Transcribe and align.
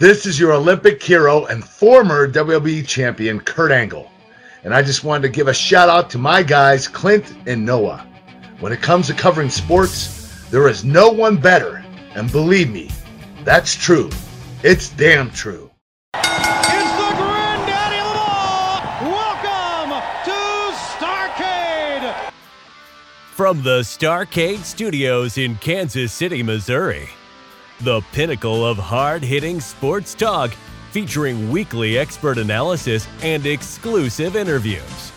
This 0.00 0.24
is 0.24 0.40
your 0.40 0.54
Olympic 0.54 1.02
hero 1.02 1.44
and 1.44 1.62
former 1.62 2.26
WWE 2.26 2.88
champion, 2.88 3.38
Kurt 3.38 3.70
Angle. 3.70 4.10
And 4.64 4.72
I 4.72 4.80
just 4.80 5.04
wanted 5.04 5.24
to 5.24 5.28
give 5.28 5.46
a 5.46 5.52
shout 5.52 5.90
out 5.90 6.08
to 6.08 6.16
my 6.16 6.42
guys, 6.42 6.88
Clint 6.88 7.34
and 7.46 7.66
Noah. 7.66 8.06
When 8.60 8.72
it 8.72 8.80
comes 8.80 9.08
to 9.08 9.12
covering 9.12 9.50
sports, 9.50 10.48
there 10.48 10.68
is 10.68 10.86
no 10.86 11.10
one 11.10 11.36
better. 11.36 11.84
And 12.14 12.32
believe 12.32 12.70
me, 12.70 12.90
that's 13.44 13.74
true. 13.74 14.08
It's 14.62 14.88
damn 14.88 15.30
true. 15.32 15.70
It's 16.14 16.28
the 16.30 17.12
granddaddy 17.18 17.98
of 17.98 18.16
all. 18.16 18.80
Welcome 19.12 20.02
to 20.24 20.32
Starcade. 20.96 22.32
From 23.34 23.62
the 23.62 23.80
Starcade 23.80 24.64
Studios 24.64 25.36
in 25.36 25.56
Kansas 25.56 26.10
City, 26.10 26.42
Missouri, 26.42 27.10
the 27.82 28.02
pinnacle 28.12 28.66
of 28.66 28.76
hard 28.76 29.22
hitting 29.22 29.58
sports 29.58 30.14
talk 30.14 30.50
featuring 30.90 31.50
weekly 31.50 31.96
expert 31.96 32.36
analysis 32.36 33.08
and 33.22 33.46
exclusive 33.46 34.36
interviews. 34.36 35.12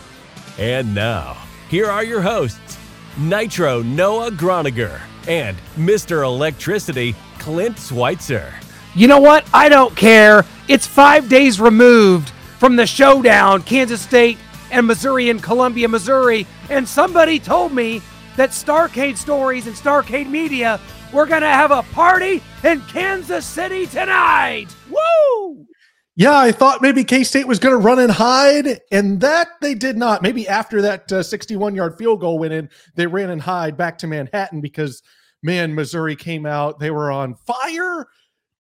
And 0.58 0.94
now, 0.94 1.36
here 1.68 1.86
are 1.86 2.04
your 2.04 2.22
hosts 2.22 2.78
Nitro 3.18 3.82
Noah 3.82 4.30
Gronniger 4.30 5.00
and 5.28 5.56
Mr. 5.76 6.24
Electricity 6.24 7.14
Clint 7.38 7.78
Switzer. 7.78 8.54
You 8.94 9.08
know 9.08 9.20
what? 9.20 9.46
I 9.52 9.68
don't 9.68 9.94
care. 9.94 10.44
It's 10.66 10.86
five 10.86 11.28
days 11.28 11.60
removed 11.60 12.30
from 12.58 12.76
the 12.76 12.86
showdown, 12.86 13.62
Kansas 13.62 14.00
State 14.00 14.38
and 14.70 14.86
Missouri 14.86 15.28
in 15.28 15.38
Columbia, 15.38 15.88
Missouri. 15.88 16.46
And 16.70 16.88
somebody 16.88 17.38
told 17.38 17.72
me 17.72 18.00
that 18.36 18.50
Starcade 18.50 19.16
Stories 19.16 19.66
and 19.66 19.76
Starcade 19.76 20.28
Media 20.28 20.80
were 21.14 21.26
going 21.26 21.42
to 21.42 21.48
have 21.48 21.70
a 21.70 21.82
party 21.94 22.42
in 22.64 22.80
Kansas 22.82 23.46
City 23.46 23.86
tonight. 23.86 24.66
Woo! 24.90 25.66
Yeah, 26.16 26.36
I 26.36 26.52
thought 26.52 26.82
maybe 26.82 27.04
K 27.04 27.24
State 27.24 27.46
was 27.46 27.58
going 27.58 27.72
to 27.72 27.84
run 27.84 27.98
and 27.98 28.10
hide, 28.10 28.80
and 28.92 29.20
that 29.20 29.48
they 29.60 29.74
did 29.74 29.96
not. 29.96 30.22
Maybe 30.22 30.46
after 30.48 30.82
that 30.82 31.08
61 31.08 31.72
uh, 31.72 31.76
yard 31.76 31.96
field 31.96 32.20
goal 32.20 32.38
went 32.38 32.52
in, 32.52 32.68
they 32.96 33.06
ran 33.06 33.30
and 33.30 33.40
hide 33.40 33.76
back 33.76 33.98
to 33.98 34.06
Manhattan 34.06 34.60
because, 34.60 35.02
man, 35.42 35.74
Missouri 35.74 36.16
came 36.16 36.46
out. 36.46 36.78
They 36.78 36.90
were 36.90 37.10
on 37.10 37.34
fire 37.34 38.06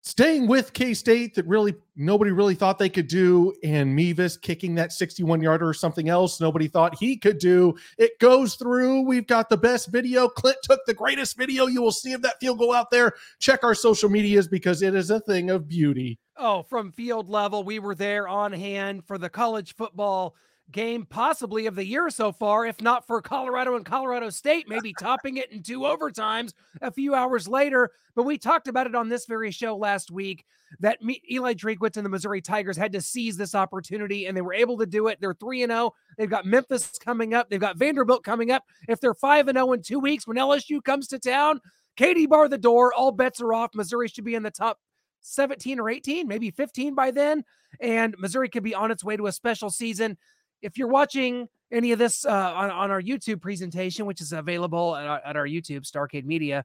staying 0.07 0.47
with 0.47 0.73
K 0.73 0.95
State 0.95 1.35
that 1.35 1.47
really 1.47 1.75
nobody 1.97 2.31
really 2.31 2.55
thought 2.55 2.79
they 2.79 2.89
could 2.89 3.09
do, 3.09 3.53
and 3.65 3.95
Mevis 3.95 4.37
kicking 4.37 4.75
that 4.77 4.93
61 4.93 5.41
yarder 5.43 5.69
or 5.69 5.75
something 5.75 6.09
else 6.09 6.41
nobody 6.41 6.69
thought 6.69 6.97
he 6.97 7.17
could 7.17 7.39
do. 7.39 7.75
It 7.99 8.19
goes 8.21 8.55
through. 8.55 9.03
We've 9.03 9.27
got 9.27 9.51
the 9.51 9.57
best 9.57 9.89
video. 9.89 10.29
Clint 10.29 10.59
took 10.63 10.81
the 10.87 10.95
greatest 10.95 11.37
video 11.37 11.67
you 11.67 11.83
will 11.83 11.93
see 11.93 12.13
of 12.13 12.23
that 12.23 12.39
field 12.41 12.59
goal 12.59 12.73
out 12.73 12.91
there. 12.91 13.13
Check 13.41 13.65
our 13.65 13.75
social 13.75 14.09
medias 14.09 14.47
because 14.47 14.81
it 14.81 14.95
is 14.95 15.11
a 15.11 15.21
thing 15.21 15.51
of 15.51 15.69
beauty. 15.69 16.19
Oh, 16.37 16.63
from 16.63 16.93
field 16.93 17.29
level, 17.29 17.65
we 17.65 17.79
were 17.79 17.95
there 17.95 18.29
on 18.29 18.53
hand 18.53 19.05
for 19.07 19.19
the 19.19 19.31
college 19.31 19.75
football 19.75 20.37
game 20.73 21.07
possibly 21.07 21.67
of 21.67 21.75
the 21.75 21.87
year 21.87 22.11
so 22.11 22.33
far, 22.33 22.67
if 22.67 22.81
not 22.81 23.07
for 23.07 23.23
Colorado 23.23 23.77
and 23.77 23.85
Colorado 23.85 24.31
State, 24.31 24.69
maybe 24.69 24.93
topping 24.99 25.37
it 25.37 25.51
in 25.53 25.63
two 25.63 25.81
overtimes 25.81 26.53
a 26.83 26.91
few 26.91 27.15
hours 27.15 27.49
later. 27.49 27.91
But 28.15 28.25
we 28.25 28.39
talked 28.39 28.69
about 28.69 28.87
it 28.87 28.95
on 28.95 29.09
this 29.09 29.27
very 29.27 29.51
show 29.51 29.77
last 29.77 30.11
week 30.11 30.45
that 30.81 30.99
Eli 31.31 31.55
Drinkwitz 31.55 31.97
and 31.97 32.05
the 32.05 32.11
Missouri 32.11 32.41
Tigers 32.41 32.77
had 32.77 32.93
to 32.93 33.01
seize 33.01 33.37
this 33.37 33.55
opportunity, 33.55 34.27
and 34.27 34.37
they 34.37 34.43
were 34.43 34.55
able 34.55 34.79
to 34.79 34.87
do 34.87 35.07
it. 35.09 35.19
They're 35.21 35.35
3 35.35 35.63
and 35.63 35.71
0. 35.71 35.93
They've 36.19 36.31
got 36.31 36.47
Memphis 36.47 36.93
coming 36.99 37.35
up, 37.35 37.51
they've 37.51 37.61
got 37.61 37.77
Vanderbilt 37.77 38.25
coming 38.25 38.51
up. 38.51 38.65
If 38.89 39.01
they're 39.01 39.15
5 39.15 39.49
and 39.49 39.57
0 39.57 39.73
in 39.73 39.83
two 39.83 40.01
weeks 40.01 40.27
when 40.27 40.37
LSU 40.37 40.83
comes 40.83 41.09
to 41.09 41.19
town, 41.19 41.61
Katie 41.97 42.27
bar 42.27 42.49
the 42.49 42.59
door. 42.59 42.93
All 42.93 43.13
bets 43.13 43.41
are 43.41 43.55
off. 43.55 43.75
Missouri 43.75 44.09
should 44.09 44.25
be 44.25 44.35
in 44.35 44.43
the 44.43 44.51
top 44.51 44.79
17 45.23 45.81
or 45.81 45.89
18, 45.89 46.29
maybe 46.29 46.51
15 46.51 46.95
by 46.95 47.11
then. 47.11 47.45
And 47.81 48.15
Missouri 48.19 48.49
could 48.49 48.63
be 48.63 48.75
on 48.75 48.91
its 48.91 49.05
way 49.05 49.17
to 49.17 49.27
a 49.27 49.33
special 49.33 49.71
season 49.71 50.17
if 50.63 50.79
you're 50.79 50.89
watching 50.89 51.49
any 51.73 51.93
of 51.93 51.99
this 51.99 52.25
uh, 52.25 52.31
on, 52.31 52.71
on 52.71 52.91
our 52.91 53.03
YouTube 53.03 53.41
presentation, 53.41 54.07
which 54.07 54.21
is 54.21 54.33
available 54.33 54.95
at 54.95 55.07
our, 55.07 55.21
at 55.25 55.37
our 55.37 55.47
YouTube, 55.47 55.89
Starcade 55.91 56.25
Media, 56.25 56.65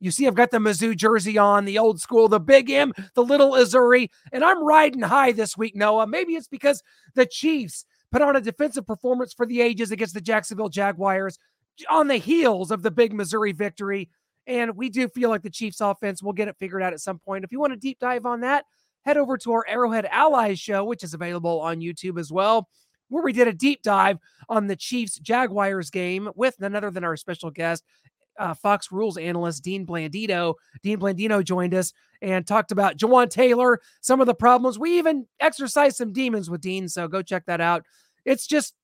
you 0.00 0.10
see 0.10 0.26
I've 0.26 0.34
got 0.34 0.50
the 0.50 0.58
Mizzou 0.58 0.96
jersey 0.96 1.38
on, 1.38 1.64
the 1.64 1.78
old 1.78 2.00
school, 2.00 2.28
the 2.28 2.40
big 2.40 2.70
M, 2.70 2.92
the 3.14 3.22
little 3.22 3.52
Azuri, 3.52 4.08
and 4.32 4.44
I'm 4.44 4.62
riding 4.62 5.00
high 5.00 5.32
this 5.32 5.56
week, 5.56 5.76
Noah. 5.76 6.06
Maybe 6.06 6.34
it's 6.34 6.48
because 6.48 6.82
the 7.14 7.24
Chiefs 7.24 7.84
put 8.10 8.20
on 8.20 8.34
a 8.34 8.40
defensive 8.40 8.86
performance 8.86 9.32
for 9.32 9.46
the 9.46 9.60
ages 9.60 9.92
against 9.92 10.14
the 10.14 10.20
Jacksonville 10.20 10.68
Jaguars 10.68 11.38
on 11.88 12.08
the 12.08 12.16
heels 12.16 12.70
of 12.70 12.82
the 12.82 12.90
big 12.90 13.14
Missouri 13.14 13.52
victory. 13.52 14.10
And 14.46 14.76
we 14.76 14.90
do 14.90 15.06
feel 15.06 15.30
like 15.30 15.42
the 15.42 15.50
Chiefs 15.50 15.80
offense 15.80 16.20
will 16.20 16.32
get 16.32 16.48
it 16.48 16.56
figured 16.58 16.82
out 16.82 16.92
at 16.92 17.00
some 17.00 17.20
point. 17.20 17.44
If 17.44 17.52
you 17.52 17.60
want 17.60 17.72
a 17.72 17.76
deep 17.76 18.00
dive 18.00 18.26
on 18.26 18.40
that, 18.40 18.64
head 19.04 19.16
over 19.16 19.38
to 19.38 19.52
our 19.52 19.64
Arrowhead 19.68 20.06
Allies 20.06 20.58
show, 20.58 20.84
which 20.84 21.04
is 21.04 21.14
available 21.14 21.60
on 21.60 21.78
YouTube 21.78 22.18
as 22.18 22.32
well 22.32 22.68
where 23.12 23.22
we 23.22 23.32
did 23.32 23.48
a 23.48 23.52
deep 23.52 23.82
dive 23.82 24.18
on 24.48 24.66
the 24.66 24.76
Chiefs 24.76 25.18
Jaguars 25.18 25.90
game 25.90 26.30
with 26.34 26.58
none 26.58 26.74
other 26.74 26.90
than 26.90 27.04
our 27.04 27.16
special 27.16 27.50
guest, 27.50 27.84
uh, 28.38 28.54
Fox 28.54 28.90
Rules 28.90 29.18
analyst 29.18 29.62
Dean 29.62 29.86
Blandino. 29.86 30.54
Dean 30.82 30.98
Blandino 30.98 31.44
joined 31.44 31.74
us 31.74 31.92
and 32.22 32.46
talked 32.46 32.72
about 32.72 32.96
Jawaan 32.96 33.28
Taylor, 33.28 33.80
some 34.00 34.20
of 34.20 34.26
the 34.26 34.34
problems. 34.34 34.78
We 34.78 34.98
even 34.98 35.26
exercised 35.40 35.96
some 35.96 36.12
demons 36.12 36.48
with 36.48 36.60
Dean, 36.60 36.88
so 36.88 37.06
go 37.08 37.22
check 37.22 37.44
that 37.46 37.60
out. 37.60 37.84
It's 38.24 38.46
just 38.46 38.74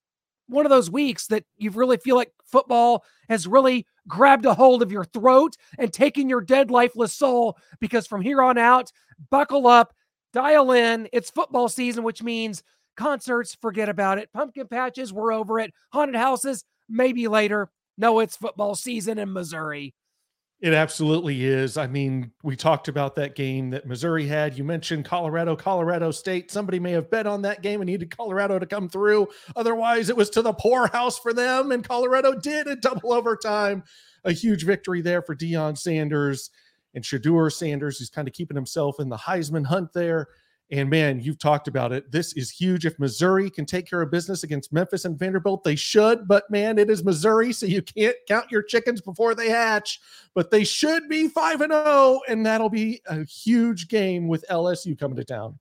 one 0.48 0.66
of 0.66 0.70
those 0.70 0.90
weeks 0.90 1.26
that 1.28 1.44
you 1.56 1.70
really 1.70 1.96
feel 1.98 2.16
like 2.16 2.32
football 2.44 3.04
has 3.28 3.46
really 3.46 3.86
grabbed 4.06 4.46
a 4.46 4.54
hold 4.54 4.82
of 4.82 4.92
your 4.92 5.04
throat 5.04 5.54
and 5.78 5.92
taken 5.92 6.28
your 6.28 6.40
dead, 6.40 6.70
lifeless 6.70 7.14
soul. 7.14 7.56
Because 7.80 8.06
from 8.06 8.22
here 8.22 8.42
on 8.42 8.58
out, 8.58 8.90
buckle 9.30 9.66
up, 9.66 9.94
dial 10.32 10.72
in. 10.72 11.08
It's 11.12 11.30
football 11.30 11.68
season, 11.68 12.02
which 12.04 12.22
means 12.22 12.62
Concerts, 12.98 13.56
forget 13.60 13.88
about 13.88 14.18
it. 14.18 14.32
Pumpkin 14.32 14.66
patches, 14.66 15.12
we're 15.12 15.32
over 15.32 15.60
it. 15.60 15.72
Haunted 15.92 16.16
houses, 16.16 16.64
maybe 16.88 17.28
later. 17.28 17.70
No, 17.96 18.18
it's 18.18 18.36
football 18.36 18.74
season 18.74 19.18
in 19.18 19.32
Missouri. 19.32 19.94
It 20.60 20.74
absolutely 20.74 21.44
is. 21.44 21.76
I 21.76 21.86
mean, 21.86 22.32
we 22.42 22.56
talked 22.56 22.88
about 22.88 23.14
that 23.14 23.36
game 23.36 23.70
that 23.70 23.86
Missouri 23.86 24.26
had. 24.26 24.58
You 24.58 24.64
mentioned 24.64 25.04
Colorado, 25.04 25.54
Colorado 25.54 26.10
State. 26.10 26.50
Somebody 26.50 26.80
may 26.80 26.90
have 26.90 27.08
bet 27.08 27.28
on 27.28 27.42
that 27.42 27.62
game 27.62 27.80
and 27.80 27.88
needed 27.88 28.16
Colorado 28.16 28.58
to 28.58 28.66
come 28.66 28.88
through. 28.88 29.28
Otherwise, 29.54 30.10
it 30.10 30.16
was 30.16 30.30
to 30.30 30.42
the 30.42 30.52
poorhouse 30.52 31.16
for 31.16 31.32
them, 31.32 31.70
and 31.70 31.86
Colorado 31.86 32.34
did 32.34 32.66
a 32.66 32.74
double 32.74 33.12
overtime. 33.12 33.84
A 34.24 34.32
huge 34.32 34.64
victory 34.64 35.00
there 35.00 35.22
for 35.22 35.36
Deion 35.36 35.78
Sanders 35.78 36.50
and 36.92 37.04
Shedeur 37.04 37.52
Sanders, 37.52 37.98
who's 37.98 38.10
kind 38.10 38.26
of 38.26 38.34
keeping 38.34 38.56
himself 38.56 38.98
in 38.98 39.08
the 39.08 39.16
Heisman 39.16 39.66
hunt 39.66 39.92
there. 39.92 40.26
And 40.70 40.90
man, 40.90 41.20
you've 41.20 41.38
talked 41.38 41.66
about 41.66 41.92
it. 41.92 42.12
This 42.12 42.34
is 42.34 42.50
huge. 42.50 42.84
If 42.84 42.98
Missouri 42.98 43.48
can 43.48 43.64
take 43.64 43.88
care 43.88 44.02
of 44.02 44.10
business 44.10 44.42
against 44.42 44.72
Memphis 44.72 45.06
and 45.06 45.18
Vanderbilt, 45.18 45.64
they 45.64 45.76
should. 45.76 46.28
But 46.28 46.50
man, 46.50 46.78
it 46.78 46.90
is 46.90 47.02
Missouri, 47.02 47.54
so 47.54 47.64
you 47.64 47.80
can't 47.80 48.16
count 48.26 48.50
your 48.50 48.62
chickens 48.62 49.00
before 49.00 49.34
they 49.34 49.48
hatch. 49.48 49.98
But 50.34 50.50
they 50.50 50.64
should 50.64 51.08
be 51.08 51.28
5 51.28 51.62
and 51.62 51.72
0, 51.72 52.20
and 52.28 52.44
that'll 52.44 52.68
be 52.68 53.00
a 53.06 53.24
huge 53.24 53.88
game 53.88 54.28
with 54.28 54.44
LSU 54.50 54.98
coming 54.98 55.16
to 55.16 55.24
town. 55.24 55.58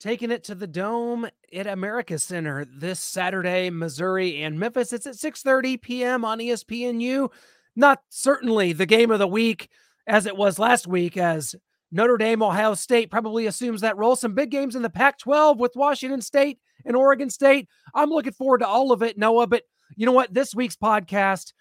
Taking 0.00 0.30
it 0.30 0.44
to 0.44 0.54
the 0.54 0.66
dome 0.66 1.28
at 1.52 1.66
America 1.66 2.18
Center 2.18 2.64
this 2.64 3.00
Saturday, 3.00 3.68
Missouri 3.68 4.42
and 4.44 4.58
Memphis. 4.58 4.94
It's 4.94 5.06
at 5.06 5.16
6:30 5.16 5.82
p.m. 5.82 6.24
on 6.24 6.38
ESPNU. 6.38 7.30
Not 7.76 8.00
certainly 8.08 8.72
the 8.72 8.86
game 8.86 9.10
of 9.10 9.18
the 9.18 9.26
week 9.26 9.68
as 10.06 10.24
it 10.24 10.36
was 10.36 10.58
last 10.58 10.86
week, 10.86 11.18
as 11.18 11.54
Notre 11.90 12.18
Dame, 12.18 12.42
Ohio 12.42 12.74
State 12.74 13.10
probably 13.10 13.46
assumes 13.46 13.80
that 13.80 13.96
role. 13.96 14.16
Some 14.16 14.34
big 14.34 14.50
games 14.50 14.76
in 14.76 14.82
the 14.82 14.90
Pac 14.90 15.18
12 15.18 15.58
with 15.58 15.72
Washington 15.74 16.20
State 16.20 16.58
and 16.84 16.96
Oregon 16.96 17.30
State. 17.30 17.68
I'm 17.94 18.10
looking 18.10 18.32
forward 18.32 18.58
to 18.58 18.68
all 18.68 18.92
of 18.92 19.02
it, 19.02 19.16
Noah. 19.16 19.46
But 19.46 19.62
you 19.96 20.06
know 20.06 20.12
what? 20.12 20.32
This 20.32 20.54
week's 20.54 20.76
podcast, 20.76 21.52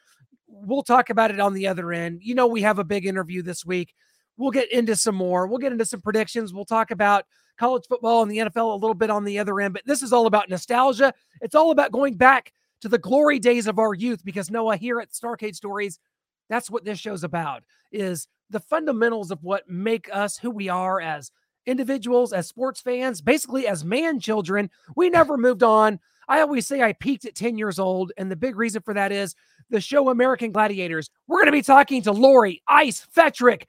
we'll 0.48 0.84
talk 0.84 1.10
about 1.10 1.32
it 1.32 1.40
on 1.40 1.54
the 1.54 1.68
other 1.68 1.94
end. 1.94 2.22
You 2.24 2.36
know, 2.36 2.48
we 2.48 2.62
have 2.62 2.80
a 2.80 2.84
big 2.84 3.06
interview 3.06 3.42
this 3.42 3.66
week. 3.66 3.94
We'll 4.38 4.52
get 4.52 4.72
into 4.72 4.96
some 4.96 5.16
more. 5.16 5.48
We'll 5.48 5.58
get 5.58 5.72
into 5.72 5.86
some 5.86 6.02
predictions. 6.02 6.54
We'll 6.54 6.66
talk 6.66 6.92
about 6.92 7.26
college 7.58 7.86
football 7.88 8.22
and 8.22 8.30
the 8.30 8.38
NFL 8.38 8.74
a 8.74 8.76
little 8.76 8.94
bit 8.94 9.10
on 9.10 9.24
the 9.24 9.40
other 9.40 9.60
end. 9.60 9.74
But 9.74 9.84
this 9.86 10.04
is 10.04 10.14
all 10.14 10.28
about 10.28 10.50
nostalgia. 10.50 11.14
It's 11.42 11.56
all 11.56 11.72
about 11.72 11.92
going 11.92 12.16
back 12.16 12.52
to 12.82 12.90
the 12.90 13.00
glory 13.00 13.40
days 13.40 13.66
of 13.66 13.80
our 13.80 13.94
youth 13.94 14.24
because 14.24 14.52
Noah, 14.52 14.78
here 14.78 15.00
at 15.00 15.12
Starcade 15.12 15.56
Stories, 15.56 16.00
that's 16.50 16.70
what 16.70 16.86
this 16.86 17.00
show's 17.00 17.24
about 17.24 17.64
is 17.92 18.28
the 18.50 18.60
fundamentals 18.60 19.32
of 19.32 19.44
what 19.44 19.70
make 19.70 20.10
us 20.14 20.38
who 20.38 20.50
we 20.50 20.70
are 20.70 21.02
as 21.02 21.32
individuals, 21.66 22.34
as 22.34 22.48
sports 22.48 22.80
fans, 22.80 23.22
basically 23.22 23.68
as 23.68 23.84
man 23.84 24.20
children. 24.20 24.70
We 24.96 25.10
never 25.12 25.38
moved 25.38 25.64
on. 25.64 26.00
I 26.28 26.42
always 26.42 26.68
say 26.68 26.82
I 26.82 26.94
peaked 26.94 27.26
at 27.26 27.36
10 27.36 27.58
years 27.58 27.80
old. 27.80 28.12
And 28.18 28.30
the 28.32 28.36
big 28.36 28.58
reason 28.58 28.82
for 28.82 28.94
that 28.94 29.12
is 29.12 29.36
the 29.70 29.82
show 29.82 30.10
American 30.10 30.52
Gladiators. 30.52 31.10
We're 31.28 31.38
going 31.38 31.48
to 31.48 31.52
be 31.52 31.62
talking 31.62 32.02
to 32.04 32.12
Lori 32.12 32.62
Ice 32.68 33.06
Fetrick 33.16 33.64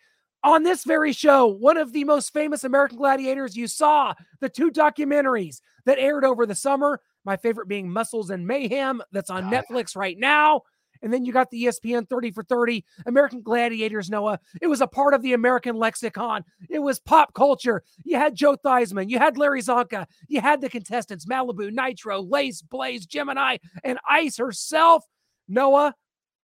on 0.44 0.62
this 0.62 0.84
very 0.84 1.12
show, 1.12 1.46
one 1.46 1.76
of 1.76 1.92
the 1.92 2.04
most 2.04 2.32
famous 2.32 2.64
American 2.64 2.98
gladiators 2.98 3.56
you 3.56 3.66
saw, 3.66 4.14
the 4.40 4.48
two 4.48 4.70
documentaries 4.70 5.60
that 5.84 5.98
aired 5.98 6.24
over 6.24 6.46
the 6.46 6.54
summer. 6.54 7.00
My 7.24 7.36
favorite 7.36 7.68
being 7.68 7.90
Muscles 7.90 8.30
and 8.30 8.46
Mayhem, 8.46 9.02
that's 9.12 9.30
on 9.30 9.50
Netflix 9.50 9.96
right 9.96 10.16
now. 10.16 10.62
And 11.02 11.12
then 11.12 11.24
you 11.24 11.32
got 11.32 11.50
the 11.50 11.64
ESPN 11.64 12.08
30 12.08 12.30
for 12.32 12.42
30, 12.42 12.84
American 13.06 13.42
Gladiators, 13.42 14.10
Noah. 14.10 14.40
It 14.60 14.66
was 14.66 14.80
a 14.80 14.86
part 14.86 15.14
of 15.14 15.22
the 15.22 15.32
American 15.32 15.76
lexicon. 15.76 16.44
It 16.68 16.80
was 16.80 17.00
pop 17.00 17.34
culture. 17.34 17.82
You 18.04 18.16
had 18.16 18.34
Joe 18.34 18.56
Theismann, 18.56 19.10
you 19.10 19.18
had 19.18 19.38
Larry 19.38 19.62
Csonka, 19.62 20.06
you 20.28 20.40
had 20.40 20.60
the 20.60 20.68
contestants 20.68 21.26
Malibu, 21.26 21.72
Nitro, 21.72 22.22
Lace, 22.22 22.62
Blaze, 22.62 23.06
Gemini, 23.06 23.58
and 23.84 23.98
Ice 24.08 24.36
herself. 24.36 25.04
Noah, 25.48 25.94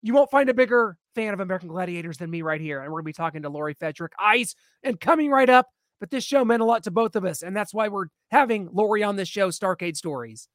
you 0.02 0.14
won't 0.14 0.30
find 0.30 0.48
a 0.48 0.54
bigger 0.54 0.96
fan 1.14 1.32
of 1.32 1.40
American 1.40 1.68
Gladiators 1.68 2.18
than 2.18 2.30
me 2.30 2.42
right 2.42 2.60
here. 2.60 2.80
And 2.80 2.90
we're 2.90 3.00
going 3.00 3.04
to 3.04 3.08
be 3.08 3.12
talking 3.12 3.42
to 3.42 3.48
Lori 3.48 3.74
Fetrick, 3.74 4.10
Ice, 4.18 4.54
and 4.82 5.00
coming 5.00 5.30
right 5.30 5.48
up. 5.48 5.68
But 6.00 6.10
this 6.10 6.24
show 6.24 6.44
meant 6.44 6.60
a 6.60 6.66
lot 6.66 6.82
to 6.84 6.90
both 6.90 7.16
of 7.16 7.24
us. 7.24 7.42
And 7.42 7.56
that's 7.56 7.72
why 7.72 7.88
we're 7.88 8.08
having 8.30 8.68
Lori 8.72 9.02
on 9.02 9.16
this 9.16 9.28
show, 9.28 9.48
Starcade 9.48 9.96
Stories. 9.96 10.48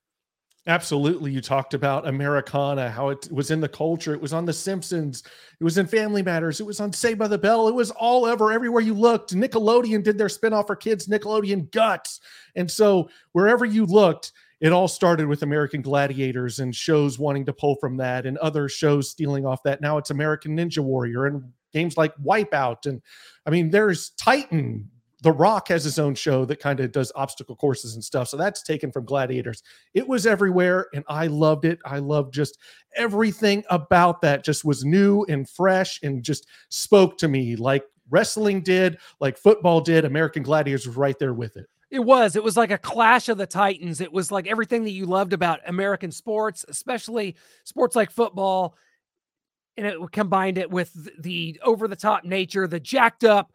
Absolutely. 0.67 1.31
You 1.31 1.41
talked 1.41 1.73
about 1.73 2.07
Americana, 2.07 2.91
how 2.91 3.09
it 3.09 3.27
was 3.31 3.49
in 3.49 3.59
the 3.59 3.69
culture. 3.69 4.13
It 4.13 4.21
was 4.21 4.33
on 4.33 4.45
The 4.45 4.53
Simpsons. 4.53 5.23
It 5.59 5.63
was 5.63 5.77
in 5.77 5.87
Family 5.87 6.21
Matters. 6.21 6.59
It 6.59 6.65
was 6.65 6.79
on 6.79 6.93
Saved 6.93 7.17
by 7.17 7.27
the 7.27 7.37
Bell. 7.37 7.67
It 7.67 7.73
was 7.73 7.91
all 7.91 8.25
over, 8.25 8.51
everywhere 8.51 8.81
you 8.81 8.93
looked. 8.93 9.33
Nickelodeon 9.33 10.03
did 10.03 10.17
their 10.17 10.27
spinoff 10.27 10.67
for 10.67 10.75
kids, 10.75 11.07
Nickelodeon 11.07 11.71
Guts. 11.71 12.19
And 12.55 12.69
so 12.69 13.09
wherever 13.31 13.65
you 13.65 13.85
looked, 13.85 14.31
it 14.61 14.73
all 14.73 14.89
started 14.89 15.27
with 15.27 15.43
American 15.43 15.81
Gladiators 15.81 16.59
and 16.59 16.75
shows 16.75 17.17
wanting 17.17 17.45
to 17.45 17.53
pull 17.53 17.77
from 17.77 17.97
that 17.97 18.25
and 18.25 18.37
other 18.39 18.67
shows 18.67 19.09
stealing 19.09 19.45
off 19.45 19.63
that. 19.63 19.81
Now 19.81 19.97
it's 19.97 20.11
American 20.11 20.57
Ninja 20.57 20.79
Warrior 20.79 21.25
and 21.25 21.43
games 21.71 21.97
like 21.97 22.13
Wipeout. 22.17 22.85
And 22.85 23.01
I 23.45 23.49
mean, 23.49 23.69
there's 23.69 24.09
Titan, 24.11 24.91
the 25.21 25.31
Rock 25.31 25.67
has 25.67 25.83
his 25.83 25.99
own 25.99 26.15
show 26.15 26.45
that 26.45 26.59
kind 26.59 26.79
of 26.79 26.91
does 26.91 27.11
obstacle 27.15 27.55
courses 27.55 27.95
and 27.95 28.03
stuff. 28.03 28.29
So 28.29 28.37
that's 28.37 28.63
taken 28.63 28.91
from 28.91 29.05
Gladiators. 29.05 29.63
It 29.93 30.07
was 30.07 30.25
everywhere 30.25 30.87
and 30.93 31.03
I 31.07 31.27
loved 31.27 31.65
it. 31.65 31.79
I 31.85 31.99
loved 31.99 32.33
just 32.33 32.57
everything 32.95 33.63
about 33.69 34.21
that 34.21 34.43
just 34.43 34.63
was 34.63 34.85
new 34.85 35.25
and 35.25 35.49
fresh 35.49 35.99
and 36.03 36.23
just 36.23 36.47
spoke 36.69 37.17
to 37.17 37.27
me 37.27 37.55
like 37.55 37.83
wrestling 38.09 38.61
did, 38.61 38.97
like 39.19 39.37
football 39.37 39.81
did. 39.81 40.05
American 40.05 40.43
Gladiators 40.43 40.87
was 40.87 40.95
right 40.95 41.17
there 41.19 41.33
with 41.33 41.57
it. 41.57 41.67
It 41.91 41.99
was. 41.99 42.35
It 42.35 42.43
was 42.43 42.55
like 42.55 42.71
a 42.71 42.77
clash 42.77 43.29
of 43.29 43.37
the 43.37 43.47
titans. 43.47 43.99
It 43.99 44.13
was 44.13 44.31
like 44.31 44.47
everything 44.47 44.83
that 44.83 44.91
you 44.91 45.05
loved 45.05 45.33
about 45.33 45.59
American 45.67 46.11
sports, 46.11 46.63
especially 46.67 47.35
sports 47.63 47.95
like 47.95 48.11
football. 48.11 48.75
And 49.75 49.87
it 49.87 49.97
combined 50.11 50.57
it 50.57 50.69
with 50.69 50.91
the 51.21 51.59
over 51.63 51.87
the 51.87 51.95
top 51.95 52.25
nature, 52.25 52.67
the 52.67 52.79
jacked 52.79 53.23
up 53.23 53.51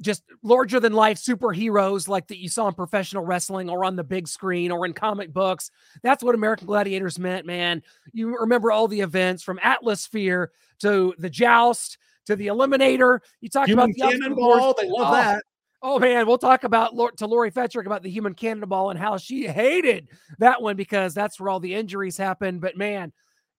just 0.00 0.24
larger 0.42 0.80
than 0.80 0.92
life 0.92 1.18
superheroes 1.18 2.08
like 2.08 2.26
that 2.28 2.38
you 2.38 2.48
saw 2.48 2.68
in 2.68 2.74
professional 2.74 3.24
wrestling 3.24 3.70
or 3.70 3.84
on 3.84 3.94
the 3.94 4.04
big 4.04 4.26
screen 4.26 4.72
or 4.72 4.84
in 4.84 4.92
comic 4.92 5.32
books. 5.32 5.70
That's 6.02 6.24
what 6.24 6.34
American 6.34 6.66
Gladiators 6.66 7.18
meant, 7.18 7.46
man. 7.46 7.82
You 8.12 8.36
remember 8.38 8.72
all 8.72 8.88
the 8.88 9.00
events 9.00 9.42
from 9.42 9.60
Atlasphere 9.62 10.50
to 10.80 11.14
the 11.18 11.30
Joust 11.30 11.98
to 12.26 12.36
the 12.36 12.48
Eliminator. 12.48 13.20
You 13.40 13.48
talk 13.48 13.68
Human 13.68 13.90
about 13.90 14.12
the 14.12 14.18
Cannonball. 14.18 14.74
They 14.74 14.88
love 14.88 15.08
Oh, 15.08 15.12
that. 15.12 15.42
Oh 15.84 15.98
man, 15.98 16.26
we'll 16.28 16.38
talk 16.38 16.62
about 16.62 16.92
to 17.16 17.26
Lori 17.26 17.50
Fetrick 17.50 17.86
about 17.86 18.04
the 18.04 18.10
human 18.10 18.34
cannonball 18.34 18.90
and 18.90 18.98
how 18.98 19.16
she 19.16 19.48
hated 19.48 20.08
that 20.38 20.62
one 20.62 20.76
because 20.76 21.12
that's 21.12 21.40
where 21.40 21.48
all 21.50 21.58
the 21.58 21.74
injuries 21.74 22.16
happened. 22.16 22.60
But 22.60 22.76
man, 22.76 23.12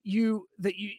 you 0.03 0.47
that 0.59 0.77
you 0.77 0.91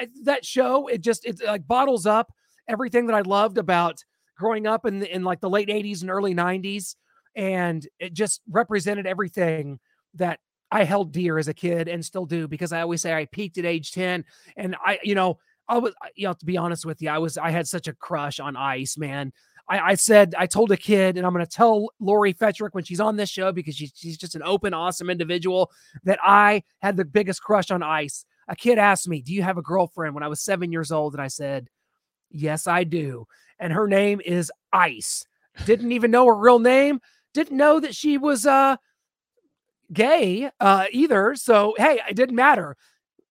I, 0.00 0.04
I, 0.04 0.08
that 0.24 0.44
show 0.44 0.88
it 0.88 1.00
just 1.00 1.24
it 1.24 1.40
like 1.44 1.66
bottles 1.68 2.04
up 2.04 2.32
everything 2.66 3.06
that 3.06 3.14
I 3.14 3.20
loved 3.20 3.58
about 3.58 4.04
growing 4.42 4.66
up 4.66 4.84
in 4.84 4.98
the, 4.98 5.14
in 5.14 5.22
like 5.22 5.40
the 5.40 5.50
late 5.50 5.68
'80s 5.68 6.02
and 6.02 6.10
early 6.10 6.34
'90s, 6.34 6.96
and 7.36 7.86
it 7.98 8.12
just 8.12 8.42
represented 8.50 9.06
everything 9.06 9.78
that 10.14 10.40
I 10.70 10.84
held 10.84 11.12
dear 11.12 11.38
as 11.38 11.48
a 11.48 11.54
kid 11.54 11.88
and 11.88 12.04
still 12.04 12.26
do 12.26 12.48
because 12.48 12.72
I 12.72 12.80
always 12.80 13.02
say 13.02 13.14
I 13.14 13.26
peaked 13.26 13.58
at 13.58 13.64
age 13.64 13.92
10 13.92 14.24
and 14.56 14.76
I 14.84 14.98
you 15.02 15.14
know 15.14 15.38
I 15.68 15.78
was 15.78 15.94
you 16.14 16.26
know 16.26 16.34
to 16.34 16.46
be 16.46 16.56
honest 16.56 16.84
with 16.84 17.00
you 17.00 17.08
I 17.10 17.18
was 17.18 17.38
I 17.38 17.50
had 17.50 17.66
such 17.66 17.88
a 17.88 17.94
crush 17.94 18.40
on 18.40 18.56
Ice 18.56 18.96
man 18.98 19.32
I, 19.68 19.78
I 19.78 19.94
said 19.94 20.34
I 20.36 20.46
told 20.46 20.72
a 20.72 20.76
kid, 20.76 21.16
and 21.16 21.26
I'm 21.26 21.32
going 21.32 21.44
to 21.44 21.50
tell 21.50 21.90
Lori 22.00 22.34
Fetrick 22.34 22.70
when 22.72 22.84
she's 22.84 23.00
on 23.00 23.16
this 23.16 23.30
show 23.30 23.52
because 23.52 23.76
she's 23.76 23.92
she's 23.94 24.18
just 24.18 24.34
an 24.34 24.42
open, 24.44 24.74
awesome 24.74 25.10
individual 25.10 25.70
that 26.04 26.18
I 26.22 26.64
had 26.80 26.96
the 26.96 27.04
biggest 27.04 27.42
crush 27.42 27.70
on 27.70 27.82
Ice. 27.82 28.24
A 28.48 28.56
kid 28.56 28.78
asked 28.78 29.08
me, 29.08 29.22
"Do 29.22 29.32
you 29.32 29.42
have 29.42 29.58
a 29.58 29.62
girlfriend?" 29.62 30.14
When 30.14 30.24
I 30.24 30.28
was 30.28 30.40
seven 30.40 30.72
years 30.72 30.90
old, 30.90 31.14
and 31.14 31.22
I 31.22 31.28
said, 31.28 31.68
"Yes, 32.30 32.66
I 32.66 32.84
do." 32.84 33.26
And 33.62 33.72
her 33.72 33.86
name 33.86 34.20
is 34.24 34.50
Ice. 34.72 35.24
Didn't 35.64 35.92
even 35.92 36.10
know 36.10 36.26
her 36.26 36.34
real 36.34 36.58
name. 36.58 37.00
Didn't 37.32 37.56
know 37.56 37.78
that 37.78 37.94
she 37.94 38.18
was 38.18 38.44
uh 38.44 38.76
gay 39.92 40.50
uh 40.58 40.86
either. 40.90 41.36
So 41.36 41.74
hey, 41.78 42.00
it 42.08 42.16
didn't 42.16 42.34
matter. 42.34 42.76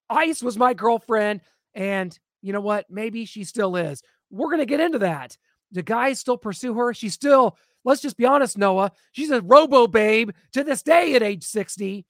Ice 0.10 0.42
was 0.42 0.58
my 0.58 0.74
girlfriend, 0.74 1.42
and 1.76 2.18
you 2.42 2.54
know 2.54 2.62
what? 2.62 2.86
Maybe 2.90 3.26
she 3.26 3.44
still 3.44 3.76
is. 3.76 4.02
We're 4.30 4.50
gonna 4.50 4.66
get 4.66 4.80
into 4.80 5.00
that 5.00 5.38
The 5.74 5.84
guys 5.84 6.20
still 6.20 6.38
pursue 6.38 6.74
her? 6.76 6.94
She's 6.94 7.14
still, 7.14 7.58
let's 7.84 8.02
just 8.02 8.18
be 8.18 8.26
honest, 8.26 8.58
Noah, 8.58 8.92
she's 9.12 9.32
a 9.32 9.42
robo 9.42 9.86
babe 9.88 10.32
to 10.54 10.64
this 10.64 10.82
day 10.82 11.16
at 11.16 11.24
age 11.24 11.44
60. 11.44 12.06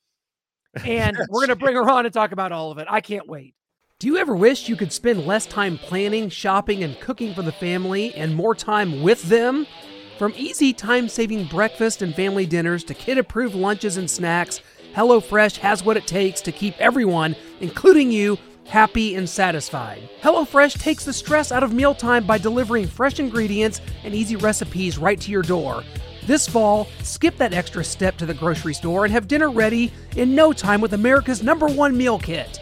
And 0.85 1.17
we're 1.29 1.45
going 1.45 1.49
to 1.49 1.55
bring 1.55 1.75
her 1.75 1.89
on 1.89 2.05
and 2.05 2.13
talk 2.13 2.31
about 2.31 2.51
all 2.51 2.71
of 2.71 2.77
it. 2.77 2.87
I 2.89 3.01
can't 3.01 3.27
wait. 3.27 3.55
Do 4.01 4.07
you 4.07 4.17
ever 4.17 4.35
wish 4.35 4.67
you 4.67 4.75
could 4.75 4.91
spend 4.91 5.27
less 5.27 5.45
time 5.45 5.77
planning, 5.77 6.27
shopping, 6.27 6.83
and 6.83 6.99
cooking 6.99 7.35
for 7.35 7.43
the 7.43 7.51
family 7.51 8.11
and 8.15 8.35
more 8.35 8.55
time 8.55 9.03
with 9.03 9.21
them? 9.21 9.67
From 10.17 10.33
easy 10.35 10.73
time 10.73 11.07
saving 11.07 11.45
breakfast 11.45 12.01
and 12.01 12.15
family 12.15 12.47
dinners 12.47 12.83
to 12.85 12.95
kid 12.95 13.19
approved 13.19 13.53
lunches 13.53 13.97
and 13.97 14.09
snacks, 14.09 14.59
HelloFresh 14.95 15.57
has 15.57 15.85
what 15.85 15.97
it 15.97 16.07
takes 16.07 16.41
to 16.41 16.51
keep 16.51 16.75
everyone, 16.79 17.35
including 17.59 18.11
you, 18.11 18.39
happy 18.65 19.13
and 19.13 19.29
satisfied. 19.29 20.09
HelloFresh 20.23 20.79
takes 20.79 21.05
the 21.05 21.13
stress 21.13 21.51
out 21.51 21.61
of 21.61 21.71
mealtime 21.71 22.25
by 22.25 22.39
delivering 22.39 22.87
fresh 22.87 23.19
ingredients 23.19 23.81
and 24.03 24.15
easy 24.15 24.35
recipes 24.35 24.97
right 24.97 25.21
to 25.21 25.29
your 25.29 25.43
door. 25.43 25.83
This 26.25 26.47
fall, 26.47 26.87
skip 27.03 27.37
that 27.37 27.53
extra 27.53 27.83
step 27.83 28.17
to 28.17 28.25
the 28.25 28.33
grocery 28.33 28.73
store 28.73 29.05
and 29.05 29.13
have 29.13 29.27
dinner 29.27 29.51
ready 29.51 29.93
in 30.15 30.33
no 30.33 30.53
time 30.53 30.81
with 30.81 30.93
America's 30.93 31.43
number 31.43 31.67
one 31.67 31.95
meal 31.95 32.17
kit. 32.17 32.57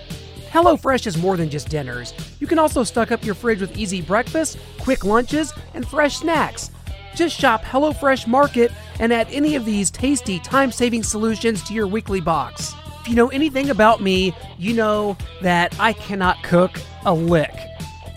HelloFresh 0.50 1.06
is 1.06 1.16
more 1.16 1.38
than 1.38 1.48
just 1.48 1.70
dinners. 1.70 2.12
You 2.40 2.48
can 2.48 2.58
also 2.58 2.84
stock 2.84 3.12
up 3.12 3.24
your 3.24 3.36
fridge 3.36 3.62
with 3.62 3.78
easy 3.78 4.02
breakfasts, 4.02 4.58
quick 4.80 5.06
lunches, 5.06 5.54
and 5.76 5.88
fresh 5.88 6.18
snacks. 6.18 6.72
Just 7.16 7.40
shop 7.40 7.64
HelloFresh 7.64 8.26
Market 8.26 8.72
and 9.00 9.14
add 9.14 9.28
any 9.30 9.56
of 9.56 9.64
these 9.64 9.92
tasty, 9.92 10.40
time 10.40 10.72
saving 10.72 11.04
solutions 11.04 11.62
to 11.64 11.74
your 11.76 11.86
weekly 11.86 12.20
box. 12.20 12.74
If 13.02 13.08
you 13.08 13.16
know 13.16 13.28
anything 13.30 13.70
about 13.70 14.02
me, 14.02 14.36
you 14.58 14.74
know 14.74 15.16
that 15.42 15.80
I 15.80 15.94
cannot 15.94 16.42
cook 16.42 16.80
a 17.06 17.14
lick. 17.14 17.54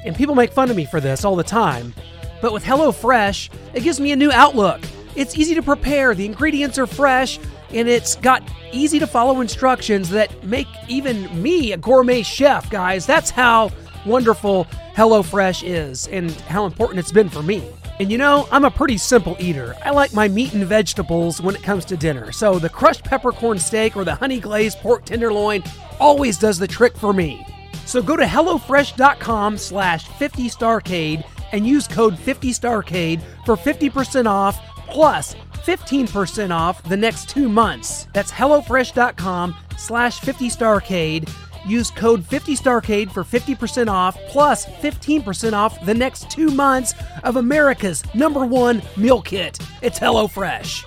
And 0.06 0.16
people 0.16 0.34
make 0.34 0.52
fun 0.52 0.70
of 0.70 0.76
me 0.76 0.86
for 0.86 1.00
this 1.00 1.26
all 1.26 1.36
the 1.36 1.44
time. 1.44 1.92
But 2.40 2.54
with 2.54 2.64
HelloFresh, 2.64 3.50
it 3.74 3.82
gives 3.82 4.00
me 4.00 4.12
a 4.12 4.16
new 4.16 4.32
outlook. 4.32 4.80
It's 5.14 5.36
easy 5.36 5.54
to 5.54 5.62
prepare, 5.62 6.14
the 6.14 6.24
ingredients 6.24 6.78
are 6.78 6.86
fresh, 6.86 7.38
and 7.72 7.88
it's 7.88 8.16
got 8.16 8.42
easy 8.72 8.98
to 8.98 9.06
follow 9.06 9.40
instructions 9.40 10.10
that 10.10 10.44
make 10.44 10.66
even 10.88 11.42
me 11.42 11.72
a 11.72 11.76
gourmet 11.76 12.22
chef, 12.22 12.70
guys. 12.70 13.06
That's 13.06 13.30
how 13.30 13.70
wonderful 14.04 14.64
HelloFresh 14.94 15.62
is 15.66 16.08
and 16.08 16.30
how 16.42 16.66
important 16.66 16.98
it's 16.98 17.12
been 17.12 17.28
for 17.28 17.42
me. 17.42 17.64
And 18.00 18.10
you 18.10 18.18
know, 18.18 18.48
I'm 18.50 18.64
a 18.64 18.70
pretty 18.70 18.98
simple 18.98 19.36
eater. 19.38 19.76
I 19.84 19.90
like 19.90 20.12
my 20.12 20.28
meat 20.28 20.54
and 20.54 20.64
vegetables 20.64 21.40
when 21.40 21.54
it 21.54 21.62
comes 21.62 21.84
to 21.86 21.96
dinner. 21.96 22.32
So 22.32 22.58
the 22.58 22.68
crushed 22.68 23.04
peppercorn 23.04 23.58
steak 23.58 23.96
or 23.96 24.04
the 24.04 24.14
honey 24.14 24.40
glazed 24.40 24.78
pork 24.78 25.04
tenderloin 25.04 25.62
always 26.00 26.38
does 26.38 26.58
the 26.58 26.66
trick 26.66 26.96
for 26.96 27.12
me. 27.12 27.46
So 27.86 28.02
go 28.02 28.16
to 28.16 28.24
HelloFresh.com 28.24 29.58
slash 29.58 30.06
50starcade 30.08 31.24
and 31.52 31.66
use 31.66 31.86
code 31.86 32.14
50starcade 32.14 33.20
for 33.44 33.56
50% 33.56 34.26
off 34.26 34.58
plus 34.88 35.36
15% 35.64 36.50
off 36.50 36.82
the 36.82 36.96
next 36.96 37.28
two 37.28 37.48
months. 37.48 38.08
That's 38.12 38.32
HelloFresh.com 38.32 39.54
slash 39.78 40.20
50starcade. 40.20 41.30
Use 41.66 41.90
code 41.90 42.22
50starcade 42.24 43.12
for 43.12 43.22
50% 43.22 43.88
off 43.88 44.16
plus 44.28 44.66
15% 44.66 45.52
off 45.52 45.84
the 45.86 45.94
next 45.94 46.30
two 46.30 46.50
months 46.50 46.94
of 47.22 47.36
America's 47.36 48.02
number 48.14 48.44
one 48.44 48.82
meal 48.96 49.22
kit. 49.22 49.58
It's 49.80 49.98
HelloFresh. 49.98 50.84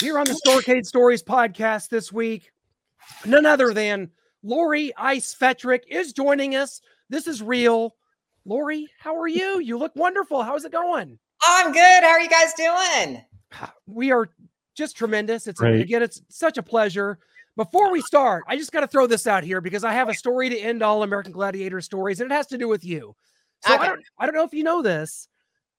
Here 0.00 0.18
on 0.18 0.26
the 0.26 0.38
Starcade 0.46 0.84
Stories 0.84 1.22
podcast 1.22 1.88
this 1.88 2.12
week, 2.12 2.50
none 3.24 3.46
other 3.46 3.72
than 3.72 4.10
Lori 4.42 4.92
Ice 4.96 5.34
Fetrick 5.34 5.82
is 5.88 6.12
joining 6.12 6.56
us. 6.56 6.80
This 7.08 7.26
is 7.26 7.42
real. 7.42 7.94
Lori, 8.44 8.88
how 8.98 9.16
are 9.16 9.28
you? 9.28 9.60
You 9.60 9.78
look 9.78 9.94
wonderful. 9.96 10.42
How's 10.42 10.64
it 10.64 10.72
going? 10.72 11.18
I'm 11.46 11.72
good. 11.72 12.02
How 12.02 12.10
are 12.10 12.20
you 12.20 12.28
guys 12.28 12.52
doing? 12.54 13.24
Ah, 13.54 13.72
we 13.86 14.10
are 14.12 14.28
just 14.74 14.96
tremendous. 14.96 15.46
It's 15.46 15.60
Great. 15.60 15.80
again, 15.80 16.02
it's 16.02 16.22
such 16.28 16.58
a 16.58 16.62
pleasure. 16.62 17.18
Before 17.56 17.90
we 17.90 18.02
start, 18.02 18.44
I 18.46 18.56
just 18.56 18.70
got 18.72 18.80
to 18.80 18.86
throw 18.86 19.06
this 19.06 19.26
out 19.26 19.42
here 19.42 19.60
because 19.62 19.82
I 19.84 19.92
have 19.94 20.08
a 20.10 20.14
story 20.14 20.50
to 20.50 20.58
end 20.58 20.82
all 20.82 21.02
American 21.02 21.32
Gladiator 21.32 21.80
stories, 21.80 22.20
and 22.20 22.30
it 22.30 22.34
has 22.34 22.46
to 22.48 22.58
do 22.58 22.68
with 22.68 22.84
you. 22.84 23.16
So 23.66 23.74
I 23.74 23.86
don't, 23.86 24.02
I 24.18 24.26
don't 24.26 24.34
know 24.34 24.44
if 24.44 24.52
you 24.52 24.62
know 24.62 24.82
this, 24.82 25.28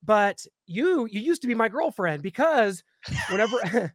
but 0.04 0.44
you, 0.66 1.08
you 1.12 1.22
used 1.22 1.44
to 1.44 1.48
be 1.48 1.54
my 1.54 1.70
girlfriend 1.70 2.24
because 2.24 2.84
whenever 3.30 3.58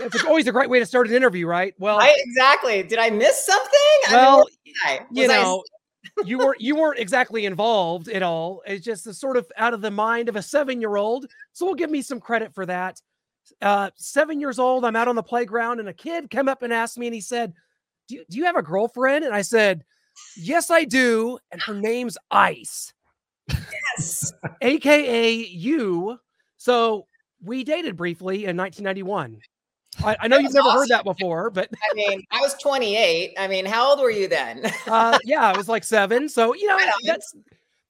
it's 0.00 0.24
always 0.24 0.48
a 0.48 0.52
great 0.52 0.68
way 0.68 0.80
to 0.80 0.86
start 0.86 1.06
an 1.08 1.14
interview, 1.14 1.46
right? 1.46 1.74
Well, 1.78 2.00
I 2.00 2.12
exactly. 2.18 2.82
Did 2.82 2.98
I 2.98 3.10
miss 3.10 3.46
something? 3.46 3.70
I 4.08 4.10
mean, 4.10 4.16
well, 4.16 4.38
what 4.38 4.52
did 4.64 4.74
I- 4.84 5.00
you 5.12 5.22
was 5.22 5.30
I- 5.30 5.42
know, 5.42 5.64
you 6.24 6.38
weren't 6.38 6.60
you 6.60 6.74
weren't 6.74 6.98
exactly 6.98 7.46
involved 7.46 8.08
at 8.08 8.24
all. 8.24 8.62
It's 8.66 8.84
just 8.84 9.06
a 9.06 9.14
sort 9.14 9.36
of 9.36 9.46
out 9.56 9.72
of 9.72 9.80
the 9.80 9.90
mind 9.92 10.28
of 10.28 10.34
a 10.34 10.42
seven 10.42 10.80
year 10.80 10.96
old. 10.96 11.26
So 11.52 11.66
we'll 11.66 11.74
give 11.74 11.90
me 11.90 12.02
some 12.02 12.20
credit 12.20 12.54
for 12.54 12.66
that. 12.66 13.00
Uh, 13.60 13.90
seven 13.96 14.40
years 14.40 14.58
old, 14.58 14.84
I'm 14.84 14.96
out 14.96 15.08
on 15.08 15.16
the 15.16 15.22
playground, 15.22 15.80
and 15.80 15.88
a 15.88 15.92
kid 15.92 16.30
came 16.30 16.48
up 16.48 16.62
and 16.62 16.72
asked 16.72 16.98
me, 16.98 17.06
and 17.06 17.14
he 17.14 17.20
said, 17.20 17.52
"Do 18.08 18.16
you, 18.16 18.24
do 18.30 18.38
you 18.38 18.44
have 18.44 18.56
a 18.56 18.62
girlfriend?" 18.62 19.24
And 19.24 19.34
I 19.34 19.42
said, 19.42 19.84
"Yes, 20.36 20.70
I 20.70 20.84
do." 20.84 21.38
And 21.50 21.60
her 21.62 21.74
name's 21.74 22.16
Ice. 22.30 22.92
Yes. 23.48 24.32
aka 24.60 25.32
you. 25.34 26.18
So 26.56 27.06
we 27.42 27.64
dated 27.64 27.96
briefly 27.96 28.44
in 28.44 28.56
1991. 28.56 29.40
I, 30.04 30.16
I 30.20 30.28
know 30.28 30.38
you've 30.38 30.54
never 30.54 30.70
heard 30.70 30.88
that 30.88 31.04
before, 31.04 31.50
but 31.50 31.68
I 31.90 31.94
mean, 31.94 32.22
I 32.30 32.40
was 32.40 32.54
28. 32.54 33.34
I 33.38 33.46
mean, 33.46 33.66
how 33.66 33.90
old 33.90 34.00
were 34.00 34.10
you 34.10 34.26
then? 34.26 34.62
uh, 34.86 35.18
yeah, 35.24 35.42
I 35.42 35.56
was 35.56 35.68
like 35.68 35.84
seven. 35.84 36.28
So 36.28 36.54
you 36.54 36.66
know 36.68 36.78
that's 37.04 37.34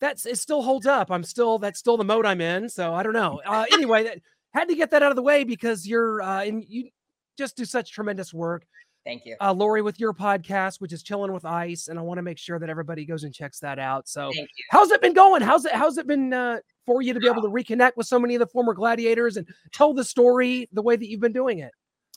that's 0.02 0.26
it 0.26 0.36
still 0.36 0.62
holds 0.62 0.84
up. 0.84 1.10
I'm 1.10 1.22
still 1.22 1.58
that's 1.58 1.78
still 1.78 1.96
the 1.96 2.04
mode 2.04 2.26
I'm 2.26 2.40
in. 2.40 2.68
So 2.68 2.92
I 2.92 3.02
don't 3.02 3.12
know. 3.14 3.40
Uh, 3.46 3.64
anyway, 3.72 4.02
that, 4.02 4.18
had 4.52 4.68
to 4.68 4.74
get 4.74 4.90
that 4.90 5.02
out 5.02 5.10
of 5.10 5.16
the 5.16 5.22
way 5.22 5.44
because 5.44 5.86
you're 5.86 6.20
uh, 6.20 6.42
and 6.42 6.62
you 6.68 6.90
just 7.38 7.56
do 7.56 7.64
such 7.64 7.92
tremendous 7.92 8.34
work. 8.34 8.66
Thank 9.04 9.24
you. 9.24 9.36
Uh, 9.40 9.52
Lori, 9.52 9.80
with 9.80 9.98
your 9.98 10.12
podcast, 10.12 10.80
which 10.80 10.92
is 10.92 11.02
Chilling 11.02 11.32
with 11.32 11.44
Ice, 11.44 11.88
and 11.88 11.98
I 11.98 12.02
want 12.02 12.18
to 12.18 12.22
make 12.22 12.38
sure 12.38 12.58
that 12.58 12.68
everybody 12.68 13.04
goes 13.04 13.24
and 13.24 13.32
checks 13.32 13.58
that 13.60 13.78
out. 13.78 14.08
So. 14.08 14.30
How's 14.70 14.90
it 14.90 15.00
been 15.00 15.14
going? 15.14 15.40
How's 15.40 15.64
it 15.64 15.72
how's 15.72 15.98
it 15.98 16.06
been 16.06 16.32
uh, 16.32 16.58
for 16.84 17.00
you 17.00 17.14
to 17.14 17.20
be 17.20 17.28
able 17.28 17.42
to 17.42 17.48
reconnect 17.48 17.92
with 17.96 18.06
so 18.06 18.18
many 18.18 18.34
of 18.34 18.40
the 18.40 18.46
former 18.46 18.74
gladiators 18.74 19.36
and 19.36 19.46
tell 19.72 19.94
the 19.94 20.04
story 20.04 20.68
the 20.72 20.82
way 20.82 20.96
that 20.96 21.08
you've 21.08 21.20
been 21.20 21.32
doing 21.32 21.60
it? 21.60 21.70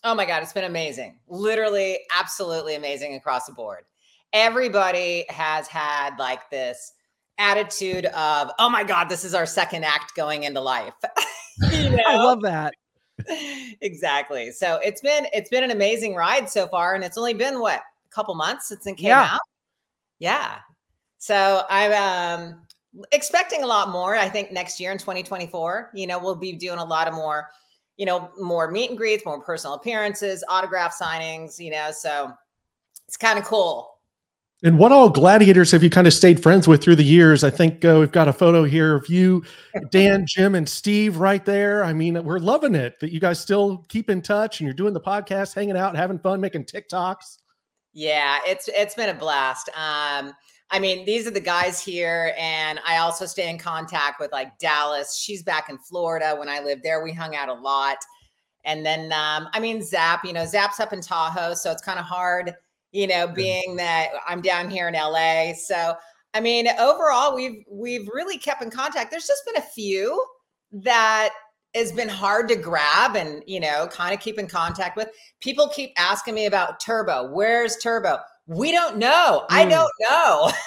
Oh 0.04 0.16
my 0.16 0.26
God, 0.26 0.42
it's 0.42 0.54
been 0.54 0.66
amazing. 0.66 1.20
Literally, 1.28 2.00
absolutely 2.16 2.76
amazing 2.76 3.14
across 3.14 3.46
the 3.46 3.54
board. 3.54 3.86
Everybody 4.34 5.26
has 5.30 5.68
had 5.68 6.18
like 6.18 6.50
this 6.50 6.94
attitude 7.38 8.06
of, 8.08 8.52
oh 8.60 8.70
my 8.70 8.84
God, 8.84 9.10
this 9.10 9.24
is 9.24 9.34
our 9.34 9.46
second 9.46 9.84
act 9.84 10.16
going 10.16 10.44
into 10.44 10.62
life. 10.62 10.94
You 11.72 11.98
I 12.06 12.18
love 12.18 12.42
that. 12.42 12.74
exactly. 13.80 14.52
So 14.52 14.78
it's 14.84 15.00
been 15.00 15.26
it's 15.32 15.50
been 15.50 15.64
an 15.64 15.72
amazing 15.72 16.16
ride 16.16 16.50
so 16.50 16.68
far, 16.68 16.96
and 16.96 17.04
it's 17.04 17.18
only 17.18 17.34
been 17.34 17.62
what 17.62 17.80
a 17.80 18.10
couple 18.14 18.36
months 18.36 18.68
since 18.68 18.86
it 18.86 18.98
came 18.98 19.08
Yeah. 19.08 19.30
out. 19.36 19.40
Yeah. 20.20 20.58
So 21.18 21.64
I'm 21.70 21.94
um, 21.94 22.62
expecting 23.14 23.64
a 23.64 23.68
lot 23.68 23.88
more. 23.88 24.18
I 24.18 24.28
think 24.28 24.52
next 24.52 24.82
year 24.82 24.92
in 24.92 24.98
2024, 24.98 25.92
you 25.94 26.08
know, 26.08 26.20
we'll 26.20 26.36
be 26.36 26.52
doing 26.52 26.80
a 26.80 26.84
lot 26.84 27.08
of 27.08 27.14
more, 27.14 27.52
you 27.96 28.06
know, 28.06 28.30
more 28.38 28.70
meet 28.70 28.90
and 28.90 28.98
greets, 28.98 29.26
more 29.26 29.42
personal 29.42 29.76
appearances, 29.76 30.44
autograph 30.50 30.94
signings. 31.00 31.58
You 31.58 31.72
know, 31.72 31.92
so 31.92 32.34
it's 33.08 33.16
kind 33.16 33.40
of 33.40 33.46
cool. 33.46 33.95
And 34.66 34.80
what 34.80 34.92
all 34.92 35.10
gladiators 35.10 35.70
have 35.74 35.84
you 35.84 35.92
kind 35.92 36.08
of 36.08 36.14
stayed 36.14 36.42
friends 36.42 36.68
with 36.68 36.84
through 36.84 36.96
the 36.96 37.04
years? 37.04 37.44
I 37.44 37.52
think 37.52 37.86
uh, 37.86 37.98
we've 38.00 38.12
got 38.12 38.28
a 38.28 38.34
photo 38.34 38.64
here 38.64 38.96
of 38.96 39.08
you, 39.08 39.44
Dan, 39.92 40.26
Jim, 40.28 40.56
and 40.56 40.68
Steve 40.68 41.18
right 41.18 41.46
there. 41.46 41.84
I 41.84 41.94
mean, 41.94 42.24
we're 42.24 42.40
loving 42.40 42.74
it 42.74 43.00
that 43.00 43.14
you 43.14 43.20
guys 43.20 43.40
still 43.40 43.86
keep 43.90 44.10
in 44.10 44.24
touch 44.24 44.60
and 44.60 44.66
you're 44.66 44.74
doing 44.74 44.96
the 44.96 45.00
podcast, 45.00 45.54
hanging 45.54 45.78
out, 45.78 45.96
having 45.96 46.18
fun, 46.18 46.42
making 46.42 46.66
TikToks. 46.66 47.38
Yeah, 47.94 48.40
it's 48.44 48.68
it's 48.70 48.96
been 48.96 49.10
a 49.10 49.14
blast. 49.14 49.70
Um, 49.70 50.34
I 50.72 50.80
mean, 50.80 51.06
these 51.06 51.28
are 51.28 51.32
the 51.32 51.40
guys 51.40 51.80
here, 51.80 52.34
and 52.36 52.80
I 52.88 52.98
also 52.98 53.28
stay 53.28 53.52
in 53.52 53.60
contact 53.60 54.20
with 54.20 54.32
like 54.32 54.58
Dallas. 54.58 55.16
She's 55.16 55.44
back 55.44 55.70
in 55.70 55.78
Florida. 55.78 56.36
When 56.36 56.50
I 56.50 56.60
lived 56.60 56.82
there, 56.82 57.04
we 57.04 57.14
hung 57.14 57.36
out 57.36 57.50
a 57.50 57.54
lot. 57.54 57.98
And 58.64 58.84
then, 58.84 59.12
um, 59.14 59.48
I 59.54 59.60
mean, 59.60 59.84
Zap, 59.84 60.26
you 60.26 60.34
know, 60.34 60.46
Zap's 60.48 60.80
up 60.80 60.92
in 60.92 61.02
Tahoe, 61.02 61.54
so 61.54 61.72
it's 61.72 61.84
kind 61.84 62.00
of 62.00 62.06
hard, 62.06 62.56
you 62.96 63.08
know, 63.08 63.28
being 63.28 63.76
that 63.76 64.08
I'm 64.26 64.42
down 64.42 64.70
here 64.70 64.88
in 64.88 64.94
LA. 64.94 65.54
So, 65.54 65.96
I 66.34 66.40
mean, 66.40 66.68
overall, 66.80 67.36
we've 67.36 67.64
we've 67.70 68.08
really 68.14 68.38
kept 68.38 68.64
in 68.64 68.70
contact. 68.72 69.12
There's 69.12 69.28
just 69.28 69.44
been 69.46 69.58
a 69.62 69.66
few 69.66 70.24
that 70.72 71.30
has 71.76 71.92
been 71.92 72.08
hard 72.08 72.48
to 72.48 72.56
grab 72.56 73.18
and 73.18 73.44
you 73.46 73.60
know 73.60 73.88
kind 73.92 74.14
of 74.14 74.22
keep 74.22 74.40
in 74.40 74.48
contact 74.48 74.96
with. 74.96 75.10
People 75.42 75.68
keep 75.76 75.92
asking 75.98 76.36
me 76.36 76.46
about 76.46 76.80
turbo. 76.80 77.30
Where's 77.32 77.76
turbo? 77.78 78.18
We 78.48 78.72
don't 78.72 78.98
know. 78.98 79.46
I 79.50 79.66
Mm. 79.66 79.70
don't 79.72 79.92
know. 80.10 80.52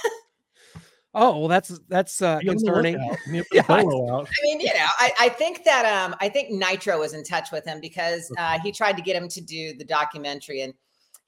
Oh, 1.14 1.38
well, 1.38 1.49
that's 1.49 1.80
that's 1.88 2.20
uh, 2.20 2.38
Be 2.38 2.50
on 2.50 2.56
concerning. 2.58 2.94
Yeah, 3.50 3.62
I- 3.68 3.80
i 3.80 4.26
mean 4.42 4.61
you 4.61 4.66
know 4.66 4.87
I, 4.99 5.12
I 5.18 5.28
think 5.30 5.64
that 5.64 5.85
um 5.87 6.14
i 6.20 6.28
think 6.28 6.50
nitro 6.50 6.99
was 6.99 7.14
in 7.14 7.25
touch 7.25 7.50
with 7.50 7.64
him 7.64 7.80
because 7.80 8.30
uh, 8.38 8.58
he 8.62 8.70
tried 8.73 8.97
to 8.99 9.02
get 9.02 9.16
him 9.16 9.26
to 9.30 9.40
do 9.40 9.73
the 9.75 9.85
documentary 9.85 10.61
and 10.61 10.75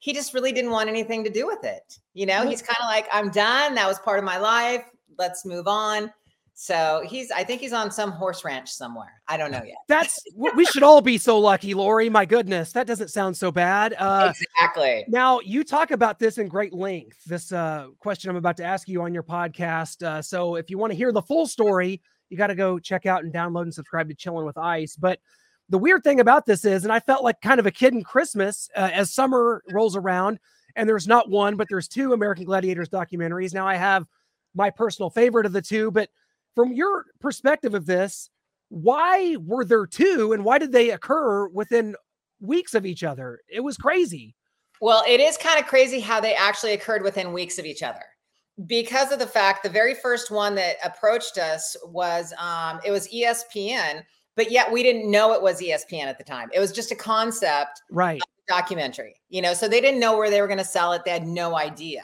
he 0.01 0.13
just 0.13 0.33
really 0.33 0.51
didn't 0.51 0.71
want 0.71 0.89
anything 0.89 1.23
to 1.23 1.29
do 1.29 1.45
with 1.47 1.63
it 1.63 1.99
you 2.13 2.25
know 2.25 2.45
he's 2.45 2.61
kind 2.61 2.77
of 2.81 2.87
like 2.87 3.07
i'm 3.13 3.29
done 3.29 3.73
that 3.75 3.87
was 3.87 3.99
part 3.99 4.19
of 4.19 4.25
my 4.25 4.37
life 4.37 4.83
let's 5.17 5.45
move 5.45 5.67
on 5.67 6.11
so 6.53 7.01
he's 7.07 7.31
i 7.31 7.43
think 7.43 7.61
he's 7.61 7.71
on 7.71 7.89
some 7.89 8.11
horse 8.11 8.43
ranch 8.43 8.69
somewhere 8.69 9.21
i 9.27 9.37
don't 9.37 9.51
know 9.51 9.63
yet 9.63 9.77
That's 9.87 10.19
we 10.35 10.65
should 10.65 10.83
all 10.83 11.01
be 11.01 11.17
so 11.17 11.39
lucky, 11.39 11.73
Lori. 11.73 12.09
My 12.09 12.25
goodness, 12.25 12.71
that 12.73 12.87
doesn't 12.87 13.09
sound 13.09 13.35
so 13.35 13.51
bad. 13.51 13.93
Uh, 13.97 14.33
exactly 14.33 15.05
Now 15.07 15.39
you 15.41 15.63
talk 15.63 15.91
about 15.91 16.19
this 16.19 16.37
in 16.37 16.47
great 16.47 16.73
length. 16.73 17.23
This 17.25 17.51
uh, 17.51 17.87
question 17.99 18.29
I'm 18.29 18.35
about 18.37 18.57
to 18.57 18.63
ask 18.63 18.87
you 18.87 19.01
on 19.01 19.13
your 19.13 19.23
podcast. 19.23 20.03
Uh, 20.03 20.21
so 20.21 20.55
if 20.55 20.69
you 20.69 20.77
want 20.77 20.91
to 20.91 20.97
hear 20.97 21.11
the 21.11 21.21
full 21.21 21.47
story, 21.47 22.01
you 22.29 22.37
got 22.37 22.47
to 22.47 22.55
go 22.55 22.79
check 22.79 23.05
out 23.05 23.23
and 23.23 23.33
download 23.33 23.63
and 23.63 23.73
subscribe 23.73 24.07
to 24.09 24.15
Chilling 24.15 24.45
with 24.45 24.57
Ice. 24.57 24.95
But 24.95 25.19
the 25.71 25.77
weird 25.77 26.03
thing 26.03 26.19
about 26.19 26.45
this 26.45 26.65
is, 26.65 26.83
and 26.83 26.91
I 26.91 26.99
felt 26.99 27.23
like 27.23 27.39
kind 27.41 27.59
of 27.59 27.65
a 27.65 27.71
kid 27.71 27.93
in 27.93 28.03
Christmas 28.03 28.69
uh, 28.75 28.89
as 28.93 29.13
summer 29.13 29.63
rolls 29.71 29.95
around, 29.95 30.37
and 30.75 30.87
there's 30.87 31.07
not 31.07 31.29
one, 31.29 31.55
but 31.55 31.67
there's 31.69 31.87
two 31.87 32.11
American 32.11 32.43
Gladiators 32.43 32.89
documentaries. 32.89 33.53
Now 33.53 33.65
I 33.65 33.75
have 33.75 34.05
my 34.53 34.69
personal 34.69 35.09
favorite 35.09 35.45
of 35.45 35.53
the 35.53 35.61
two, 35.61 35.89
but 35.89 36.09
from 36.55 36.73
your 36.73 37.05
perspective 37.21 37.73
of 37.73 37.85
this, 37.85 38.29
why 38.67 39.37
were 39.37 39.63
there 39.63 39.87
two, 39.87 40.33
and 40.33 40.43
why 40.43 40.57
did 40.57 40.73
they 40.73 40.91
occur 40.91 41.47
within 41.47 41.95
weeks 42.41 42.75
of 42.75 42.85
each 42.85 43.03
other? 43.03 43.39
It 43.47 43.61
was 43.61 43.77
crazy. 43.77 44.35
Well, 44.81 45.03
it 45.07 45.21
is 45.21 45.37
kind 45.37 45.57
of 45.57 45.67
crazy 45.67 46.01
how 46.01 46.19
they 46.19 46.35
actually 46.35 46.73
occurred 46.73 47.01
within 47.01 47.31
weeks 47.31 47.57
of 47.59 47.65
each 47.65 47.81
other. 47.81 48.03
Because 48.65 49.13
of 49.13 49.19
the 49.19 49.27
fact 49.27 49.63
the 49.63 49.69
very 49.69 49.93
first 49.93 50.31
one 50.31 50.53
that 50.55 50.75
approached 50.83 51.37
us 51.37 51.77
was 51.85 52.33
um 52.37 52.81
it 52.85 52.91
was 52.91 53.07
ESPN, 53.07 54.03
but 54.35 54.51
yet 54.51 54.71
we 54.71 54.83
didn't 54.83 55.09
know 55.09 55.33
it 55.33 55.41
was 55.41 55.61
ESPN 55.61 56.05
at 56.05 56.17
the 56.17 56.23
time. 56.23 56.49
It 56.53 56.59
was 56.59 56.71
just 56.71 56.91
a 56.91 56.95
concept 56.95 57.81
Right. 57.91 58.21
documentary, 58.47 59.15
you 59.29 59.41
know, 59.41 59.53
so 59.53 59.67
they 59.67 59.81
didn't 59.81 59.99
know 59.99 60.17
where 60.17 60.29
they 60.29 60.41
were 60.41 60.47
going 60.47 60.57
to 60.57 60.65
sell 60.65 60.93
it. 60.93 61.03
They 61.05 61.11
had 61.11 61.25
no 61.27 61.57
idea. 61.57 62.03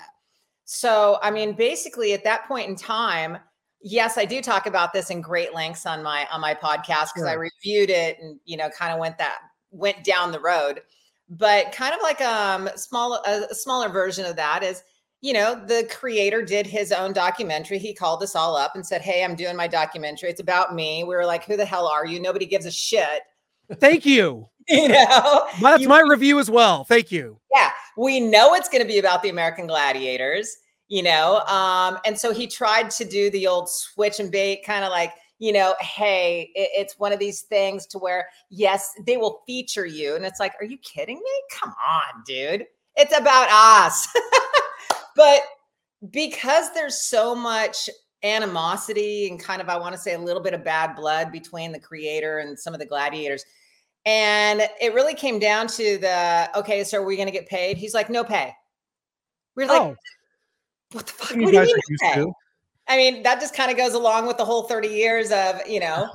So, 0.65 1.17
I 1.21 1.31
mean, 1.31 1.53
basically 1.53 2.13
at 2.13 2.23
that 2.25 2.45
point 2.47 2.67
in 2.67 2.75
time, 2.75 3.37
yes, 3.81 4.17
I 4.17 4.25
do 4.25 4.41
talk 4.41 4.65
about 4.65 4.91
this 4.93 5.09
in 5.09 5.21
great 5.21 5.53
lengths 5.53 5.85
on 5.85 6.03
my 6.03 6.27
on 6.31 6.41
my 6.41 6.53
podcast 6.53 7.09
because 7.13 7.23
I 7.27 7.33
reviewed 7.33 7.89
it 7.89 8.17
and 8.19 8.39
you 8.45 8.57
know, 8.57 8.69
kind 8.69 8.91
of 8.93 8.99
went 8.99 9.17
that 9.17 9.37
went 9.71 10.03
down 10.03 10.31
the 10.31 10.39
road. 10.39 10.81
But 11.29 11.71
kind 11.71 11.93
of 11.93 12.01
like 12.01 12.21
um 12.21 12.69
small 12.75 13.21
a 13.25 13.53
smaller 13.53 13.89
version 13.89 14.25
of 14.25 14.35
that 14.35 14.63
is 14.63 14.83
you 15.21 15.33
know, 15.33 15.55
the 15.65 15.87
creator 15.89 16.41
did 16.43 16.67
his 16.67 16.91
own 16.91 17.11
documentary. 17.13 17.79
He 17.79 17.93
called 17.93 18.21
us 18.23 18.35
all 18.35 18.55
up 18.55 18.75
and 18.75 18.85
said, 18.85 19.01
Hey, 19.01 19.23
I'm 19.23 19.35
doing 19.35 19.55
my 19.55 19.67
documentary. 19.67 20.29
It's 20.29 20.39
about 20.41 20.75
me. 20.75 21.03
We 21.03 21.15
were 21.15 21.25
like, 21.25 21.43
Who 21.45 21.57
the 21.57 21.65
hell 21.65 21.87
are 21.87 22.05
you? 22.05 22.19
Nobody 22.19 22.45
gives 22.45 22.65
a 22.65 22.71
shit. 22.71 23.21
Thank 23.79 24.05
you. 24.05 24.47
You 24.69 24.89
know, 24.89 25.47
That's 25.61 25.83
You- 25.83 25.87
my 25.87 26.01
review 26.01 26.39
as 26.39 26.51
well. 26.51 26.83
Thank 26.83 27.09
you. 27.09 27.39
yeah, 27.55 27.69
we 27.97 28.19
know 28.19 28.53
it's 28.53 28.67
going 28.67 28.81
to 28.81 28.87
be 28.87 28.99
about 28.99 29.23
the 29.23 29.29
American 29.29 29.65
gladiators, 29.65 30.57
you 30.89 31.01
know. 31.03 31.39
Um, 31.47 31.97
and 32.05 32.19
so 32.19 32.33
he 32.33 32.47
tried 32.47 32.89
to 32.91 33.05
do 33.05 33.29
the 33.29 33.47
old 33.47 33.69
switch 33.69 34.19
and 34.19 34.29
bait, 34.29 34.65
kind 34.65 34.83
of 34.83 34.89
like, 34.91 35.13
you 35.39 35.53
know, 35.53 35.73
hey, 35.79 36.51
it- 36.53 36.69
it's 36.75 36.99
one 36.99 37.13
of 37.13 37.19
these 37.19 37.43
things 37.43 37.85
to 37.87 37.97
where, 37.97 38.27
yes, 38.49 38.91
they 39.05 39.15
will 39.15 39.41
feature 39.47 39.85
you. 39.85 40.15
And 40.17 40.25
it's 40.25 40.41
like, 40.41 40.51
are 40.59 40.65
you 40.65 40.77
kidding 40.79 41.15
me? 41.15 41.41
Come 41.57 41.69
on, 41.69 42.23
dude. 42.25 42.65
It's 42.97 43.17
about 43.17 43.47
us. 43.49 44.05
but 45.17 45.41
because 46.11 46.73
there's 46.73 47.01
so 47.01 47.35
much 47.35 47.89
animosity 48.23 49.27
and 49.27 49.39
kind 49.39 49.61
of, 49.61 49.67
I 49.67 49.77
want 49.77 49.93
to 49.93 49.99
say, 49.99 50.13
a 50.13 50.19
little 50.19 50.41
bit 50.41 50.53
of 50.53 50.63
bad 50.63 50.95
blood 50.95 51.31
between 51.31 51.71
the 51.71 51.79
creator 51.79 52.39
and 52.39 52.57
some 52.57 52.73
of 52.73 52.79
the 52.79 52.85
gladiators. 52.85 53.43
And 54.05 54.61
it 54.79 54.93
really 54.93 55.13
came 55.13 55.39
down 55.39 55.67
to 55.67 55.97
the 55.97 56.49
okay, 56.55 56.83
so 56.85 57.01
are 57.01 57.05
we 57.05 57.17
going 57.17 57.27
to 57.27 57.33
get 57.33 57.47
paid? 57.49 57.77
He's 57.77 57.93
like, 57.93 58.09
no 58.09 58.23
pay. 58.23 58.53
We're 59.55 59.67
like, 59.67 59.81
oh, 59.81 59.95
what 60.93 61.07
the 61.07 61.11
fuck? 61.11 61.35
You 61.35 61.43
What 61.43 61.51
do 61.51 61.59
you 61.59 61.65
mean 61.65 61.97
pay? 61.99 62.13
to. 62.21 62.33
I 62.87 62.95
mean, 62.95 63.23
that 63.23 63.41
just 63.41 63.53
kind 63.53 63.69
of 63.69 63.75
goes 63.75 63.95
along 63.95 64.27
with 64.27 64.37
the 64.37 64.45
whole 64.45 64.63
30 64.63 64.87
years 64.87 65.31
of, 65.31 65.67
you 65.67 65.81
know. 65.81 66.09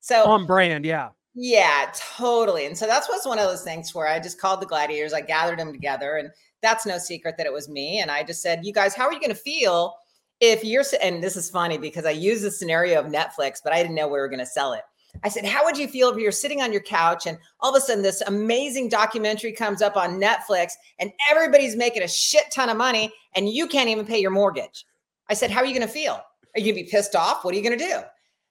So 0.00 0.24
on 0.24 0.46
brand. 0.46 0.84
Yeah. 0.84 1.08
Yeah, 1.34 1.90
totally. 2.16 2.66
And 2.66 2.76
so 2.76 2.86
that's 2.86 3.08
what's 3.08 3.26
one 3.26 3.38
of 3.38 3.48
those 3.48 3.62
things 3.62 3.94
where 3.94 4.08
I 4.08 4.18
just 4.18 4.40
called 4.40 4.60
the 4.60 4.66
gladiators, 4.66 5.12
I 5.12 5.20
gathered 5.20 5.58
them 5.58 5.72
together, 5.72 6.16
and 6.16 6.30
that's 6.62 6.86
no 6.86 6.98
secret 6.98 7.36
that 7.36 7.46
it 7.46 7.52
was 7.52 7.68
me. 7.68 8.00
And 8.00 8.10
I 8.10 8.22
just 8.22 8.42
said, 8.42 8.64
You 8.64 8.72
guys, 8.72 8.94
how 8.94 9.06
are 9.06 9.12
you 9.12 9.20
going 9.20 9.30
to 9.30 9.36
feel 9.36 9.94
if 10.40 10.64
you're, 10.64 10.84
and 11.02 11.22
this 11.22 11.36
is 11.36 11.50
funny 11.50 11.78
because 11.78 12.04
I 12.04 12.10
used 12.10 12.44
the 12.44 12.50
scenario 12.50 13.00
of 13.00 13.06
Netflix, 13.06 13.58
but 13.62 13.72
I 13.72 13.82
didn't 13.82 13.96
know 13.96 14.06
we 14.06 14.18
were 14.18 14.28
going 14.28 14.38
to 14.38 14.46
sell 14.46 14.72
it. 14.72 14.82
I 15.24 15.28
said, 15.28 15.44
How 15.44 15.64
would 15.64 15.76
you 15.76 15.88
feel 15.88 16.10
if 16.10 16.18
you're 16.18 16.32
sitting 16.32 16.62
on 16.62 16.72
your 16.72 16.82
couch 16.82 17.26
and 17.26 17.38
all 17.60 17.74
of 17.74 17.76
a 17.76 17.84
sudden 17.84 18.02
this 18.02 18.20
amazing 18.22 18.88
documentary 18.88 19.52
comes 19.52 19.82
up 19.82 19.96
on 19.96 20.20
Netflix 20.20 20.72
and 20.98 21.12
everybody's 21.30 21.76
making 21.76 22.02
a 22.02 22.08
shit 22.08 22.50
ton 22.52 22.68
of 22.68 22.76
money 22.76 23.12
and 23.34 23.48
you 23.48 23.66
can't 23.66 23.88
even 23.88 24.06
pay 24.06 24.20
your 24.20 24.30
mortgage? 24.30 24.86
I 25.28 25.34
said, 25.34 25.50
How 25.50 25.60
are 25.60 25.66
you 25.66 25.74
going 25.74 25.86
to 25.86 25.92
feel? 25.92 26.20
Are 26.54 26.60
you 26.60 26.72
going 26.72 26.76
to 26.76 26.84
be 26.84 26.90
pissed 26.90 27.16
off? 27.16 27.44
What 27.44 27.54
are 27.54 27.56
you 27.56 27.62
going 27.62 27.78
to 27.78 27.84
do? 27.84 28.00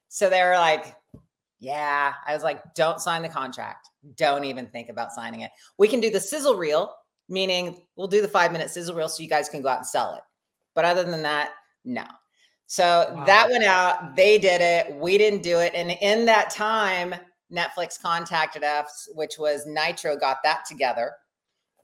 So 0.10 0.30
they 0.30 0.42
were 0.42 0.56
like, 0.56 0.96
Yeah. 1.60 2.14
I 2.26 2.34
was 2.34 2.44
like, 2.44 2.62
Don't 2.76 3.00
sign 3.00 3.22
the 3.22 3.30
contract. 3.30 3.90
Don't 4.16 4.44
even 4.44 4.68
think 4.68 4.90
about 4.90 5.12
signing 5.12 5.42
it. 5.42 5.52
We 5.78 5.88
can 5.88 6.00
do 6.00 6.10
the 6.10 6.20
sizzle 6.20 6.56
reel, 6.56 6.94
meaning 7.30 7.82
we'll 7.96 8.08
do 8.08 8.22
the 8.22 8.28
five 8.28 8.52
minute 8.52 8.70
sizzle 8.70 8.96
reel 8.96 9.10
so 9.10 9.24
you 9.24 9.30
guys 9.30 9.50
can 9.50 9.62
go 9.62 9.70
out 9.70 9.80
and 9.80 9.88
sell 9.88 10.16
it. 10.16 10.22
But 10.76 10.86
other 10.86 11.04
than 11.04 11.24
that, 11.24 11.52
no. 11.84 12.06
So 12.68 13.12
wow. 13.14 13.26
that 13.26 13.50
went 13.50 13.64
out. 13.64 14.16
They 14.16 14.38
did 14.38 14.62
it. 14.62 14.96
We 14.96 15.18
didn't 15.18 15.42
do 15.42 15.60
it. 15.60 15.74
And 15.74 15.92
in 16.02 16.26
that 16.26 16.50
time, 16.50 17.16
Netflix 17.52 18.00
contacted 18.00 18.64
us, 18.64 19.10
which 19.14 19.40
was 19.40 19.66
Nitro 19.66 20.18
got 20.18 20.38
that 20.44 20.66
together 20.66 21.14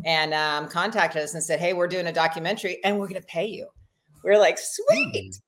and 0.06 0.34
um, 0.34 0.68
contacted 0.68 1.22
us 1.22 1.34
and 1.34 1.44
said, 1.44 1.60
Hey, 1.60 1.74
we're 1.74 1.88
doing 1.88 2.08
a 2.08 2.14
documentary 2.14 2.80
and 2.84 3.00
we're 3.00 3.08
going 3.08 3.22
to 3.22 3.28
pay 3.28 3.46
you. 3.46 3.68
We 4.24 4.32
are 4.32 4.38
like, 4.38 4.58
Sweet. 4.60 5.40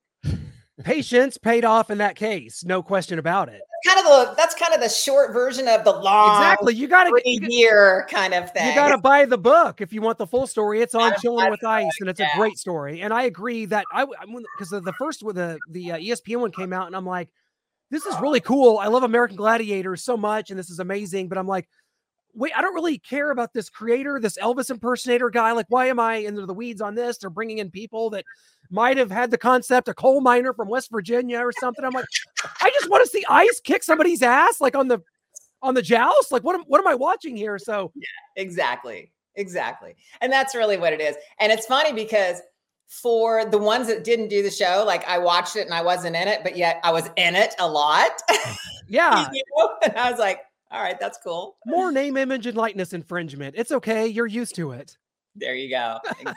Patience 0.82 1.38
paid 1.38 1.64
off 1.64 1.90
in 1.90 1.98
that 1.98 2.16
case, 2.16 2.64
no 2.64 2.82
question 2.82 3.18
about 3.18 3.48
it. 3.48 3.62
Kind 3.86 3.98
of 4.00 4.04
the 4.04 4.34
that's 4.36 4.54
kind 4.54 4.74
of 4.74 4.80
the 4.80 4.88
short 4.88 5.32
version 5.32 5.68
of 5.68 5.84
the 5.84 5.92
long 5.92 6.42
exactly. 6.42 6.74
You 6.74 6.88
got 6.88 7.04
to 7.04 7.22
year 7.24 8.06
kind 8.10 8.34
of 8.34 8.50
thing. 8.52 8.68
You 8.68 8.74
got 8.74 8.88
to 8.88 8.98
buy 8.98 9.24
the 9.24 9.38
book 9.38 9.80
if 9.80 9.92
you 9.92 10.02
want 10.02 10.18
the 10.18 10.26
full 10.26 10.46
story. 10.46 10.80
It's 10.80 10.94
on 10.94 11.12
Chilling 11.20 11.50
with 11.50 11.64
Ice, 11.64 11.96
and 12.00 12.08
it's 12.08 12.20
yeah. 12.20 12.34
a 12.34 12.36
great 12.36 12.58
story. 12.58 13.02
And 13.02 13.12
I 13.12 13.24
agree 13.24 13.66
that 13.66 13.84
I 13.92 14.04
because 14.04 14.70
the 14.70 14.94
first 14.98 15.22
with 15.22 15.36
the 15.36 15.58
the 15.70 15.92
uh, 15.92 15.98
ESPN 15.98 16.40
one 16.40 16.52
came 16.52 16.72
out, 16.72 16.86
and 16.86 16.96
I'm 16.96 17.06
like, 17.06 17.28
this 17.90 18.06
is 18.06 18.18
really 18.20 18.40
cool. 18.40 18.78
I 18.78 18.88
love 18.88 19.02
American 19.02 19.36
Gladiators 19.36 20.02
so 20.02 20.16
much, 20.16 20.50
and 20.50 20.58
this 20.58 20.70
is 20.70 20.80
amazing. 20.80 21.28
But 21.28 21.38
I'm 21.38 21.46
like, 21.46 21.68
wait, 22.34 22.52
I 22.56 22.60
don't 22.60 22.74
really 22.74 22.98
care 22.98 23.30
about 23.30 23.52
this 23.52 23.70
creator, 23.70 24.20
this 24.20 24.38
Elvis 24.38 24.70
impersonator 24.70 25.30
guy. 25.30 25.52
Like, 25.52 25.66
why 25.68 25.86
am 25.86 25.98
I 25.98 26.16
into 26.16 26.44
the 26.44 26.54
weeds 26.54 26.80
on 26.80 26.94
this? 26.94 27.18
They're 27.18 27.30
bringing 27.30 27.58
in 27.58 27.70
people 27.70 28.10
that 28.10 28.24
might 28.70 28.96
have 28.96 29.10
had 29.10 29.30
the 29.30 29.38
concept, 29.38 29.88
a 29.88 29.94
coal 29.94 30.20
miner 30.20 30.52
from 30.52 30.68
West 30.68 30.90
Virginia 30.90 31.40
or 31.40 31.52
something. 31.52 31.84
I'm 31.84 31.92
like, 31.92 32.06
I 32.60 32.70
just 32.70 32.90
want 32.90 33.04
to 33.04 33.10
see 33.10 33.24
ice 33.28 33.60
kick 33.62 33.82
somebody's 33.82 34.22
ass, 34.22 34.60
like 34.60 34.76
on 34.76 34.88
the 34.88 35.02
on 35.62 35.74
the 35.74 35.82
joust. 35.82 36.32
Like, 36.32 36.42
what 36.42 36.54
am 36.54 36.62
what 36.66 36.80
am 36.80 36.86
I 36.86 36.94
watching 36.94 37.36
here? 37.36 37.58
So 37.58 37.92
yeah, 37.96 38.06
exactly, 38.36 39.12
exactly, 39.34 39.96
and 40.20 40.32
that's 40.32 40.54
really 40.54 40.76
what 40.76 40.92
it 40.92 41.00
is. 41.00 41.16
And 41.40 41.52
it's 41.52 41.66
funny 41.66 41.92
because 41.92 42.40
for 42.88 43.44
the 43.44 43.58
ones 43.58 43.88
that 43.88 44.04
didn't 44.04 44.28
do 44.28 44.42
the 44.42 44.50
show, 44.50 44.84
like 44.86 45.06
I 45.08 45.18
watched 45.18 45.56
it 45.56 45.66
and 45.66 45.74
I 45.74 45.82
wasn't 45.82 46.16
in 46.16 46.28
it, 46.28 46.40
but 46.42 46.56
yet 46.56 46.80
I 46.84 46.92
was 46.92 47.10
in 47.16 47.34
it 47.34 47.54
a 47.58 47.68
lot. 47.68 48.10
Yeah, 48.88 49.28
you 49.32 49.42
know? 49.56 49.70
and 49.82 49.96
I 49.96 50.08
was 50.08 50.20
like, 50.20 50.42
all 50.70 50.80
right, 50.80 50.98
that's 51.00 51.18
cool. 51.18 51.56
More 51.66 51.90
name, 51.90 52.16
image, 52.16 52.46
and 52.46 52.56
likeness 52.56 52.92
infringement. 52.92 53.56
It's 53.58 53.72
okay. 53.72 54.06
You're 54.06 54.28
used 54.28 54.54
to 54.54 54.70
it. 54.70 54.96
There 55.34 55.54
you 55.54 55.68
go. 55.68 55.98
Exactly. 56.20 56.36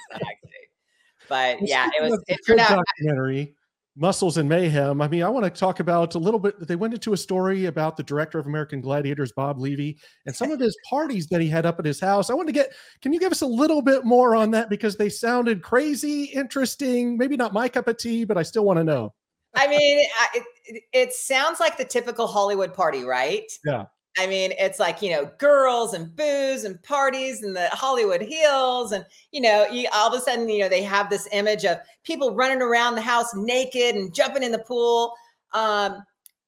But 1.30 1.58
yeah, 1.62 1.90
it 1.98 2.02
was 2.02 2.22
it 2.28 2.40
turned 2.46 2.60
out 2.60 2.84
documentary. 2.98 3.56
Muscles 3.96 4.38
and 4.38 4.48
Mayhem. 4.48 5.02
I 5.02 5.10
mean, 5.10 5.24
I 5.24 5.30
want 5.30 5.44
to 5.44 5.50
talk 5.50 5.82
about 5.82 6.16
a 6.16 6.20
little 6.20 6.40
bit. 6.40 6.66
They 6.66 6.78
went 6.78 6.94
into 6.94 7.12
a 7.12 7.18
story 7.18 7.66
about 7.66 7.98
the 7.98 8.04
director 8.04 8.40
of 8.40 8.46
American 8.46 8.80
Gladiators, 8.80 9.34
Bob 9.34 9.60
Levy, 9.60 10.00
and 10.26 10.34
some 10.34 10.52
of 10.52 10.60
his 10.60 10.78
parties 10.90 11.28
that 11.28 11.42
he 11.42 11.50
had 11.50 11.66
up 11.66 11.80
at 11.80 11.86
his 11.86 12.00
house. 12.00 12.30
I 12.30 12.34
want 12.34 12.48
to 12.48 12.54
get, 12.54 12.72
can 13.02 13.12
you 13.12 13.20
give 13.20 13.34
us 13.34 13.42
a 13.42 13.46
little 13.46 13.82
bit 13.82 14.06
more 14.06 14.36
on 14.36 14.52
that? 14.52 14.70
Because 14.70 14.96
they 14.96 15.10
sounded 15.10 15.62
crazy, 15.62 16.26
interesting, 16.26 17.18
maybe 17.18 17.36
not 17.36 17.52
my 17.52 17.68
cup 17.68 17.90
of 17.90 17.98
tea, 17.98 18.24
but 18.24 18.38
I 18.38 18.44
still 18.44 18.64
want 18.64 18.78
to 18.78 18.86
know. 18.86 19.14
I 19.56 19.68
mean, 19.68 20.06
it, 20.34 20.84
it 20.94 21.14
sounds 21.14 21.60
like 21.60 21.78
the 21.78 21.84
typical 21.84 22.28
Hollywood 22.28 22.74
party, 22.74 23.04
right? 23.04 23.52
Yeah. 23.66 23.86
I 24.20 24.28
mean, 24.28 24.52
it's 24.60 24.80
like, 24.80 25.02
you 25.02 25.12
know, 25.12 25.32
girls 25.38 25.94
and 25.94 26.14
booze 26.14 26.66
and 26.66 26.82
parties 26.84 27.42
and 27.42 27.56
the 27.56 27.70
Hollywood 27.70 28.22
Hills. 28.22 28.92
And, 28.92 29.06
you 29.32 29.40
know, 29.40 29.66
you, 29.72 29.88
all 29.94 30.14
of 30.14 30.14
a 30.14 30.22
sudden, 30.22 30.50
you 30.50 30.60
know, 30.60 30.68
they 30.68 30.84
have 30.84 31.10
this 31.10 31.26
image 31.32 31.64
of 31.64 31.78
people 32.04 32.36
running 32.36 32.62
around 32.62 32.96
the 32.96 33.02
house 33.02 33.34
naked 33.34 33.96
and 33.96 34.14
jumping 34.14 34.44
in 34.44 34.52
the 34.52 34.60
pool. 34.60 35.14
Um, 35.54 36.04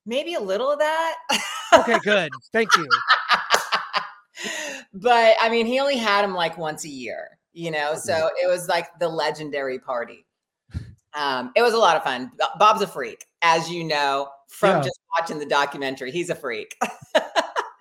maybe 0.05 0.33
a 0.33 0.39
little 0.41 0.69
of 0.69 0.79
that. 0.79 1.15
okay, 1.73 1.97
good. 2.03 2.29
Thank 2.51 2.75
you. 2.75 2.89
but 4.93 5.35
I 5.39 5.47
mean, 5.47 5.65
he 5.65 5.79
only 5.79 5.95
had 5.95 6.25
him 6.25 6.33
like 6.33 6.57
once 6.57 6.83
a 6.83 6.89
year, 6.89 7.39
you 7.53 7.71
know, 7.71 7.95
so 7.95 8.29
it 8.35 8.49
was 8.49 8.67
like 8.67 8.87
the 8.99 9.07
legendary 9.07 9.79
party. 9.79 10.25
Um, 11.13 11.53
it 11.55 11.61
was 11.61 11.73
a 11.73 11.77
lot 11.77 11.95
of 11.95 12.03
fun. 12.03 12.31
Bob's 12.59 12.81
a 12.81 12.87
freak, 12.87 13.25
as 13.41 13.69
you 13.69 13.85
know 13.85 14.27
from 14.51 14.77
yeah. 14.77 14.83
just 14.83 14.99
watching 15.17 15.39
the 15.39 15.45
documentary. 15.45 16.11
He's 16.11 16.29
a 16.29 16.35
freak. 16.35 16.77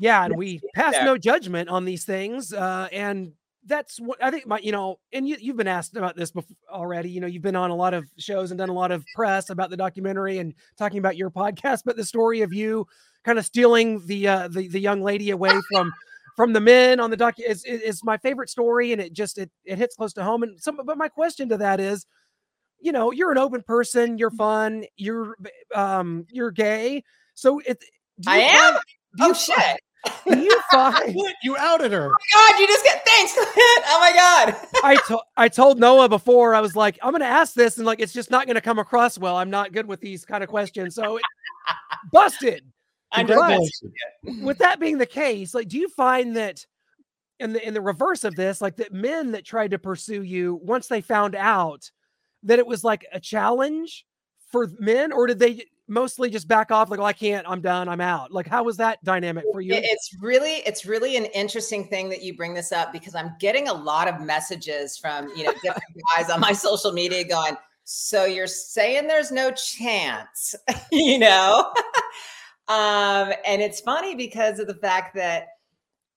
Yeah, 0.00 0.24
and 0.24 0.36
we 0.36 0.60
pass 0.74 0.94
no 1.04 1.16
judgment 1.18 1.68
on 1.68 1.84
these 1.84 2.04
things. 2.04 2.52
Uh, 2.52 2.88
and 2.92 3.32
that's 3.66 4.00
what 4.00 4.22
I 4.22 4.30
think 4.30 4.46
my, 4.46 4.58
you 4.58 4.72
know, 4.72 4.98
and 5.12 5.28
you, 5.28 5.36
you've 5.38 5.56
been 5.56 5.68
asked 5.68 5.96
about 5.96 6.16
this 6.16 6.30
before 6.30 6.56
already. 6.70 7.10
You 7.10 7.20
know, 7.20 7.26
you've 7.26 7.42
been 7.42 7.56
on 7.56 7.70
a 7.70 7.74
lot 7.74 7.94
of 7.94 8.06
shows 8.18 8.50
and 8.50 8.58
done 8.58 8.70
a 8.70 8.74
lot 8.74 8.90
of 8.90 9.04
press 9.14 9.50
about 9.50 9.70
the 9.70 9.76
documentary 9.76 10.38
and 10.38 10.54
talking 10.78 10.98
about 10.98 11.16
your 11.16 11.30
podcast, 11.30 11.82
but 11.84 11.96
the 11.96 12.04
story 12.04 12.40
of 12.42 12.52
you 12.52 12.86
kind 13.24 13.38
of 13.38 13.44
stealing 13.44 14.04
the 14.06 14.28
uh, 14.28 14.48
the, 14.48 14.68
the 14.68 14.80
young 14.80 15.02
lady 15.02 15.30
away 15.30 15.52
from 15.70 15.92
from 16.36 16.52
the 16.52 16.60
men 16.60 17.00
on 17.00 17.10
the 17.10 17.16
doc 17.16 17.34
is, 17.38 17.64
is 17.64 18.02
my 18.02 18.16
favorite 18.16 18.48
story, 18.48 18.92
and 18.92 19.00
it 19.00 19.12
just 19.12 19.38
it 19.38 19.50
it 19.64 19.76
hits 19.78 19.96
close 19.96 20.12
to 20.14 20.24
home. 20.24 20.42
And 20.42 20.60
some, 20.60 20.80
but 20.84 20.96
my 20.96 21.08
question 21.08 21.48
to 21.50 21.58
that 21.58 21.80
is, 21.80 22.06
you 22.80 22.92
know, 22.92 23.10
you're 23.10 23.30
an 23.30 23.38
open 23.38 23.62
person, 23.62 24.16
you're 24.16 24.30
fun, 24.30 24.84
you're 24.96 25.36
um 25.74 26.26
you're 26.30 26.50
gay, 26.50 27.04
so 27.34 27.60
it. 27.66 27.82
I 28.26 28.40
am. 28.40 28.78
oh 29.20 29.32
shit! 29.32 29.80
You 30.26 30.60
find 30.72 31.16
you 31.42 31.56
outed 31.56 31.92
her? 31.92 32.08
Oh 32.08 32.16
my 32.34 32.52
God, 32.52 32.60
you 32.60 32.66
just 32.66 32.84
get 32.84 33.04
thanks. 33.06 33.34
oh 33.38 33.98
my 34.00 34.12
God. 34.14 34.68
I 34.84 34.96
told 35.06 35.22
I 35.36 35.48
told 35.48 35.78
Noah 35.78 36.08
before 36.08 36.54
I 36.54 36.60
was 36.60 36.76
like, 36.76 36.98
I'm 37.02 37.12
gonna 37.12 37.24
ask 37.24 37.54
this, 37.54 37.76
and 37.76 37.86
like 37.86 38.00
it's 38.00 38.12
just 38.12 38.30
not 38.30 38.46
gonna 38.46 38.60
come 38.60 38.78
across 38.78 39.18
well. 39.18 39.36
I'm 39.36 39.50
not 39.50 39.72
good 39.72 39.86
with 39.86 40.00
these 40.00 40.24
kind 40.24 40.42
of 40.42 40.50
questions. 40.50 40.94
So 40.94 41.16
it, 41.16 41.22
busted. 42.12 42.64
with 44.42 44.58
that 44.58 44.78
being 44.78 44.98
the 44.98 45.06
case, 45.06 45.54
like, 45.54 45.68
do 45.68 45.78
you 45.78 45.88
find 45.88 46.36
that 46.36 46.64
in 47.40 47.52
the 47.52 47.66
in 47.66 47.74
the 47.74 47.80
reverse 47.80 48.24
of 48.24 48.36
this, 48.36 48.60
like 48.60 48.76
that 48.76 48.92
men 48.92 49.32
that 49.32 49.44
tried 49.44 49.72
to 49.72 49.78
pursue 49.78 50.22
you 50.22 50.60
once 50.62 50.86
they 50.86 51.00
found 51.00 51.34
out 51.34 51.90
that 52.42 52.58
it 52.58 52.66
was 52.66 52.84
like 52.84 53.04
a 53.12 53.20
challenge 53.20 54.06
for 54.50 54.68
men, 54.78 55.12
or 55.12 55.26
did 55.26 55.38
they 55.38 55.64
mostly 55.90 56.30
just 56.30 56.48
back 56.48 56.70
off 56.70 56.88
like 56.88 56.98
well, 56.98 57.08
i 57.08 57.12
can't. 57.12 57.46
I'm 57.48 57.60
done. 57.60 57.88
I'm 57.88 58.00
out. 58.00 58.32
Like 58.32 58.46
how 58.46 58.64
was 58.64 58.76
that 58.78 59.02
dynamic 59.04 59.44
for 59.52 59.60
you? 59.60 59.74
It's 59.74 60.16
really 60.20 60.62
it's 60.66 60.86
really 60.86 61.16
an 61.16 61.26
interesting 61.26 61.86
thing 61.88 62.08
that 62.10 62.22
you 62.22 62.34
bring 62.36 62.54
this 62.54 62.72
up 62.72 62.92
because 62.92 63.14
i'm 63.14 63.34
getting 63.40 63.68
a 63.68 63.72
lot 63.72 64.08
of 64.08 64.20
messages 64.20 64.96
from 64.96 65.28
you 65.36 65.44
know 65.44 65.52
different 65.62 65.82
guys 66.16 66.30
on 66.30 66.40
my 66.40 66.52
social 66.52 66.92
media 66.92 67.24
going 67.24 67.56
so 67.84 68.24
you're 68.24 68.46
saying 68.46 69.06
there's 69.06 69.32
no 69.32 69.50
chance 69.50 70.54
you 70.92 71.18
know? 71.18 71.72
Um 72.68 73.32
and 73.44 73.60
it's 73.60 73.80
funny 73.80 74.14
because 74.14 74.60
of 74.60 74.68
the 74.68 74.76
fact 74.76 75.16
that 75.16 75.48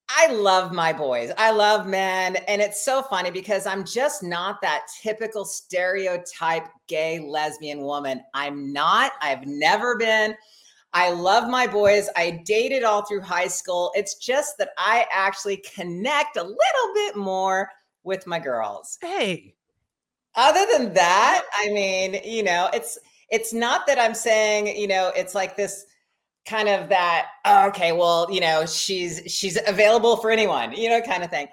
I 0.08 0.32
love 0.32 0.72
my 0.72 0.92
boys. 0.92 1.32
I 1.38 1.50
love 1.50 1.86
men. 1.86 2.36
And 2.48 2.60
it's 2.60 2.84
so 2.84 3.02
funny 3.02 3.30
because 3.30 3.66
I'm 3.66 3.84
just 3.84 4.22
not 4.22 4.60
that 4.60 4.86
typical 5.02 5.44
stereotype 5.44 6.68
gay 6.88 7.18
lesbian 7.20 7.80
woman. 7.80 8.22
I'm 8.34 8.72
not. 8.72 9.12
I've 9.22 9.46
never 9.46 9.96
been. 9.96 10.34
I 10.92 11.10
love 11.10 11.50
my 11.50 11.66
boys. 11.66 12.08
I 12.16 12.42
dated 12.44 12.84
all 12.84 13.04
through 13.04 13.22
high 13.22 13.48
school. 13.48 13.90
It's 13.94 14.16
just 14.16 14.58
that 14.58 14.70
I 14.78 15.06
actually 15.10 15.56
connect 15.74 16.36
a 16.36 16.42
little 16.42 16.94
bit 16.94 17.16
more 17.16 17.68
with 18.04 18.26
my 18.26 18.38
girls. 18.38 18.98
Hey. 19.00 19.54
Other 20.36 20.66
than 20.72 20.94
that, 20.94 21.44
I 21.56 21.70
mean, 21.70 22.20
you 22.24 22.42
know, 22.42 22.68
it's 22.72 22.98
it's 23.30 23.52
not 23.52 23.86
that 23.86 23.98
I'm 23.98 24.14
saying, 24.14 24.76
you 24.76 24.86
know, 24.86 25.10
it's 25.16 25.34
like 25.34 25.56
this 25.56 25.86
kind 26.46 26.68
of 26.68 26.88
that 26.90 27.28
oh, 27.44 27.68
okay 27.68 27.92
well 27.92 28.26
you 28.30 28.40
know 28.40 28.66
she's 28.66 29.22
she's 29.26 29.58
available 29.66 30.16
for 30.16 30.30
anyone 30.30 30.72
you 30.72 30.88
know 30.88 31.00
kind 31.00 31.22
of 31.22 31.30
thing. 31.30 31.48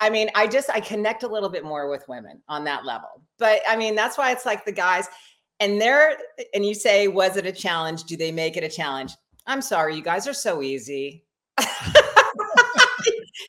I 0.00 0.10
mean 0.10 0.28
i 0.34 0.46
just 0.46 0.68
i 0.70 0.80
connect 0.80 1.22
a 1.22 1.28
little 1.28 1.48
bit 1.48 1.64
more 1.64 1.88
with 1.88 2.06
women 2.08 2.42
on 2.48 2.64
that 2.64 2.84
level. 2.84 3.22
But 3.38 3.60
i 3.68 3.76
mean 3.76 3.94
that's 3.94 4.18
why 4.18 4.32
it's 4.32 4.44
like 4.44 4.64
the 4.64 4.72
guys 4.72 5.08
and 5.60 5.80
they're 5.80 6.16
and 6.52 6.64
you 6.64 6.74
say 6.74 7.08
was 7.08 7.36
it 7.36 7.46
a 7.46 7.52
challenge? 7.52 8.04
Do 8.04 8.16
they 8.16 8.32
make 8.32 8.56
it 8.56 8.64
a 8.64 8.68
challenge? 8.68 9.14
I'm 9.46 9.62
sorry 9.62 9.94
you 9.94 10.02
guys 10.02 10.26
are 10.26 10.34
so 10.34 10.62
easy. 10.62 11.24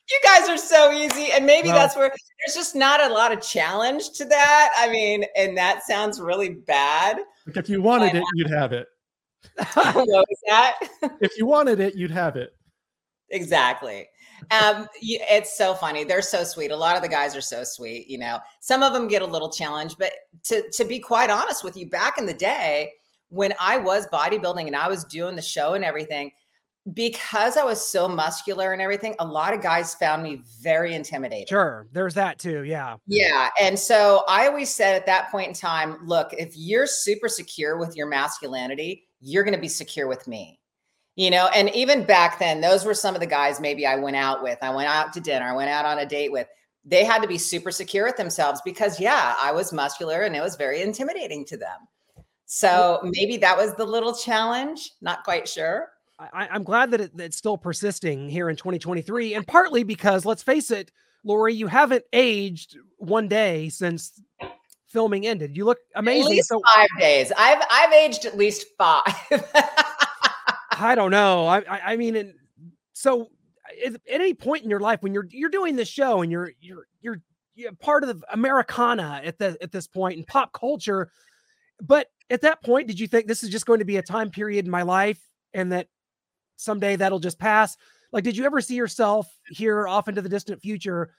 You 0.10 0.20
guys 0.24 0.50
are 0.50 0.58
so 0.58 0.92
easy 0.92 1.32
and 1.32 1.46
maybe 1.46 1.70
well, 1.70 1.78
that's 1.78 1.96
where 1.96 2.10
there's 2.10 2.56
just 2.56 2.76
not 2.76 3.04
a 3.04 3.14
lot 3.14 3.32
of 3.32 3.42
challenge 3.42 4.12
to 4.14 4.26
that. 4.26 4.70
I 4.78 4.90
mean 4.90 5.26
and 5.36 5.58
that 5.58 5.84
sounds 5.84 6.20
really 6.20 6.50
bad. 6.50 7.20
If 7.48 7.70
you 7.70 7.82
wanted 7.82 8.16
it 8.16 8.24
you'd 8.34 8.50
have 8.50 8.72
it 8.72 8.88
that? 9.58 10.76
if 11.22 11.38
you 11.38 11.46
wanted 11.46 11.80
it, 11.80 11.96
you'd 11.96 12.12
have 12.12 12.36
it. 12.36 12.56
Exactly. 13.30 14.08
Um, 14.52 14.88
it's 15.02 15.58
so 15.58 15.74
funny. 15.74 16.04
They're 16.04 16.22
so 16.22 16.44
sweet. 16.44 16.72
A 16.72 16.76
lot 16.76 16.96
of 16.96 17.02
the 17.02 17.08
guys 17.08 17.36
are 17.36 17.42
so 17.42 17.64
sweet. 17.64 18.08
You 18.08 18.18
know, 18.18 18.40
some 18.60 18.84
of 18.84 18.94
them 18.94 19.08
get 19.08 19.22
a 19.22 19.26
little 19.26 19.50
challenged, 19.50 19.98
but 19.98 20.12
to 20.44 20.70
to 20.72 20.86
be 20.86 21.00
quite 21.00 21.30
honest 21.30 21.64
with 21.64 21.76
you, 21.76 21.90
back 21.90 22.18
in 22.18 22.26
the 22.26 22.34
day 22.34 22.92
when 23.30 23.54
I 23.60 23.78
was 23.78 24.08
bodybuilding 24.08 24.68
and 24.68 24.76
I 24.76 24.88
was 24.88 25.04
doing 25.06 25.36
the 25.36 25.42
show 25.42 25.74
and 25.74 25.84
everything, 25.84 26.32
because 26.94 27.58
I 27.58 27.64
was 27.64 27.84
so 27.84 28.08
muscular 28.08 28.72
and 28.72 28.82
everything, 28.82 29.16
a 29.20 29.26
lot 29.26 29.54
of 29.54 29.62
guys 29.62 29.96
found 29.96 30.22
me 30.22 30.44
very 30.62 30.94
intimidating. 30.94 31.48
Sure, 31.48 31.88
there's 31.92 32.14
that 32.14 32.38
too. 32.38 32.64
Yeah. 32.64 32.98
Yeah. 33.08 33.50
And 33.60 33.80
so 33.80 34.24
I 34.28 34.48
always 34.48 34.70
said 34.70 34.96
at 34.96 35.08
that 35.08 35.32
point 35.32 35.48
in 35.48 35.54
time, 35.54 35.98
look, 36.06 36.34
if 36.34 36.56
you're 36.56 36.86
super 36.86 37.28
secure 37.28 37.78
with 37.78 37.96
your 37.96 38.08
masculinity, 38.08 39.08
you're 39.26 39.44
going 39.44 39.56
to 39.56 39.62
be 39.62 39.68
secure 39.68 40.08
with 40.08 40.28
me. 40.28 40.60
You 41.16 41.32
know, 41.32 41.50
and 41.56 41.74
even 41.74 42.04
back 42.04 42.40
then, 42.40 42.62
those 42.62 42.86
were 42.86 42.94
some 42.94 43.16
of 43.16 43.22
the 43.22 43.28
guys 43.28 43.62
maybe 43.62 43.88
I 43.88 43.96
went 43.96 44.18
out 44.18 44.44
with. 44.44 44.58
I 44.62 44.74
went 44.74 44.90
out 44.90 45.14
to 45.14 45.22
dinner, 45.22 45.46
I 45.46 45.56
went 45.56 45.70
out 45.70 45.86
on 45.86 46.00
a 46.00 46.06
date 46.06 46.32
with. 46.32 46.48
They 46.88 47.04
had 47.04 47.24
to 47.24 47.28
be 47.28 47.40
super 47.40 47.72
secure 47.72 48.06
with 48.06 48.16
themselves 48.16 48.62
because, 48.64 49.00
yeah, 49.00 49.34
I 49.42 49.52
was 49.52 49.74
muscular 49.74 50.22
and 50.22 50.36
it 50.36 50.42
was 50.42 50.56
very 50.56 50.84
intimidating 50.84 51.44
to 51.46 51.58
them. 51.58 51.80
So 52.46 53.00
maybe 53.02 53.38
that 53.38 53.58
was 53.58 53.74
the 53.74 53.86
little 53.86 54.14
challenge. 54.14 54.92
Not 55.02 55.24
quite 55.24 55.48
sure. 55.48 55.90
I, 56.20 56.48
am 56.52 56.64
glad 56.64 56.92
that, 56.92 57.02
it, 57.02 57.18
that 57.18 57.24
it's 57.24 57.38
still 57.38 57.58
persisting 57.58 58.30
here 58.30 58.50
in 58.50 58.56
2023, 58.56 59.34
and 59.34 59.48
partly 59.48 59.84
because 59.84 60.26
let's 60.26 60.44
face 60.44 60.70
it, 60.70 60.92
Lori, 61.24 61.56
you 61.56 61.66
haven't 61.66 62.06
aged 62.14 62.78
one 62.98 63.28
day 63.28 63.70
since 63.70 64.22
filming 64.96 65.28
ended. 65.28 65.58
You 65.58 65.66
look 65.66 65.80
amazing. 65.96 66.24
At 66.24 66.30
least 66.30 66.48
so, 66.48 66.62
five 66.74 66.88
days. 66.98 67.34
I've 67.38 67.62
I've 67.70 67.92
aged 67.92 68.24
at 68.24 68.38
least 68.38 68.66
five. 68.78 69.04
I 70.72 70.94
don't 70.96 71.12
know. 71.12 71.46
I 71.48 71.58
I, 71.60 71.82
I 71.88 71.96
mean, 71.98 72.34
so 72.94 73.30
at 73.86 74.00
any 74.08 74.34
point 74.34 74.64
in 74.64 74.70
your 74.70 74.80
life 74.80 75.04
when 75.04 75.14
you're 75.14 75.28
you're 75.30 75.50
doing 75.50 75.76
this 75.76 75.90
show 75.90 76.22
and 76.22 76.32
you're 76.32 76.54
you're 76.62 76.88
you're, 77.02 77.22
you're 77.56 77.74
part 77.74 78.06
of 78.06 78.10
the 78.10 78.26
Americana 78.32 79.20
at 79.26 79.38
the 79.38 79.58
at 79.62 79.74
this 79.74 79.86
point 79.86 80.18
in 80.18 80.24
pop 80.24 80.54
culture, 80.54 81.12
but 81.82 82.08
at 82.30 82.40
that 82.42 82.64
point, 82.64 82.88
did 82.88 82.98
you 82.98 83.08
think 83.08 83.28
this 83.28 83.44
is 83.44 83.50
just 83.50 83.66
going 83.66 83.80
to 83.80 83.86
be 83.86 83.98
a 83.98 84.02
time 84.02 84.32
period 84.32 84.64
in 84.64 84.72
my 84.72 84.84
life 84.84 85.20
and 85.54 85.74
that 85.74 85.88
someday 86.56 86.96
that'll 86.96 87.20
just 87.20 87.38
pass? 87.38 87.76
Like, 88.14 88.24
did 88.24 88.38
you 88.38 88.46
ever 88.46 88.62
see 88.62 88.76
yourself 88.76 89.28
here 89.50 89.90
off 89.90 90.08
into 90.08 90.22
the 90.22 90.30
distant 90.30 90.62
future 90.62 91.12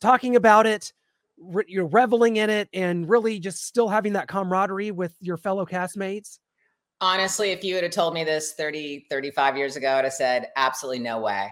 talking 0.00 0.34
about 0.34 0.66
it, 0.66 0.92
re- 1.38 1.64
you're 1.68 1.86
reveling 1.86 2.36
in 2.36 2.50
it, 2.50 2.68
and 2.72 3.08
really 3.08 3.38
just 3.38 3.64
still 3.64 3.88
having 3.88 4.14
that 4.14 4.28
camaraderie 4.28 4.90
with 4.90 5.14
your 5.20 5.36
fellow 5.36 5.66
castmates? 5.66 6.38
Honestly, 7.00 7.50
if 7.50 7.64
you 7.64 7.74
would 7.74 7.84
have 7.84 7.92
told 7.92 8.14
me 8.14 8.24
this 8.24 8.54
30, 8.54 9.06
35 9.10 9.56
years 9.56 9.76
ago, 9.76 9.92
I'd 9.92 10.04
have 10.04 10.12
said, 10.12 10.48
absolutely 10.56 11.00
no 11.00 11.20
way. 11.20 11.50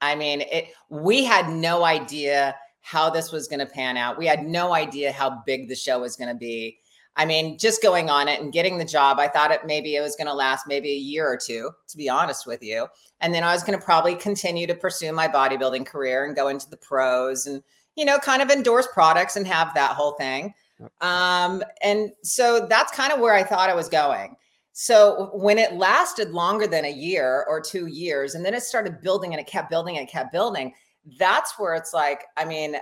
I 0.00 0.14
mean, 0.14 0.42
it, 0.42 0.68
we 0.90 1.24
had 1.24 1.48
no 1.48 1.84
idea 1.84 2.54
how 2.82 3.08
this 3.08 3.32
was 3.32 3.48
going 3.48 3.60
to 3.60 3.66
pan 3.66 3.96
out. 3.96 4.18
We 4.18 4.26
had 4.26 4.46
no 4.46 4.74
idea 4.74 5.10
how 5.10 5.42
big 5.46 5.68
the 5.68 5.74
show 5.74 6.00
was 6.00 6.16
going 6.16 6.28
to 6.28 6.34
be. 6.34 6.78
I 7.16 7.24
mean, 7.24 7.58
just 7.58 7.80
going 7.80 8.10
on 8.10 8.28
it 8.28 8.40
and 8.40 8.52
getting 8.52 8.76
the 8.76 8.84
job, 8.84 9.18
I 9.18 9.28
thought 9.28 9.52
it 9.52 9.60
maybe 9.64 9.96
it 9.96 10.00
was 10.00 10.16
going 10.16 10.26
to 10.26 10.34
last 10.34 10.66
maybe 10.66 10.90
a 10.90 10.96
year 10.96 11.26
or 11.26 11.38
two, 11.38 11.70
to 11.88 11.96
be 11.96 12.08
honest 12.08 12.46
with 12.46 12.62
you. 12.62 12.86
And 13.20 13.32
then 13.32 13.42
I 13.44 13.54
was 13.54 13.62
going 13.62 13.78
to 13.78 13.84
probably 13.84 14.16
continue 14.16 14.66
to 14.66 14.74
pursue 14.74 15.12
my 15.12 15.28
bodybuilding 15.28 15.86
career 15.86 16.26
and 16.26 16.36
go 16.36 16.48
into 16.48 16.68
the 16.68 16.76
pros 16.76 17.46
and, 17.46 17.62
you 17.96 18.04
know, 18.04 18.18
kind 18.18 18.42
of 18.42 18.50
endorse 18.50 18.88
products 18.92 19.36
and 19.36 19.46
have 19.46 19.72
that 19.74 19.92
whole 19.92 20.12
thing. 20.12 20.54
Um, 21.00 21.62
and 21.82 22.10
so 22.22 22.66
that's 22.68 22.92
kind 22.92 23.12
of 23.12 23.20
where 23.20 23.34
I 23.34 23.44
thought 23.44 23.70
I 23.70 23.74
was 23.74 23.88
going. 23.88 24.36
So 24.72 25.30
when 25.32 25.58
it 25.58 25.74
lasted 25.74 26.32
longer 26.32 26.66
than 26.66 26.84
a 26.84 26.92
year 26.92 27.44
or 27.48 27.60
two 27.60 27.86
years, 27.86 28.34
and 28.34 28.44
then 28.44 28.54
it 28.54 28.62
started 28.64 29.00
building 29.00 29.32
and 29.32 29.40
it 29.40 29.46
kept 29.46 29.70
building 29.70 29.96
and 29.96 30.08
it 30.08 30.10
kept 30.10 30.32
building, 30.32 30.74
that's 31.18 31.58
where 31.58 31.74
it's 31.74 31.94
like, 31.94 32.24
I 32.36 32.44
mean, 32.44 32.76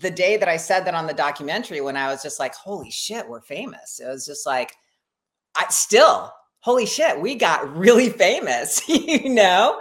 the 0.00 0.10
day 0.10 0.36
that 0.36 0.48
I 0.48 0.58
said 0.58 0.84
that 0.84 0.94
on 0.94 1.06
the 1.06 1.14
documentary, 1.14 1.80
when 1.80 1.96
I 1.96 2.08
was 2.08 2.22
just 2.22 2.38
like, 2.38 2.54
holy 2.54 2.90
shit, 2.90 3.26
we're 3.26 3.40
famous. 3.40 4.00
It 4.00 4.06
was 4.06 4.26
just 4.26 4.44
like, 4.44 4.74
I 5.56 5.64
still, 5.70 6.32
holy 6.60 6.86
shit, 6.86 7.18
we 7.18 7.36
got 7.36 7.74
really 7.74 8.10
famous, 8.10 8.82
you 8.88 9.30
know? 9.30 9.80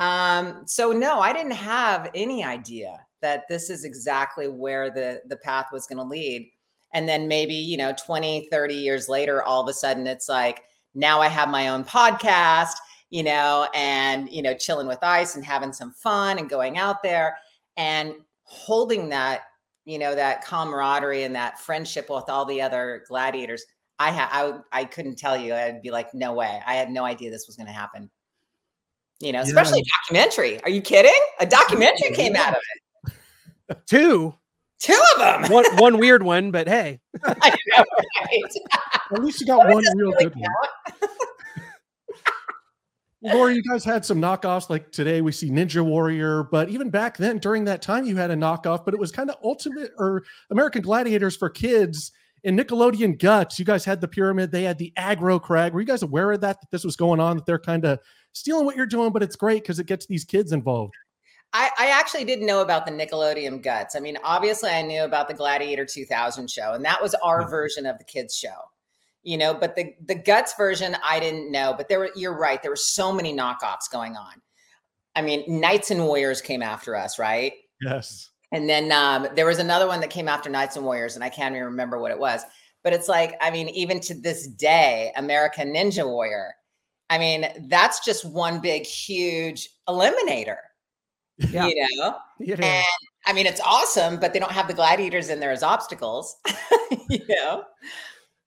Um, 0.00 0.62
so 0.66 0.90
no, 0.90 1.20
I 1.20 1.32
didn't 1.32 1.52
have 1.52 2.10
any 2.14 2.42
idea 2.42 2.98
that 3.22 3.44
this 3.48 3.70
is 3.70 3.84
exactly 3.84 4.48
where 4.48 4.90
the 4.90 5.22
the 5.26 5.36
path 5.36 5.66
was 5.72 5.86
going 5.86 5.98
to 5.98 6.04
lead. 6.04 6.50
And 6.94 7.08
then 7.08 7.26
maybe, 7.26 7.54
you 7.54 7.78
know, 7.78 7.94
20, 8.04 8.48
30 8.50 8.74
years 8.74 9.08
later, 9.08 9.42
all 9.42 9.62
of 9.62 9.68
a 9.68 9.72
sudden 9.72 10.06
it's 10.06 10.28
like, 10.28 10.64
now 10.94 11.22
I 11.22 11.28
have 11.28 11.48
my 11.48 11.68
own 11.68 11.84
podcast, 11.84 12.74
you 13.08 13.22
know, 13.22 13.66
and, 13.74 14.30
you 14.30 14.42
know, 14.42 14.52
chilling 14.52 14.86
with 14.86 14.98
ice 15.02 15.34
and 15.34 15.42
having 15.42 15.72
some 15.72 15.92
fun 15.92 16.38
and 16.38 16.50
going 16.50 16.76
out 16.76 17.02
there. 17.02 17.38
And 17.78 18.14
holding 18.44 19.08
that 19.08 19.44
you 19.84 19.98
know 19.98 20.14
that 20.14 20.44
camaraderie 20.44 21.24
and 21.24 21.34
that 21.34 21.58
friendship 21.58 22.08
with 22.08 22.28
all 22.28 22.44
the 22.44 22.60
other 22.60 23.04
gladiators. 23.08 23.64
I 23.98 24.10
had 24.10 24.28
I, 24.30 24.58
I 24.72 24.84
couldn't 24.84 25.16
tell 25.16 25.36
you. 25.36 25.54
I'd 25.54 25.82
be 25.82 25.90
like 25.90 26.12
no 26.14 26.32
way. 26.32 26.60
I 26.66 26.74
had 26.74 26.90
no 26.90 27.04
idea 27.04 27.30
this 27.30 27.46
was 27.46 27.56
going 27.56 27.66
to 27.66 27.72
happen. 27.72 28.10
You 29.20 29.32
know 29.32 29.40
especially 29.40 29.78
yeah. 29.78 29.92
documentary. 30.02 30.62
Are 30.62 30.70
you 30.70 30.82
kidding? 30.82 31.12
A 31.40 31.46
documentary 31.46 32.14
came 32.14 32.36
out 32.36 32.50
of 32.50 32.56
it 32.56 32.82
two 33.86 34.34
two 34.80 35.00
of 35.14 35.20
them 35.20 35.42
one 35.52 35.64
one 35.76 35.98
weird 35.98 36.22
one 36.22 36.50
but 36.50 36.68
hey 36.68 37.00
know, 37.26 37.32
right? 37.76 38.44
at 39.12 39.22
least 39.22 39.40
you 39.40 39.46
got 39.46 39.68
one 39.68 39.84
real 39.96 40.12
good 40.18 40.34
one 40.34 41.10
Laura, 43.22 43.54
you 43.54 43.62
guys 43.62 43.84
had 43.84 44.04
some 44.04 44.20
knockoffs. 44.20 44.68
Like 44.68 44.90
today, 44.90 45.20
we 45.20 45.30
see 45.30 45.48
Ninja 45.48 45.84
Warrior, 45.84 46.42
but 46.44 46.68
even 46.68 46.90
back 46.90 47.16
then, 47.16 47.38
during 47.38 47.64
that 47.66 47.80
time, 47.80 48.04
you 48.04 48.16
had 48.16 48.32
a 48.32 48.34
knockoff, 48.34 48.84
but 48.84 48.94
it 48.94 49.00
was 49.00 49.12
kind 49.12 49.30
of 49.30 49.36
Ultimate 49.44 49.92
or 49.96 50.24
American 50.50 50.82
Gladiators 50.82 51.36
for 51.36 51.48
kids 51.48 52.10
in 52.44 52.56
Nickelodeon 52.56 53.18
Guts. 53.18 53.58
You 53.58 53.64
guys 53.64 53.84
had 53.84 54.00
the 54.00 54.08
pyramid, 54.08 54.50
they 54.50 54.64
had 54.64 54.78
the 54.78 54.92
aggro 54.98 55.40
crag. 55.40 55.72
Were 55.72 55.80
you 55.80 55.86
guys 55.86 56.02
aware 56.02 56.32
of 56.32 56.40
that? 56.40 56.60
That 56.60 56.70
this 56.70 56.84
was 56.84 56.96
going 56.96 57.20
on? 57.20 57.36
That 57.36 57.46
they're 57.46 57.58
kind 57.58 57.84
of 57.84 58.00
stealing 58.32 58.64
what 58.64 58.76
you're 58.76 58.86
doing, 58.86 59.12
but 59.12 59.22
it's 59.22 59.36
great 59.36 59.62
because 59.62 59.78
it 59.78 59.86
gets 59.86 60.06
these 60.06 60.24
kids 60.24 60.52
involved. 60.52 60.94
I, 61.54 61.70
I, 61.78 61.86
actually 61.88 62.24
didn't 62.24 62.46
know 62.46 62.62
about 62.62 62.86
the 62.86 62.92
Nickelodeon 62.92 63.62
Guts. 63.62 63.94
I 63.94 64.00
mean, 64.00 64.16
obviously, 64.24 64.70
I 64.70 64.80
knew 64.80 65.04
about 65.04 65.28
the 65.28 65.34
Gladiator 65.34 65.84
2000 65.84 66.50
show, 66.50 66.72
and 66.72 66.84
that 66.84 67.02
was 67.02 67.14
our 67.16 67.46
version 67.48 67.84
of 67.84 67.98
the 67.98 68.04
kids' 68.04 68.34
show 68.34 68.56
you 69.22 69.38
know 69.38 69.54
but 69.54 69.76
the 69.76 69.94
the 70.06 70.14
guts 70.14 70.54
version 70.54 70.96
i 71.04 71.20
didn't 71.20 71.50
know 71.50 71.74
but 71.76 71.88
there 71.88 71.98
were 71.98 72.10
you're 72.16 72.36
right 72.36 72.62
there 72.62 72.70
were 72.70 72.76
so 72.76 73.12
many 73.12 73.34
knockoffs 73.34 73.90
going 73.90 74.16
on. 74.16 74.34
I 75.14 75.22
mean 75.22 75.44
knights 75.60 75.90
and 75.90 76.04
warriors 76.04 76.40
came 76.40 76.62
after 76.62 76.96
us 76.96 77.18
right? 77.18 77.52
Yes. 77.80 78.30
And 78.52 78.68
then 78.68 78.92
um, 78.92 79.28
there 79.34 79.46
was 79.46 79.58
another 79.58 79.86
one 79.86 80.00
that 80.00 80.10
came 80.10 80.28
after 80.28 80.50
knights 80.50 80.76
and 80.76 80.84
warriors 80.84 81.14
and 81.14 81.24
i 81.24 81.28
can't 81.28 81.54
even 81.54 81.66
remember 81.66 81.98
what 81.98 82.10
it 82.10 82.18
was 82.18 82.42
but 82.82 82.92
it's 82.92 83.08
like 83.08 83.34
i 83.40 83.50
mean 83.50 83.68
even 83.70 84.00
to 84.00 84.14
this 84.14 84.46
day 84.48 85.12
american 85.16 85.72
ninja 85.72 86.06
warrior 86.06 86.52
i 87.10 87.18
mean 87.18 87.48
that's 87.68 88.04
just 88.04 88.24
one 88.24 88.60
big 88.60 88.84
huge 88.84 89.68
eliminator 89.88 90.56
yeah. 91.50 91.66
you 91.66 92.56
know 92.56 92.64
and 92.64 92.86
i 93.26 93.32
mean 93.32 93.46
it's 93.46 93.60
awesome 93.60 94.18
but 94.18 94.32
they 94.32 94.38
don't 94.38 94.52
have 94.52 94.68
the 94.68 94.74
gladiators 94.74 95.28
in 95.28 95.40
there 95.40 95.50
as 95.50 95.62
obstacles 95.62 96.36
you 97.08 97.20
know 97.28 97.64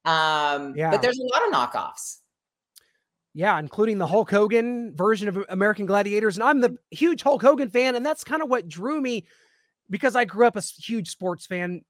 um, 0.05 0.75
yeah. 0.75 0.91
But 0.91 1.01
there's 1.01 1.19
a 1.19 1.23
lot 1.23 1.47
of 1.47 1.53
knockoffs. 1.53 2.19
Yeah, 3.33 3.59
including 3.59 3.97
the 3.97 4.07
Hulk 4.07 4.31
Hogan 4.31 4.95
version 4.95 5.27
of 5.27 5.43
American 5.49 5.85
Gladiators. 5.85 6.37
And 6.37 6.43
I'm 6.43 6.61
the 6.61 6.77
huge 6.91 7.21
Hulk 7.21 7.41
Hogan 7.41 7.69
fan. 7.69 7.95
And 7.95 8.05
that's 8.05 8.23
kind 8.23 8.41
of 8.41 8.49
what 8.49 8.69
drew 8.69 9.01
me 9.01 9.25
because 9.89 10.15
I 10.15 10.23
grew 10.23 10.47
up 10.47 10.55
a 10.55 10.61
huge 10.61 11.09
sports 11.09 11.45
fan 11.45 11.81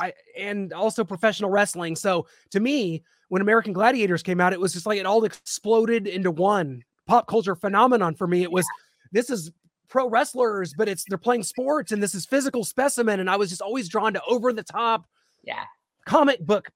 I, 0.00 0.14
and 0.38 0.72
also 0.72 1.04
professional 1.04 1.50
wrestling. 1.50 1.94
So 1.94 2.26
to 2.52 2.60
me, 2.60 3.02
when 3.28 3.42
American 3.42 3.74
Gladiators 3.74 4.22
came 4.22 4.40
out, 4.40 4.54
it 4.54 4.60
was 4.60 4.72
just 4.72 4.86
like 4.86 4.98
it 4.98 5.04
all 5.04 5.24
exploded 5.24 6.06
into 6.06 6.30
one 6.30 6.82
pop 7.06 7.26
culture 7.26 7.54
phenomenon 7.54 8.14
for 8.14 8.26
me. 8.26 8.42
It 8.42 8.50
was 8.50 8.66
this 9.12 9.28
is 9.28 9.50
pro 9.88 10.08
wrestlers, 10.08 10.74
but 10.76 10.88
it's 10.88 11.04
they're 11.08 11.18
playing 11.18 11.42
sports 11.42 11.92
and 11.92 12.02
this 12.02 12.14
is 12.14 12.26
physical 12.26 12.64
specimen. 12.64 13.20
And 13.20 13.30
I 13.30 13.36
was 13.36 13.50
just 13.50 13.62
always 13.62 13.88
drawn 13.88 14.14
to 14.14 14.22
over 14.26 14.52
the 14.52 14.62
top 14.62 15.06
yeah 15.42 15.64
comic 16.06 16.40
book 16.40 16.70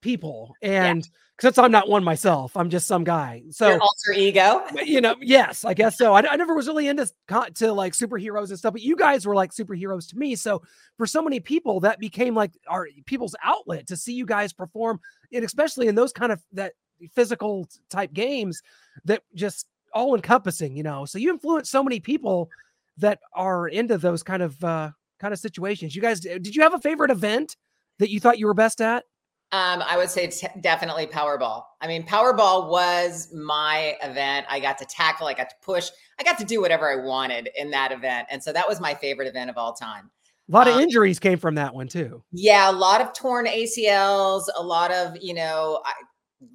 people 0.00 0.54
and 0.62 1.08
because 1.36 1.56
yeah. 1.56 1.64
I'm 1.64 1.72
not 1.72 1.88
one 1.88 2.04
myself, 2.04 2.56
I'm 2.56 2.70
just 2.70 2.86
some 2.86 3.04
guy. 3.04 3.42
So 3.50 3.68
Your 3.68 3.80
alter 3.80 4.12
ego, 4.14 4.62
you 4.84 5.00
know, 5.00 5.16
yes, 5.20 5.64
I 5.64 5.74
guess 5.74 5.96
so. 5.96 6.12
I, 6.12 6.20
I 6.32 6.36
never 6.36 6.54
was 6.54 6.66
really 6.66 6.88
into 6.88 7.10
to 7.54 7.72
like 7.72 7.94
superheroes 7.94 8.50
and 8.50 8.58
stuff, 8.58 8.72
but 8.72 8.82
you 8.82 8.96
guys 8.96 9.26
were 9.26 9.34
like 9.34 9.52
superheroes 9.52 10.08
to 10.10 10.18
me. 10.18 10.36
So 10.36 10.62
for 10.98 11.06
so 11.06 11.22
many 11.22 11.40
people, 11.40 11.80
that 11.80 11.98
became 11.98 12.34
like 12.34 12.52
our 12.68 12.88
people's 13.06 13.34
outlet 13.42 13.86
to 13.88 13.96
see 13.96 14.12
you 14.12 14.26
guys 14.26 14.52
perform, 14.52 15.00
and 15.32 15.44
especially 15.44 15.88
in 15.88 15.94
those 15.94 16.12
kind 16.12 16.32
of 16.32 16.40
that 16.52 16.74
physical 17.14 17.66
type 17.90 18.12
games 18.12 18.62
that 19.04 19.22
just 19.34 19.66
all 19.92 20.14
encompassing, 20.14 20.76
you 20.76 20.82
know. 20.82 21.04
So 21.04 21.18
you 21.18 21.30
influence 21.30 21.70
so 21.70 21.82
many 21.82 22.00
people 22.00 22.50
that 22.98 23.20
are 23.34 23.68
into 23.68 23.98
those 23.98 24.22
kind 24.22 24.42
of 24.42 24.62
uh 24.64 24.90
kind 25.18 25.32
of 25.32 25.40
situations. 25.40 25.94
You 25.94 26.02
guys, 26.02 26.20
did 26.20 26.54
you 26.54 26.62
have 26.62 26.74
a 26.74 26.80
favorite 26.80 27.10
event 27.10 27.56
that 27.98 28.10
you 28.10 28.20
thought 28.20 28.38
you 28.38 28.46
were 28.46 28.54
best 28.54 28.80
at? 28.80 29.04
Um, 29.52 29.82
I 29.86 29.98
would 29.98 30.08
say 30.08 30.28
t- 30.28 30.48
definitely 30.62 31.06
Powerball. 31.06 31.64
I 31.82 31.86
mean, 31.86 32.04
Powerball 32.04 32.70
was 32.70 33.32
my 33.34 33.96
event. 34.02 34.46
I 34.48 34.58
got 34.58 34.78
to 34.78 34.86
tackle, 34.86 35.26
I 35.26 35.34
got 35.34 35.50
to 35.50 35.56
push, 35.62 35.90
I 36.18 36.22
got 36.22 36.38
to 36.38 36.44
do 36.44 36.62
whatever 36.62 36.90
I 36.90 37.04
wanted 37.04 37.50
in 37.56 37.70
that 37.70 37.92
event. 37.92 38.28
And 38.30 38.42
so 38.42 38.50
that 38.54 38.66
was 38.66 38.80
my 38.80 38.94
favorite 38.94 39.28
event 39.28 39.50
of 39.50 39.58
all 39.58 39.74
time. 39.74 40.10
A 40.48 40.52
lot 40.52 40.68
of 40.68 40.76
um, 40.76 40.80
injuries 40.80 41.18
came 41.18 41.38
from 41.38 41.54
that 41.56 41.74
one 41.74 41.86
too. 41.86 42.22
Yeah, 42.32 42.70
a 42.70 42.72
lot 42.72 43.02
of 43.02 43.12
torn 43.12 43.46
ACLs, 43.46 44.44
a 44.56 44.62
lot 44.62 44.90
of, 44.90 45.16
you 45.20 45.34
know, 45.34 45.82
I, 45.84 45.92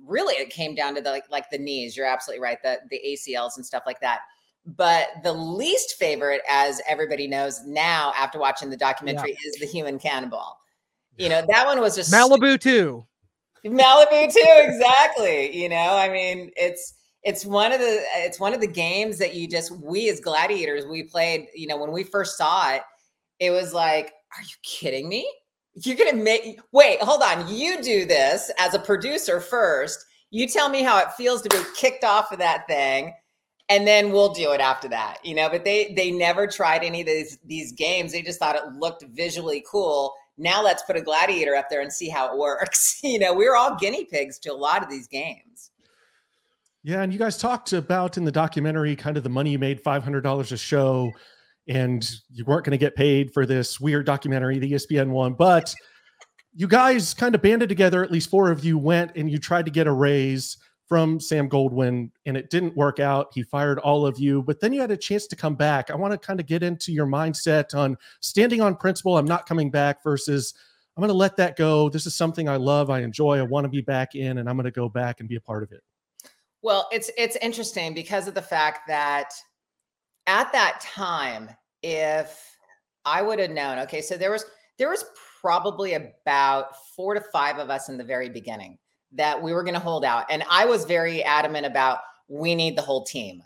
really 0.05 0.35
it 0.35 0.49
came 0.49 0.75
down 0.75 0.95
to 0.95 1.01
the 1.01 1.11
like, 1.11 1.29
like 1.29 1.49
the 1.49 1.57
knees. 1.57 1.95
You're 1.95 2.05
absolutely 2.05 2.43
right. 2.43 2.61
The 2.61 2.79
the 2.89 2.99
ACLs 3.05 3.57
and 3.57 3.65
stuff 3.65 3.83
like 3.85 3.99
that. 4.01 4.21
But 4.65 5.07
the 5.23 5.31
least 5.31 5.95
favorite, 5.97 6.41
as 6.49 6.81
everybody 6.87 7.27
knows 7.27 7.65
now 7.65 8.11
after 8.17 8.37
watching 8.37 8.69
the 8.69 8.77
documentary, 8.77 9.31
yeah. 9.31 9.49
is 9.49 9.55
the 9.59 9.65
human 9.65 9.97
cannonball. 9.97 10.59
You 11.17 11.29
know, 11.29 11.43
that 11.47 11.65
one 11.65 11.79
was 11.79 11.95
just 11.95 12.13
Malibu 12.13 12.59
too. 12.59 13.05
Malibu 13.65 14.31
too, 14.31 14.53
exactly. 14.57 15.55
You 15.55 15.69
know, 15.69 15.75
I 15.97 16.09
mean, 16.09 16.51
it's 16.55 16.93
it's 17.23 17.45
one 17.45 17.71
of 17.71 17.79
the 17.79 18.03
it's 18.15 18.39
one 18.39 18.53
of 18.53 18.61
the 18.61 18.67
games 18.67 19.17
that 19.17 19.33
you 19.33 19.47
just 19.47 19.71
we 19.71 20.09
as 20.09 20.19
gladiators 20.19 20.85
we 20.85 21.03
played. 21.03 21.47
You 21.55 21.67
know, 21.67 21.77
when 21.77 21.91
we 21.91 22.03
first 22.03 22.37
saw 22.37 22.71
it, 22.73 22.81
it 23.39 23.51
was 23.51 23.73
like, 23.73 24.13
are 24.37 24.41
you 24.41 24.55
kidding 24.63 25.09
me? 25.09 25.29
You're 25.83 25.97
gonna 25.97 26.13
make 26.13 26.59
wait, 26.71 27.01
hold 27.01 27.21
on. 27.21 27.47
You 27.53 27.81
do 27.81 28.05
this 28.05 28.51
as 28.57 28.73
a 28.73 28.79
producer 28.79 29.39
first. 29.39 30.05
You 30.31 30.47
tell 30.47 30.69
me 30.69 30.83
how 30.83 30.97
it 30.99 31.13
feels 31.13 31.41
to 31.43 31.49
be 31.49 31.61
kicked 31.75 32.03
off 32.03 32.31
of 32.31 32.39
that 32.39 32.67
thing, 32.67 33.13
and 33.69 33.87
then 33.87 34.11
we'll 34.11 34.33
do 34.33 34.51
it 34.51 34.59
after 34.59 34.87
that. 34.89 35.17
You 35.23 35.35
know, 35.35 35.49
but 35.49 35.63
they 35.63 35.93
they 35.95 36.11
never 36.11 36.47
tried 36.47 36.83
any 36.83 37.01
of 37.01 37.07
these 37.07 37.37
these 37.45 37.71
games. 37.71 38.11
They 38.11 38.21
just 38.21 38.39
thought 38.39 38.55
it 38.55 38.73
looked 38.73 39.03
visually 39.03 39.63
cool 39.69 40.13
now 40.37 40.63
let's 40.63 40.83
put 40.83 40.95
a 40.95 41.01
gladiator 41.01 41.55
up 41.55 41.69
there 41.69 41.81
and 41.81 41.91
see 41.91 42.09
how 42.09 42.31
it 42.31 42.37
works. 42.37 42.99
you 43.03 43.19
know, 43.19 43.33
we 43.33 43.47
are 43.47 43.55
all 43.55 43.75
guinea 43.75 44.05
pigs 44.05 44.39
to 44.39 44.51
a 44.51 44.55
lot 44.55 44.83
of 44.83 44.89
these 44.89 45.07
games. 45.07 45.71
Yeah, 46.83 47.01
and 47.01 47.11
you 47.11 47.19
guys 47.19 47.37
talked 47.37 47.73
about 47.73 48.17
in 48.17 48.23
the 48.23 48.31
documentary 48.31 48.95
kind 48.95 49.17
of 49.17 49.23
the 49.23 49.29
money 49.29 49.51
you 49.51 49.59
made, 49.59 49.81
five 49.81 50.03
hundred 50.03 50.21
dollars 50.21 50.51
a 50.51 50.57
show, 50.57 51.11
and 51.67 52.09
you 52.31 52.45
weren't 52.45 52.65
going 52.65 52.71
to 52.71 52.77
get 52.77 52.95
paid 52.95 53.33
for 53.33 53.45
this 53.45 53.79
weird 53.79 54.05
documentary, 54.05 54.59
the 54.59 54.73
ESPN 54.73 55.09
one, 55.09 55.33
but 55.33 55.73
you 56.53 56.67
guys 56.67 57.13
kind 57.13 57.35
of 57.35 57.41
banded 57.41 57.69
together. 57.69 58.03
At 58.03 58.11
least 58.11 58.29
four 58.29 58.49
of 58.49 58.63
you 58.63 58.77
went 58.77 59.11
and 59.15 59.29
you 59.29 59.37
tried 59.37 59.65
to 59.65 59.71
get 59.71 59.87
a 59.87 59.91
raise 59.91 60.57
from 60.87 61.19
Sam 61.19 61.49
Goldwyn 61.49 62.09
and 62.25 62.37
it 62.37 62.49
didn't 62.49 62.75
work 62.75 62.99
out. 62.99 63.27
He 63.33 63.43
fired 63.43 63.77
all 63.79 64.05
of 64.05 64.17
you, 64.19 64.41
but 64.41 64.59
then 64.59 64.71
you 64.71 64.79
had 64.79 64.91
a 64.91 64.97
chance 64.97 65.27
to 65.27 65.35
come 65.35 65.55
back. 65.55 65.91
I 65.91 65.95
want 65.95 66.13
to 66.13 66.17
kind 66.17 66.39
of 66.39 66.45
get 66.45 66.63
into 66.63 66.91
your 66.91 67.05
mindset 67.05 67.75
on 67.75 67.97
standing 68.21 68.61
on 68.61 68.75
principle. 68.75 69.17
I'm 69.17 69.25
not 69.25 69.47
coming 69.47 69.69
back 69.69 70.01
versus 70.01 70.53
I'm 70.95 71.01
going 71.01 71.09
to 71.09 71.13
let 71.13 71.35
that 71.37 71.57
go. 71.57 71.89
This 71.89 72.05
is 72.05 72.15
something 72.15 72.47
I 72.47 72.55
love, 72.55 72.89
I 72.89 73.01
enjoy, 73.01 73.37
I 73.37 73.43
want 73.43 73.65
to 73.65 73.69
be 73.69 73.81
back 73.81 74.15
in 74.15 74.37
and 74.37 74.49
I'm 74.49 74.55
going 74.55 74.65
to 74.65 74.71
go 74.71 74.89
back 74.89 75.19
and 75.19 75.27
be 75.27 75.35
a 75.35 75.41
part 75.41 75.61
of 75.61 75.71
it. 75.71 75.83
Well, 76.63 76.87
it's 76.91 77.11
it's 77.17 77.35
interesting 77.37 77.93
because 77.93 78.27
of 78.27 78.33
the 78.33 78.41
fact 78.41 78.87
that 78.87 79.31
at 80.27 80.51
that 80.51 80.81
time 80.81 81.49
if 81.81 82.57
I 83.05 83.21
would 83.21 83.39
have 83.39 83.51
known, 83.51 83.79
okay, 83.79 84.01
so 84.01 84.17
there 84.17 84.31
was 84.31 84.45
there 84.77 84.89
was 84.89 85.05
probably 85.41 85.93
about 85.93 86.75
4 86.95 87.15
to 87.15 87.21
5 87.21 87.57
of 87.57 87.69
us 87.69 87.89
in 87.89 87.97
the 87.97 88.03
very 88.03 88.29
beginning 88.29 88.77
that 89.13 89.41
we 89.41 89.53
were 89.53 89.63
going 89.63 89.73
to 89.73 89.79
hold 89.79 90.05
out. 90.05 90.25
And 90.29 90.43
I 90.49 90.65
was 90.65 90.85
very 90.85 91.23
adamant 91.23 91.65
about 91.65 91.99
we 92.27 92.53
need 92.53 92.77
the 92.77 92.81
whole 92.81 93.03
team, 93.03 93.41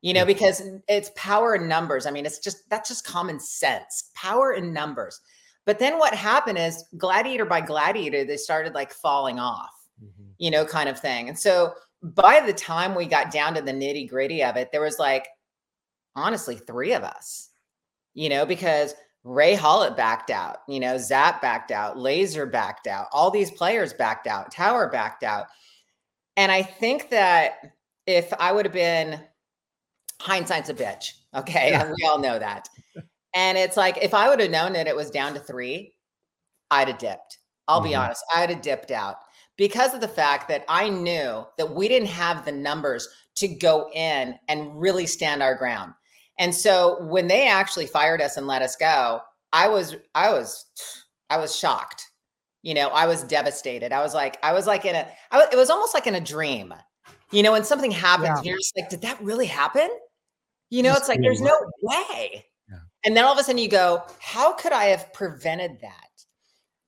you 0.00 0.14
know, 0.14 0.24
because 0.24 0.62
it's 0.88 1.10
power 1.16 1.56
in 1.56 1.68
numbers. 1.68 2.06
I 2.06 2.12
mean, 2.12 2.24
it's 2.24 2.38
just 2.38 2.68
that's 2.70 2.88
just 2.88 3.04
common 3.04 3.40
sense, 3.40 4.10
power 4.14 4.52
in 4.52 4.72
numbers. 4.72 5.20
But 5.66 5.78
then 5.78 5.98
what 5.98 6.14
happened 6.14 6.58
is 6.58 6.84
gladiator 6.96 7.44
by 7.44 7.60
gladiator, 7.60 8.24
they 8.24 8.36
started 8.36 8.74
like 8.74 8.92
falling 8.92 9.38
off, 9.38 9.70
mm-hmm. 10.02 10.30
you 10.38 10.50
know, 10.50 10.64
kind 10.64 10.88
of 10.88 10.98
thing. 10.98 11.28
And 11.28 11.38
so 11.38 11.74
by 12.02 12.40
the 12.40 12.52
time 12.52 12.94
we 12.94 13.04
got 13.04 13.30
down 13.30 13.54
to 13.54 13.62
the 13.62 13.72
nitty 13.72 14.08
gritty 14.08 14.42
of 14.42 14.56
it, 14.56 14.70
there 14.72 14.80
was 14.80 14.98
like 14.98 15.26
honestly 16.16 16.56
three 16.56 16.92
of 16.92 17.02
us, 17.02 17.50
you 18.14 18.28
know, 18.28 18.44
because 18.44 18.94
Raye 19.24 19.56
Hollitt 19.56 19.96
backed 19.96 20.30
out, 20.30 20.58
you 20.66 20.80
know, 20.80 20.96
Zap 20.96 21.42
backed 21.42 21.70
out, 21.70 21.98
Laser 21.98 22.46
backed 22.46 22.86
out, 22.86 23.06
all 23.12 23.30
these 23.30 23.50
players 23.50 23.92
backed 23.92 24.26
out, 24.26 24.50
Tower 24.50 24.88
backed 24.88 25.22
out. 25.22 25.46
And 26.36 26.50
I 26.50 26.62
think 26.62 27.10
that 27.10 27.72
if 28.06 28.32
I 28.38 28.52
would 28.52 28.64
have 28.64 28.72
been 28.72 29.20
hindsight's 30.20 30.70
a 30.70 30.74
bitch, 30.74 31.12
okay, 31.34 31.70
yeah. 31.70 31.92
we 31.98 32.06
all 32.06 32.18
know 32.18 32.38
that. 32.38 32.68
And 33.34 33.58
it's 33.58 33.76
like 33.76 33.98
if 34.00 34.14
I 34.14 34.28
would 34.28 34.40
have 34.40 34.50
known 34.50 34.72
that 34.72 34.86
it 34.88 34.96
was 34.96 35.10
down 35.10 35.34
to 35.34 35.40
three, 35.40 35.92
I'd 36.70 36.88
have 36.88 36.98
dipped. 36.98 37.38
I'll 37.68 37.80
mm-hmm. 37.80 37.90
be 37.90 37.94
honest, 37.94 38.24
I'd 38.34 38.50
have 38.50 38.62
dipped 38.62 38.90
out 38.90 39.16
because 39.56 39.92
of 39.92 40.00
the 40.00 40.08
fact 40.08 40.48
that 40.48 40.64
I 40.68 40.88
knew 40.88 41.44
that 41.58 41.70
we 41.74 41.86
didn't 41.88 42.08
have 42.08 42.44
the 42.44 42.52
numbers 42.52 43.06
to 43.36 43.48
go 43.48 43.90
in 43.94 44.34
and 44.48 44.80
really 44.80 45.06
stand 45.06 45.42
our 45.42 45.54
ground. 45.54 45.92
And 46.38 46.54
so 46.54 47.02
when 47.04 47.28
they 47.28 47.48
actually 47.48 47.86
fired 47.86 48.20
us 48.20 48.36
and 48.36 48.46
let 48.46 48.62
us 48.62 48.76
go, 48.76 49.20
I 49.52 49.68
was 49.68 49.96
I 50.14 50.30
was 50.30 50.64
I 51.28 51.38
was 51.38 51.54
shocked. 51.54 52.06
You 52.62 52.74
know, 52.74 52.88
I 52.88 53.06
was 53.06 53.24
devastated. 53.24 53.92
I 53.92 54.02
was 54.02 54.14
like 54.14 54.38
I 54.42 54.52
was 54.52 54.66
like 54.66 54.84
in 54.84 54.94
a 54.94 55.06
I, 55.30 55.46
it 55.52 55.56
was 55.56 55.70
almost 55.70 55.94
like 55.94 56.06
in 56.06 56.14
a 56.14 56.20
dream. 56.20 56.74
You 57.32 57.42
know, 57.42 57.52
when 57.52 57.64
something 57.64 57.90
happens, 57.90 58.40
yeah. 58.42 58.50
you're 58.50 58.58
just 58.58 58.76
like, 58.76 58.90
did 58.90 59.02
that 59.02 59.20
really 59.22 59.46
happen? 59.46 59.88
You 60.68 60.82
know, 60.82 60.94
it's 60.94 61.08
like 61.08 61.20
there's 61.20 61.40
no 61.40 61.56
way. 61.82 62.44
Yeah. 62.68 62.78
And 63.04 63.16
then 63.16 63.24
all 63.24 63.32
of 63.32 63.38
a 63.38 63.44
sudden 63.44 63.58
you 63.58 63.68
go, 63.68 64.02
how 64.20 64.52
could 64.52 64.72
I 64.72 64.86
have 64.86 65.12
prevented 65.12 65.78
that? 65.82 66.10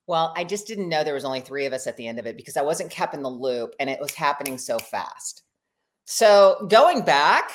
Well, 0.05 0.33
I 0.35 0.43
just 0.43 0.67
didn't 0.67 0.89
know 0.89 1.03
there 1.03 1.13
was 1.13 1.25
only 1.25 1.39
three 1.39 1.65
of 1.65 1.73
us 1.73 1.87
at 1.87 1.95
the 1.95 2.07
end 2.07 2.19
of 2.19 2.25
it 2.25 2.35
because 2.35 2.57
I 2.57 2.61
wasn't 2.61 2.91
kept 2.91 3.13
in 3.13 3.23
the 3.23 3.29
loop 3.29 3.73
and 3.79 3.89
it 3.89 3.99
was 4.01 4.13
happening 4.13 4.57
so 4.57 4.79
fast. 4.79 5.43
So 6.05 6.67
going 6.69 7.03
back, 7.03 7.51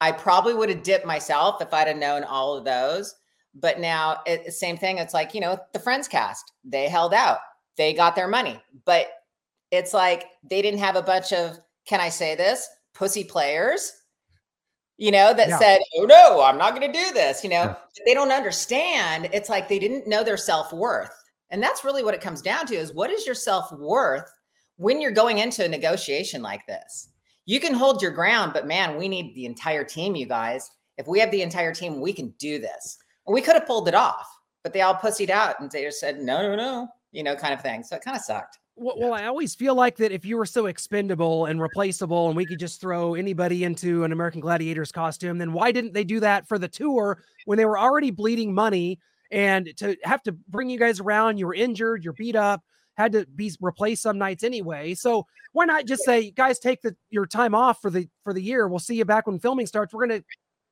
I 0.00 0.12
probably 0.12 0.54
would 0.54 0.70
have 0.70 0.82
dipped 0.82 1.06
myself 1.06 1.60
if 1.60 1.72
I'd 1.74 1.88
have 1.88 1.96
known 1.96 2.24
all 2.24 2.56
of 2.56 2.64
those. 2.64 3.14
But 3.54 3.80
now, 3.80 4.18
it, 4.26 4.52
same 4.52 4.76
thing. 4.76 4.98
It's 4.98 5.14
like, 5.14 5.34
you 5.34 5.40
know, 5.40 5.58
the 5.72 5.80
Friends 5.80 6.08
cast, 6.08 6.52
they 6.64 6.88
held 6.88 7.12
out, 7.12 7.38
they 7.76 7.92
got 7.92 8.14
their 8.14 8.28
money. 8.28 8.62
But 8.84 9.08
it's 9.70 9.92
like 9.92 10.26
they 10.48 10.62
didn't 10.62 10.80
have 10.80 10.96
a 10.96 11.02
bunch 11.02 11.32
of, 11.32 11.58
can 11.84 12.00
I 12.00 12.08
say 12.08 12.36
this, 12.36 12.68
pussy 12.94 13.24
players, 13.24 13.92
you 14.96 15.10
know, 15.10 15.34
that 15.34 15.48
yeah. 15.48 15.58
said, 15.58 15.80
oh 15.96 16.04
no, 16.04 16.42
I'm 16.42 16.58
not 16.58 16.74
going 16.74 16.92
to 16.92 16.98
do 16.98 17.12
this, 17.12 17.42
you 17.42 17.50
know, 17.50 17.56
yeah. 17.56 17.74
they 18.04 18.14
don't 18.14 18.30
understand. 18.30 19.28
It's 19.32 19.48
like 19.48 19.68
they 19.68 19.78
didn't 19.78 20.06
know 20.06 20.22
their 20.22 20.36
self 20.36 20.72
worth. 20.72 21.14
And 21.50 21.62
that's 21.62 21.84
really 21.84 22.04
what 22.04 22.14
it 22.14 22.20
comes 22.20 22.42
down 22.42 22.66
to 22.66 22.76
is 22.76 22.94
what 22.94 23.10
is 23.10 23.26
your 23.26 23.34
self 23.34 23.72
worth 23.72 24.30
when 24.76 25.00
you're 25.00 25.10
going 25.10 25.38
into 25.38 25.64
a 25.64 25.68
negotiation 25.68 26.42
like 26.42 26.66
this? 26.66 27.08
You 27.46 27.60
can 27.60 27.74
hold 27.74 28.02
your 28.02 28.10
ground, 28.10 28.52
but 28.52 28.66
man, 28.66 28.96
we 28.96 29.08
need 29.08 29.34
the 29.34 29.46
entire 29.46 29.84
team, 29.84 30.14
you 30.14 30.26
guys. 30.26 30.70
If 30.98 31.06
we 31.06 31.18
have 31.20 31.30
the 31.30 31.42
entire 31.42 31.74
team, 31.74 32.00
we 32.00 32.12
can 32.12 32.34
do 32.38 32.58
this. 32.58 32.98
And 33.26 33.34
we 33.34 33.40
could 33.40 33.54
have 33.54 33.66
pulled 33.66 33.88
it 33.88 33.94
off, 33.94 34.28
but 34.62 34.72
they 34.72 34.82
all 34.82 34.94
pussied 34.94 35.30
out 35.30 35.60
and 35.60 35.70
they 35.70 35.84
just 35.84 36.00
said, 36.00 36.20
no, 36.20 36.42
no, 36.42 36.54
no, 36.54 36.88
you 37.12 37.22
know, 37.22 37.34
kind 37.34 37.54
of 37.54 37.62
thing. 37.62 37.82
So 37.82 37.96
it 37.96 38.02
kind 38.02 38.16
of 38.16 38.22
sucked. 38.22 38.58
Well, 38.76 38.96
well, 38.98 39.12
I 39.12 39.26
always 39.26 39.54
feel 39.54 39.74
like 39.74 39.96
that 39.96 40.10
if 40.10 40.24
you 40.24 40.38
were 40.38 40.46
so 40.46 40.66
expendable 40.66 41.46
and 41.46 41.60
replaceable 41.60 42.28
and 42.28 42.36
we 42.36 42.46
could 42.46 42.58
just 42.58 42.80
throw 42.80 43.14
anybody 43.14 43.64
into 43.64 44.04
an 44.04 44.12
American 44.12 44.40
Gladiators 44.40 44.90
costume, 44.90 45.36
then 45.36 45.52
why 45.52 45.70
didn't 45.70 45.92
they 45.92 46.04
do 46.04 46.18
that 46.20 46.48
for 46.48 46.58
the 46.58 46.68
tour 46.68 47.22
when 47.44 47.58
they 47.58 47.66
were 47.66 47.78
already 47.78 48.10
bleeding 48.10 48.54
money 48.54 48.98
and 49.30 49.70
to 49.76 49.96
have 50.02 50.22
to 50.22 50.32
bring 50.32 50.70
you 50.70 50.78
guys 50.78 50.98
around? 50.98 51.36
You 51.36 51.46
were 51.46 51.54
injured, 51.54 52.04
you're 52.04 52.14
beat 52.14 52.36
up 52.36 52.62
had 52.96 53.12
to 53.12 53.26
be 53.34 53.52
replaced 53.60 54.02
some 54.02 54.18
nights 54.18 54.44
anyway. 54.44 54.94
So 54.94 55.26
why 55.52 55.64
not 55.64 55.86
just 55.86 56.04
say, 56.04 56.30
guys, 56.30 56.58
take 56.58 56.82
the 56.82 56.94
your 57.10 57.26
time 57.26 57.54
off 57.54 57.80
for 57.80 57.90
the 57.90 58.08
for 58.24 58.32
the 58.32 58.42
year. 58.42 58.68
We'll 58.68 58.78
see 58.78 58.96
you 58.96 59.04
back 59.04 59.26
when 59.26 59.38
filming 59.38 59.66
starts. 59.66 59.92
We're 59.92 60.06
gonna 60.06 60.24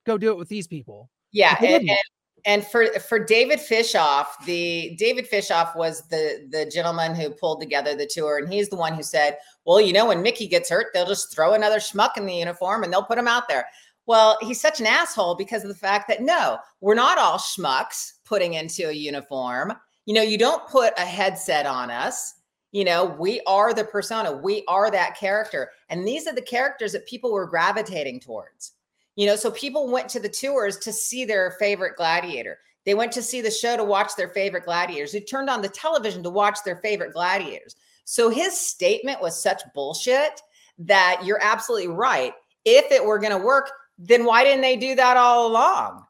go 0.07 0.19
do 0.19 0.31
it 0.31 0.39
with 0.39 0.49
these 0.49 0.67
people. 0.67 1.11
Yeah, 1.33 1.57
and, 1.63 1.89
and, 1.89 1.99
and 2.45 2.67
for 2.67 2.87
for 3.01 3.19
David 3.19 3.59
Fishof, 3.59 4.27
the 4.47 4.95
David 4.97 5.29
Fishof 5.31 5.77
was 5.77 6.07
the 6.09 6.47
the 6.51 6.67
gentleman 6.67 7.15
who 7.15 7.31
pulled 7.31 7.61
together 7.61 7.95
the 7.95 8.07
tour, 8.07 8.39
and 8.39 8.53
he's 8.53 8.69
the 8.69 8.77
one 8.77 8.95
who 8.95 9.03
said, 9.03 9.39
"Well, 9.65 9.81
you 9.81 9.93
know, 9.93 10.07
when 10.07 10.23
Mickey 10.23 10.47
gets 10.47 10.71
hurt, 10.71 10.89
they'll 10.93 11.07
just 11.07 11.35
throw 11.35 11.55
another 11.55 11.79
schmuck 11.79 12.17
in 12.17 12.27
the 12.27 12.35
uniform 12.35 12.85
and 12.85 12.93
they'll 12.93 13.03
put 13.03 13.19
him 13.19 13.29
out 13.29 13.49
there." 13.49 13.67
Well, 14.07 14.39
he's 14.41 14.61
such 14.61 14.81
an 14.81 14.87
asshole 14.87 15.35
because 15.35 15.65
of 15.65 15.69
the 15.69 15.75
fact 15.75 16.09
that 16.09 16.23
no, 16.23 16.59
we're 16.81 16.95
not 16.95 17.19
all 17.19 17.37
schmucks 17.37 18.13
putting 18.25 18.55
into 18.55 18.89
a 18.89 18.93
uniform 18.93 19.75
you 20.09 20.15
know, 20.15 20.23
you 20.23 20.39
don't 20.39 20.67
put 20.67 20.95
a 20.97 21.05
headset 21.05 21.67
on 21.67 21.91
us. 21.91 22.37
You 22.73 22.87
know, 22.87 23.05
we 23.05 23.43
are 23.47 23.75
the 23.75 23.85
persona, 23.85 24.33
we 24.33 24.65
are 24.67 24.91
that 24.91 25.19
character. 25.19 25.71
And 25.91 26.09
these 26.09 26.27
are 26.27 26.35
the 26.35 26.41
characters 26.41 26.93
that 26.93 27.07
people 27.07 27.31
were 27.31 27.47
gravitating 27.47 28.21
towards. 28.21 28.73
You 29.17 29.27
know, 29.27 29.37
so 29.37 29.51
people 29.51 29.93
went 29.93 30.09
to 30.09 30.19
the 30.19 30.29
tours 30.31 30.79
to 30.79 30.95
see 30.95 31.27
their 31.27 31.57
favorite 31.59 31.99
gladiator. 31.99 32.59
They 32.87 32.95
went 32.95 33.13
to 33.13 33.23
see 33.23 33.43
the 33.43 33.51
show 33.51 33.77
to 33.77 33.85
watch 33.85 34.17
their 34.17 34.31
favorite 34.31 34.65
gladiators. 34.65 35.13
They 35.13 35.21
turned 35.21 35.51
on 35.51 35.61
the 35.61 35.69
television 35.69 36.23
to 36.23 36.31
watch 36.31 36.61
their 36.65 36.77
favorite 36.77 37.13
gladiators. 37.13 37.77
So 38.05 38.31
his 38.31 38.59
statement 38.59 39.21
was 39.21 39.39
such 39.39 39.61
bullshit 39.75 40.41
that 40.79 41.21
you're 41.23 41.43
absolutely 41.43 41.89
right. 41.89 42.33
If 42.65 42.91
it 42.91 43.05
were 43.05 43.19
going 43.19 43.39
to 43.39 43.45
work, 43.45 43.71
then 43.99 44.25
why 44.25 44.43
didn't 44.43 44.63
they 44.63 44.77
do 44.77 44.95
that 44.95 45.19
all 45.19 45.49
along? 45.49 46.07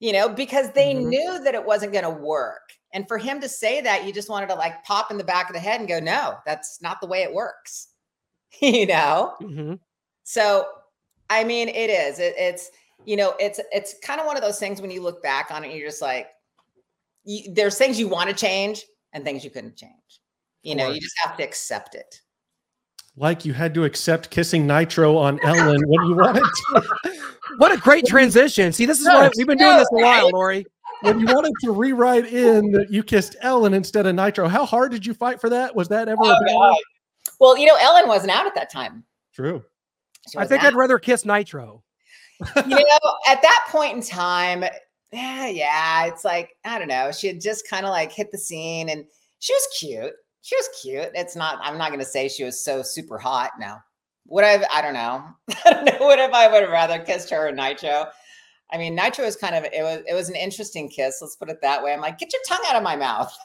You 0.00 0.14
know, 0.14 0.30
because 0.30 0.70
they 0.70 0.94
mm-hmm. 0.94 1.08
knew 1.10 1.44
that 1.44 1.54
it 1.54 1.66
wasn't 1.66 1.92
going 1.92 2.04
to 2.04 2.10
work. 2.10 2.62
And 2.94 3.06
for 3.06 3.18
him 3.18 3.40
to 3.40 3.48
say 3.48 3.82
that, 3.82 4.06
you 4.06 4.12
just 4.12 4.30
wanted 4.30 4.48
to 4.48 4.54
like 4.54 4.82
pop 4.84 5.10
in 5.10 5.18
the 5.18 5.24
back 5.24 5.50
of 5.50 5.54
the 5.54 5.60
head 5.60 5.80
and 5.80 5.88
go, 5.88 6.00
no, 6.00 6.36
that's 6.46 6.80
not 6.80 7.00
the 7.00 7.06
way 7.06 7.22
it 7.22 7.34
works. 7.34 7.88
you 8.62 8.86
know? 8.86 9.34
Mm-hmm. 9.42 9.74
So, 10.22 10.66
I 11.28 11.44
mean, 11.44 11.68
it 11.68 11.90
is. 11.90 12.20
It, 12.20 12.34
it's, 12.38 12.70
you 13.04 13.16
know, 13.16 13.34
it's 13.38 13.60
it's 13.72 13.96
kind 14.02 14.20
of 14.20 14.26
one 14.26 14.36
of 14.36 14.42
those 14.42 14.58
things 14.58 14.80
when 14.80 14.90
you 14.90 15.02
look 15.02 15.22
back 15.22 15.50
on 15.50 15.64
it, 15.64 15.74
you're 15.76 15.88
just 15.88 16.00
like, 16.00 16.28
you, 17.24 17.52
there's 17.52 17.76
things 17.76 17.98
you 18.00 18.08
want 18.08 18.30
to 18.30 18.34
change 18.34 18.84
and 19.12 19.24
things 19.24 19.44
you 19.44 19.50
couldn't 19.50 19.76
change. 19.76 19.92
You 20.62 20.74
know, 20.74 20.88
you 20.88 21.00
just 21.00 21.16
have 21.22 21.36
to 21.36 21.42
accept 21.42 21.94
it. 21.94 22.20
like 23.16 23.44
you 23.44 23.52
had 23.52 23.74
to 23.74 23.84
accept 23.84 24.30
kissing 24.30 24.66
Nitro 24.66 25.16
on 25.16 25.38
Ellen 25.44 25.82
when 25.86 26.06
you 26.06 26.16
wanted 26.16 26.42
to. 26.42 26.82
What 27.58 27.70
a 27.70 27.76
great 27.76 28.04
transition. 28.06 28.72
See, 28.72 28.84
this 28.84 28.98
is 28.98 29.06
why 29.06 29.30
we've 29.36 29.46
been 29.46 29.58
doing 29.58 29.76
this 29.76 29.88
a 29.92 29.96
while, 29.96 30.30
Lori. 30.30 30.66
When 31.04 31.20
you 31.20 31.26
wanted 31.26 31.52
to 31.62 31.72
rewrite 31.72 32.26
in 32.26 32.72
that 32.72 32.90
you 32.90 33.02
kissed 33.02 33.36
Ellen 33.40 33.74
instead 33.74 34.06
of 34.06 34.14
Nitro. 34.14 34.48
How 34.48 34.64
hard 34.64 34.90
did 34.92 35.04
you 35.06 35.14
fight 35.14 35.40
for 35.40 35.48
that? 35.50 35.74
Was 35.74 35.88
that 35.88 36.08
ever 36.08 36.20
Oh, 36.22 36.36
battle? 36.44 36.76
Well, 37.40 37.58
you 37.58 37.66
know, 37.66 37.76
Ellen 37.76 38.08
wasn't 38.08 38.32
out 38.32 38.46
at 38.46 38.54
that 38.54 38.70
time. 38.70 39.04
True. 39.34 39.62
I 40.36 40.46
think 40.46 40.62
out. 40.62 40.68
I'd 40.68 40.76
rather 40.76 40.98
kiss 40.98 41.24
Nitro. 41.24 41.82
you 42.40 42.62
know, 42.68 42.98
at 43.28 43.42
that 43.42 43.66
point 43.68 43.94
in 43.94 44.02
time, 44.02 44.64
yeah, 45.12 45.46
yeah, 45.48 46.06
it's 46.06 46.24
like, 46.24 46.56
I 46.64 46.78
don't 46.78 46.88
know. 46.88 47.12
She 47.12 47.26
had 47.28 47.40
just 47.40 47.68
kind 47.68 47.84
of 47.86 47.90
like 47.90 48.10
hit 48.12 48.32
the 48.32 48.38
scene 48.38 48.88
and 48.88 49.04
she 49.38 49.52
was 49.52 49.68
cute. 49.78 50.12
She 50.42 50.56
was 50.56 50.68
cute. 50.82 51.10
It's 51.14 51.36
not, 51.36 51.58
I'm 51.62 51.78
not 51.78 51.88
going 51.88 52.00
to 52.00 52.06
say 52.06 52.28
she 52.28 52.44
was 52.44 52.62
so 52.62 52.82
super 52.82 53.18
hot 53.18 53.52
No, 53.58 53.76
Would 54.28 54.44
I, 54.44 54.64
I 54.72 54.82
don't 54.82 54.94
know. 54.94 55.24
I 55.64 55.70
don't 55.70 55.84
know. 55.84 56.06
What 56.06 56.18
if 56.18 56.32
I 56.32 56.48
would 56.50 56.62
have 56.62 56.70
rather 56.70 56.98
kissed 56.98 57.30
her 57.30 57.48
or 57.48 57.52
Nitro? 57.52 58.06
I 58.72 58.78
mean, 58.78 58.94
Nitro 58.94 59.24
was 59.24 59.36
kind 59.36 59.54
of, 59.54 59.64
it 59.64 59.82
was, 59.82 60.02
it 60.08 60.14
was 60.14 60.28
an 60.28 60.36
interesting 60.36 60.88
kiss. 60.88 61.18
Let's 61.20 61.36
put 61.36 61.50
it 61.50 61.60
that 61.62 61.82
way. 61.82 61.92
I'm 61.92 62.00
like, 62.00 62.18
get 62.18 62.32
your 62.32 62.42
tongue 62.46 62.64
out 62.68 62.76
of 62.76 62.82
my 62.82 62.96
mouth. 62.96 63.32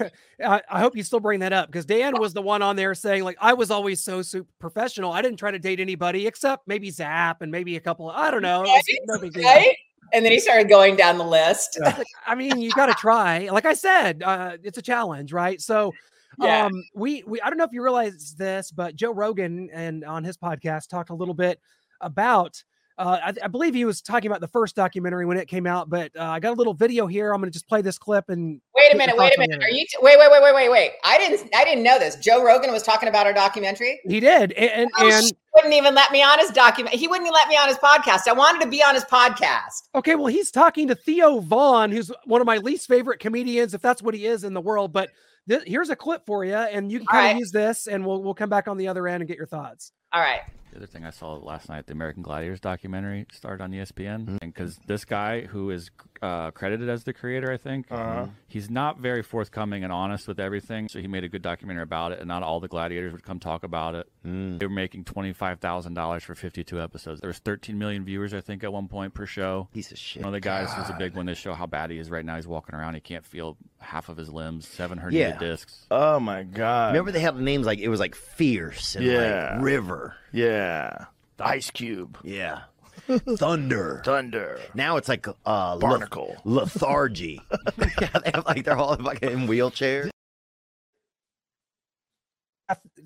I, 0.44 0.62
I 0.70 0.80
hope 0.80 0.96
you 0.96 1.02
still 1.02 1.20
bring 1.20 1.40
that 1.40 1.52
up 1.52 1.66
because 1.66 1.84
Dan 1.84 2.18
was 2.18 2.32
the 2.32 2.42
one 2.42 2.62
on 2.62 2.76
there 2.76 2.94
saying 2.94 3.24
like 3.24 3.36
I 3.40 3.52
was 3.54 3.70
always 3.70 4.02
so 4.02 4.22
super 4.22 4.48
professional. 4.58 5.12
I 5.12 5.22
didn't 5.22 5.38
try 5.38 5.50
to 5.50 5.58
date 5.58 5.80
anybody 5.80 6.26
except 6.26 6.68
maybe 6.68 6.90
Zap 6.90 7.42
and 7.42 7.50
maybe 7.50 7.76
a 7.76 7.80
couple. 7.80 8.10
I 8.10 8.30
don't 8.30 8.42
know. 8.42 8.62
No 8.62 9.18
right? 9.44 9.76
And 10.12 10.24
then 10.24 10.32
he 10.32 10.38
started 10.38 10.68
going 10.68 10.94
down 10.96 11.18
the 11.18 11.24
list. 11.24 11.78
Like, 11.80 12.06
I 12.26 12.34
mean, 12.34 12.60
you 12.60 12.70
got 12.72 12.86
to 12.86 12.94
try. 12.94 13.48
Like 13.50 13.64
I 13.64 13.72
said, 13.72 14.22
uh, 14.22 14.56
it's 14.62 14.78
a 14.78 14.82
challenge, 14.82 15.32
right? 15.32 15.60
So, 15.60 15.92
Yeah. 16.40 16.64
um, 16.64 16.72
we 16.94 17.22
we 17.26 17.42
I 17.42 17.50
don't 17.50 17.58
know 17.58 17.64
if 17.64 17.72
you 17.72 17.82
realize 17.82 18.34
this, 18.34 18.70
but 18.70 18.96
Joe 18.96 19.12
Rogan 19.12 19.68
and 19.70 20.02
on 20.02 20.24
his 20.24 20.38
podcast 20.38 20.88
talked 20.88 21.10
a 21.10 21.14
little 21.14 21.34
bit 21.34 21.60
about. 22.02 22.62
Uh, 22.98 23.18
I, 23.24 23.32
I 23.44 23.48
believe 23.48 23.74
he 23.74 23.86
was 23.86 24.02
talking 24.02 24.30
about 24.30 24.42
the 24.42 24.48
first 24.48 24.76
documentary 24.76 25.24
when 25.24 25.38
it 25.38 25.48
came 25.48 25.66
out, 25.66 25.88
but 25.88 26.12
uh, 26.14 26.24
I 26.24 26.40
got 26.40 26.52
a 26.52 26.56
little 26.56 26.74
video 26.74 27.06
here. 27.06 27.32
I'm 27.32 27.40
going 27.40 27.50
to 27.50 27.52
just 27.52 27.66
play 27.66 27.80
this 27.80 27.98
clip 27.98 28.28
and 28.28 28.60
Wait 28.76 28.92
a 28.92 28.96
minute, 28.96 29.16
wait 29.16 29.34
a 29.34 29.40
minute. 29.40 29.62
Are 29.62 29.70
you 29.70 29.86
t- 29.86 29.96
wait, 30.02 30.18
wait, 30.18 30.30
wait, 30.30 30.42
wait, 30.42 30.54
wait, 30.54 30.70
wait? 30.70 30.92
I 31.04 31.16
didn't 31.16 31.48
I 31.54 31.64
didn't 31.64 31.84
know 31.84 31.98
this. 31.98 32.16
Joe 32.16 32.44
Rogan 32.44 32.70
was 32.70 32.82
talking 32.82 33.08
about 33.08 33.26
our 33.26 33.32
documentary. 33.32 33.98
he 34.04 34.20
did. 34.20 34.52
And 34.52 34.70
and, 34.70 34.90
Oh, 34.98 35.10
and 35.10 35.32
wouldn't 35.54 35.74
even 35.74 35.94
let 35.94 36.12
me 36.12 36.22
on 36.22 36.38
his 36.38 36.50
document. 36.50 36.94
He 36.94 37.08
wouldn't 37.08 37.32
let 37.32 37.48
me 37.48 37.56
on 37.56 37.68
his 37.68 37.78
podcast. 37.78 38.28
I 38.28 38.32
wanted 38.32 38.62
to 38.62 38.68
be 38.68 38.82
on 38.82 38.94
his 38.94 39.04
podcast. 39.04 39.88
Okay, 39.94 40.14
well, 40.14 40.26
he's 40.26 40.50
talking 40.50 40.88
to 40.88 40.94
Theo 40.94 41.40
Von, 41.40 41.90
who's 41.90 42.10
one 42.24 42.40
of 42.40 42.46
my 42.46 42.58
least 42.58 42.88
favorite 42.88 43.20
comedians, 43.20 43.72
if 43.74 43.80
that's 43.80 44.02
what 44.02 44.14
he 44.14 44.26
is 44.26 44.44
in 44.44 44.52
the 44.54 44.60
world. 44.60 44.92
But 44.92 45.10
th- 45.48 45.62
here's 45.66 45.90
a 45.90 45.96
clip 45.96 46.26
for 46.26 46.44
you, 46.44 46.54
and 46.54 46.90
you 46.90 46.98
can 46.98 47.06
kind 47.06 47.26
of 47.26 47.32
right. 47.32 47.38
use 47.38 47.50
this, 47.50 47.86
and 47.86 48.04
we'll 48.04 48.22
we'll 48.22 48.34
come 48.34 48.50
back 48.50 48.68
on 48.68 48.76
the 48.76 48.88
other 48.88 49.08
end 49.08 49.22
and 49.22 49.28
get 49.28 49.36
your 49.36 49.46
thoughts. 49.46 49.92
All 50.12 50.20
right. 50.20 50.40
The 50.72 50.78
other 50.78 50.86
thing 50.86 51.04
I 51.04 51.10
saw 51.10 51.34
last 51.34 51.68
night, 51.68 51.86
the 51.86 51.92
American 51.92 52.22
Gladiators 52.22 52.58
documentary 52.58 53.26
started 53.30 53.62
on 53.62 53.72
ESPN, 53.72 54.38
and 54.40 54.54
because 54.54 54.78
this 54.86 55.04
guy 55.04 55.42
who 55.42 55.70
is 55.70 55.90
uh, 56.22 56.50
credited 56.52 56.88
as 56.88 57.04
the 57.04 57.12
creator, 57.12 57.50
I 57.52 57.56
think, 57.56 57.86
uh-huh. 57.90 58.22
um, 58.22 58.36
he's 58.46 58.70
not 58.70 58.98
very 59.00 59.22
forthcoming 59.22 59.82
and 59.84 59.92
honest 59.92 60.28
with 60.28 60.38
everything. 60.38 60.88
So 60.88 61.00
he 61.00 61.08
made 61.08 61.24
a 61.24 61.28
good 61.28 61.42
documentary 61.42 61.82
about 61.82 62.12
it, 62.12 62.20
and 62.20 62.28
not 62.28 62.42
all 62.42 62.60
the 62.60 62.68
gladiators 62.68 63.12
would 63.12 63.24
come 63.24 63.40
talk 63.40 63.64
about 63.64 63.94
it. 63.96 64.08
Hmm. 64.24 64.58
They 64.58 64.66
were 64.66 64.72
making 64.72 65.04
twenty 65.04 65.32
five 65.32 65.58
thousand 65.58 65.94
dollars 65.94 66.22
for 66.22 66.34
fifty 66.34 66.62
two 66.64 66.80
episodes. 66.80 67.20
There 67.20 67.28
was 67.28 67.38
thirteen 67.38 67.78
million 67.78 68.04
viewers, 68.04 68.32
I 68.32 68.40
think, 68.40 68.62
at 68.64 68.72
one 68.72 68.88
point 68.88 69.14
per 69.14 69.26
show. 69.26 69.68
Piece 69.74 69.90
of 69.90 69.98
shit. 69.98 70.22
One 70.22 70.28
of 70.28 70.32
the 70.32 70.40
guys 70.40 70.68
was 70.78 70.88
a 70.88 70.96
big 70.98 71.14
one. 71.14 71.26
They 71.26 71.34
show 71.34 71.54
how 71.54 71.66
bad 71.66 71.90
he 71.90 71.98
is 71.98 72.08
right 72.10 72.24
now. 72.24 72.36
He's 72.36 72.46
walking 72.46 72.74
around, 72.74 72.94
he 72.94 73.00
can't 73.00 73.24
feel 73.24 73.56
half 73.80 74.08
of 74.08 74.16
his 74.16 74.30
limbs, 74.30 74.68
seven 74.68 74.98
herniated 74.98 75.12
Yeah. 75.12 75.38
discs. 75.38 75.86
Oh 75.90 76.20
my 76.20 76.44
god. 76.44 76.88
Remember 76.88 77.10
they 77.10 77.20
have 77.20 77.36
names 77.38 77.66
like 77.66 77.80
it 77.80 77.88
was 77.88 77.98
like 78.00 78.14
Fierce 78.14 78.94
and 78.94 79.04
Yeah. 79.04 79.54
like 79.54 79.64
River. 79.64 80.14
Yeah. 80.32 81.06
The 81.38 81.46
Ice 81.46 81.70
Cube. 81.70 82.18
Yeah. 82.22 82.60
Thunder. 83.36 84.02
Thunder. 84.04 84.60
Now 84.74 84.96
it's 84.96 85.08
like 85.08 85.26
uh 85.46 85.74
leth- 85.74 85.80
Barnacle. 85.80 86.36
lethargy. 86.44 87.40
yeah, 88.00 88.18
they 88.24 88.30
have 88.34 88.44
like 88.46 88.64
they're 88.64 88.76
all 88.76 88.96
like 89.00 89.22
in 89.22 89.46
wheelchairs. 89.46 90.10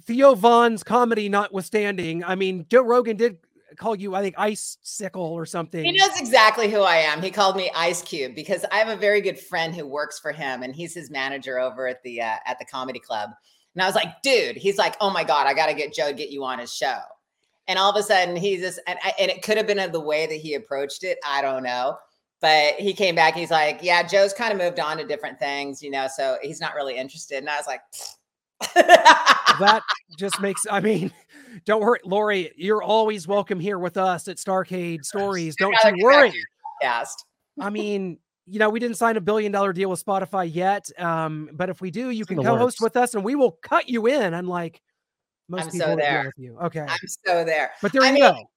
Theo 0.05 0.35
Von's 0.35 0.85
comedy 0.85 1.29
notwithstanding, 1.29 2.23
I 2.23 2.37
mean, 2.37 2.67
Joe 2.69 2.83
Rogan 2.83 3.17
did 3.17 3.39
call 3.77 3.97
you, 3.97 4.15
I 4.15 4.23
think, 4.23 4.37
Ice 4.39 4.79
Sickle 4.83 5.23
or 5.23 5.45
something. 5.47 5.85
He 5.85 5.93
knows 5.93 6.19
exactly 6.21 6.71
who 6.71 6.83
I 6.83 6.97
am. 6.97 7.23
He 7.23 7.31
called 7.31 7.57
me 7.57 7.71
Ice 7.75 8.03
Cube 8.03 8.35
because 8.35 8.65
I 8.71 8.77
have 8.77 8.89
a 8.89 8.97
very 8.97 9.21
good 9.21 9.39
friend 9.39 9.75
who 9.75 9.87
works 9.87 10.19
for 10.19 10.33
him, 10.33 10.63
and 10.63 10.75
he's 10.75 10.95
his 10.95 11.11
manager 11.11 11.59
over 11.59 11.87
at 11.89 12.03
the 12.03 12.23
uh, 12.23 12.37
at 12.47 12.59
the 12.59 12.65
comedy 12.65 13.01
club. 13.01 13.31
And 13.75 13.83
I 13.83 13.87
was 13.87 13.95
like, 13.95 14.23
dude, 14.23 14.57
he's 14.57 14.79
like, 14.79 14.97
oh 15.01 15.11
my 15.11 15.25
god, 15.25 15.47
I 15.47 15.55
got 15.55 15.67
to 15.67 15.75
get 15.75 15.93
Joe 15.93 16.09
to 16.09 16.15
get 16.15 16.31
you 16.31 16.45
on 16.45 16.59
his 16.59 16.73
show. 16.73 16.99
And 17.69 17.79
all 17.79 17.91
of 17.91 17.97
a 17.97 18.03
sudden, 18.03 18.37
he's 18.37 18.61
just 18.61 18.81
and, 18.87 18.99
I- 19.03 19.15
and 19.19 19.31
it 19.31 19.43
could 19.43 19.57
have 19.57 19.67
been 19.67 19.91
the 19.93 20.01
way 20.01 20.27
that 20.27 20.35
he 20.37 20.55
approached 20.55 21.05
it. 21.05 21.19
I 21.27 21.43
don't 21.43 21.63
know. 21.63 21.97
But 22.41 22.75
he 22.75 22.93
came 22.93 23.15
back. 23.15 23.35
He's 23.35 23.51
like, 23.51 23.79
yeah, 23.83 24.03
Joe's 24.03 24.35
kind 24.35 24.53
of 24.53 24.59
moved 24.59 24.79
on 24.79 24.99
to 24.99 25.05
different 25.07 25.39
things, 25.39 25.83
you 25.83 25.91
know, 25.91 26.07
so 26.15 26.37
he's 26.43 26.61
not 26.61 26.75
really 26.75 26.95
interested. 26.97 27.39
And 27.39 27.49
I 27.49 27.57
was 27.57 27.67
like, 27.67 27.81
that 28.75 29.83
just 30.19 30.41
makes, 30.41 30.63
I 30.71 30.81
mean, 30.81 31.11
don't 31.65 31.81
worry, 31.81 32.01
Lori, 32.05 32.53
you're 32.57 32.83
always 32.83 33.27
welcome 33.27 33.59
here 33.59 33.79
with 33.79 33.97
us 33.97 34.29
at 34.29 34.37
Starcade 34.37 35.05
Stories. 35.05 35.57
Don't 35.57 35.75
you 35.97 36.05
worry. 36.05 36.31
to 36.31 36.37
your 36.37 36.47
podcast. 36.83 37.15
I 37.59 37.71
mean, 37.71 38.19
you 38.47 38.59
know, 38.59 38.69
we 38.71 38.81
didn't 38.81 38.97
sign 38.99 39.17
a 39.17 39.21
billion 39.21 39.51
dollar 39.51 39.73
deal 39.73 39.89
with 39.91 40.05
Spotify 40.05 40.49
yet. 40.53 40.89
Um, 40.99 41.49
but 41.55 41.71
if 41.71 41.81
we 41.81 41.91
do, 41.91 42.11
you 42.11 42.25
can 42.27 42.39
in 42.39 42.45
co-host 42.45 42.81
works. 42.81 42.95
with 42.95 43.03
us 43.03 43.15
and 43.15 43.25
we 43.25 43.35
will 43.35 43.53
cut 43.63 43.89
you 43.89 44.07
in, 44.07 44.35
unlike 44.35 44.81
most 45.49 45.65
I'm 45.65 45.71
people 45.71 45.89
so 45.89 45.97
there. 45.97 46.25
with 46.27 46.35
you. 46.37 46.59
Okay. 46.65 46.81
I'm 46.81 47.09
so 47.27 47.45
there. 47.45 47.73
But 47.83 47.93
there 47.93 48.03
I 48.03 48.09
you 48.09 48.15
mean, 48.15 48.23
go. 48.23 48.51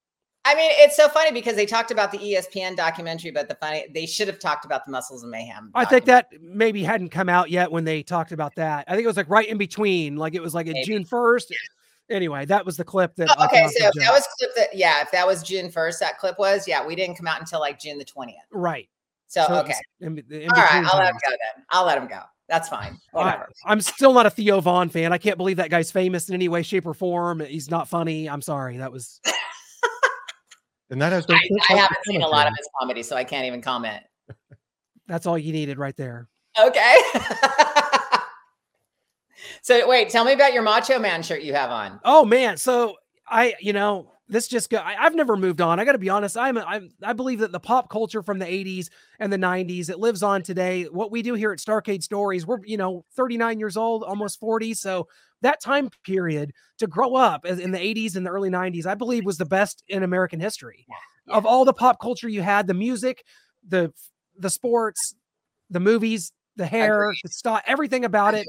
I 0.45 0.55
mean, 0.55 0.71
it's 0.75 0.95
so 0.95 1.09
funny 1.09 1.31
because 1.31 1.55
they 1.55 1.65
talked 1.65 1.91
about 1.91 2.11
the 2.11 2.17
ESPN 2.17 2.75
documentary, 2.75 3.31
but 3.31 3.49
the 3.49 3.55
funny 3.55 3.87
they 3.93 4.05
should 4.05 4.27
have 4.27 4.39
talked 4.39 4.65
about 4.65 4.85
the 4.85 4.91
Muscles 4.91 5.23
of 5.23 5.29
Mayhem. 5.29 5.69
I 5.75 5.85
think 5.85 6.05
that 6.05 6.27
maybe 6.41 6.83
hadn't 6.83 7.09
come 7.09 7.29
out 7.29 7.49
yet 7.49 7.71
when 7.71 7.83
they 7.83 8.03
talked 8.03 8.31
about 8.31 8.55
that. 8.55 8.85
I 8.87 8.91
think 8.91 9.03
it 9.03 9.07
was 9.07 9.17
like 9.17 9.29
right 9.29 9.47
in 9.47 9.57
between, 9.57 10.15
like 10.15 10.35
it 10.35 10.41
was 10.41 10.53
like 10.55 10.67
a 10.67 10.71
Maybe. 10.73 10.85
June 10.85 11.05
1st. 11.05 11.51
Anyway, 12.09 12.45
that 12.45 12.65
was 12.65 12.77
the 12.77 12.83
clip 12.83 13.15
that. 13.17 13.29
Oh, 13.37 13.45
okay, 13.45 13.67
so 13.67 13.87
if 13.87 13.93
that 13.93 14.11
was 14.11 14.27
clip 14.39 14.49
that, 14.55 14.69
yeah, 14.73 15.01
if 15.01 15.11
that 15.11 15.27
was 15.27 15.43
June 15.43 15.69
first, 15.69 15.99
that 15.99 16.17
clip 16.17 16.39
was, 16.39 16.67
yeah, 16.67 16.83
we 16.85 16.95
didn't 16.95 17.15
come 17.17 17.27
out 17.27 17.39
until 17.39 17.59
like 17.59 17.79
June 17.79 17.97
the 17.99 18.05
twentieth. 18.05 18.39
right. 18.51 18.89
So, 19.27 19.45
So 19.47 19.55
okay, 19.57 19.75
in- 20.01 20.17
in 20.17 20.49
all 20.49 20.55
right, 20.55 20.83
I'll 20.87 20.97
let 20.97 21.09
him 21.09 21.19
go 21.23 21.29
then. 21.29 21.65
I'll 21.69 21.85
let 21.85 21.97
him 21.99 22.07
go. 22.07 22.21
That's 22.49 22.67
fine. 22.67 22.99
I, 23.13 23.17
Whatever. 23.17 23.49
I'm 23.65 23.79
still 23.79 24.13
not 24.13 24.25
a 24.25 24.29
Theo 24.29 24.59
Von 24.59 24.89
fan. 24.89 25.13
I 25.13 25.17
can't 25.17 25.37
believe 25.37 25.57
that 25.57 25.69
guy's 25.69 25.91
famous 25.91 26.29
in 26.29 26.35
any 26.35 26.49
way, 26.49 26.63
shape, 26.63 26.85
or 26.85 26.93
form. 26.93 27.39
He's 27.39 27.69
not 27.69 27.87
funny. 27.87 28.27
I'm 28.27 28.41
sorry. 28.41 28.77
That 28.77 28.91
was 28.91 29.21
And 30.89 31.01
that 31.01 31.11
has 31.11 31.25
been. 31.25 31.37
I, 31.37 31.49
I 31.69 31.77
haven't 31.77 31.99
seen 32.05 32.21
a 32.21 32.27
lot 32.27 32.47
of 32.47 32.53
his 32.57 32.67
comedy, 32.79 33.03
so 33.03 33.15
I 33.15 33.23
can't 33.23 33.45
even 33.45 33.61
comment. 33.61 34.03
that's 35.07 35.27
all 35.27 35.37
you 35.37 35.53
needed 35.53 35.77
right 35.77 35.95
there. 35.95 36.27
Okay. 36.59 36.97
so 39.61 39.87
wait, 39.87 40.09
tell 40.09 40.25
me 40.25 40.33
about 40.33 40.53
your 40.53 40.63
Macho 40.63 40.97
Man 40.97 41.21
shirt 41.21 41.43
you 41.43 41.53
have 41.53 41.69
on. 41.69 41.99
Oh 42.03 42.25
man, 42.25 42.57
so 42.57 42.95
I, 43.27 43.53
you 43.59 43.73
know, 43.73 44.13
this 44.29 44.47
just 44.47 44.69
go. 44.69 44.77
I, 44.77 44.95
I've 44.99 45.15
never 45.15 45.35
moved 45.35 45.59
on. 45.59 45.79
I 45.79 45.85
got 45.85 45.93
to 45.93 45.97
be 45.97 46.09
honest. 46.09 46.37
I'm, 46.37 46.57
I'm, 46.57 46.91
I 47.03 47.13
believe 47.13 47.39
that 47.39 47.51
the 47.51 47.59
pop 47.59 47.89
culture 47.89 48.21
from 48.21 48.37
the 48.39 48.45
'80s 48.45 48.89
and 49.19 49.33
the 49.33 49.37
'90s 49.37 49.89
it 49.89 49.99
lives 49.99 50.21
on 50.21 50.43
today. 50.43 50.83
What 50.83 51.11
we 51.11 51.21
do 51.21 51.33
here 51.33 51.51
at 51.51 51.59
Starcade 51.59 52.03
Stories, 52.03 52.45
we're, 52.45 52.59
you 52.63 52.77
know, 52.77 53.03
39 53.15 53.59
years 53.59 53.75
old, 53.75 54.03
almost 54.03 54.39
40. 54.39 54.75
So 54.75 55.07
that 55.41 55.61
time 55.61 55.89
period 56.05 56.53
to 56.77 56.87
grow 56.87 57.15
up 57.15 57.45
in 57.45 57.71
the 57.71 57.79
'80s 57.79 58.15
and 58.15 58.25
the 58.25 58.29
early 58.29 58.49
'90s, 58.49 58.85
I 58.85 58.95
believe, 58.95 59.25
was 59.25 59.37
the 59.37 59.45
best 59.45 59.83
in 59.87 60.03
American 60.03 60.39
history. 60.39 60.85
Of 61.27 61.45
all 61.45 61.65
the 61.65 61.73
pop 61.73 61.99
culture 61.99 62.29
you 62.29 62.41
had, 62.41 62.67
the 62.67 62.73
music, 62.75 63.23
the 63.67 63.91
the 64.37 64.49
sports, 64.49 65.15
the 65.71 65.79
movies, 65.79 66.31
the 66.55 66.67
hair, 66.67 67.11
the 67.23 67.29
style, 67.29 67.61
everything 67.65 68.05
about 68.05 68.35
it. 68.35 68.45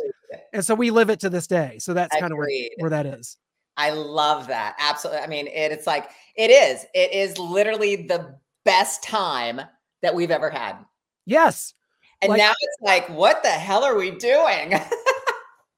And 0.53 0.65
so 0.65 0.75
we 0.75 0.91
live 0.91 1.11
it 1.11 1.21
to 1.21 1.31
this 1.31 1.47
day. 1.47 1.79
So 1.79 1.95
that's 1.95 2.15
kind 2.21 2.33
of 2.33 2.39
where, 2.39 2.49
where 2.79 2.91
that 2.91 3.07
is. 3.07 3.37
I 3.81 3.91
love 3.91 4.47
that. 4.49 4.77
Absolutely. 4.79 5.23
I 5.23 5.27
mean, 5.27 5.47
it, 5.47 5.73
it's 5.73 5.87
like 5.87 6.11
it 6.37 6.51
is. 6.51 6.85
It 6.95 7.13
is 7.15 7.39
literally 7.39 7.97
the 7.97 8.35
best 8.65 9.03
time 9.03 9.61
that 10.03 10.15
we've 10.15 10.31
ever 10.31 10.51
had. 10.51 10.77
Yes. 11.25 11.73
And 12.21 12.31
Like- 12.31 12.39
now 12.39 12.51
it's 12.61 12.83
like, 12.83 13.09
what 13.09 13.43
the 13.43 13.49
hell 13.49 13.83
are 13.85 13.97
we 13.97 14.11
doing? 14.11 14.75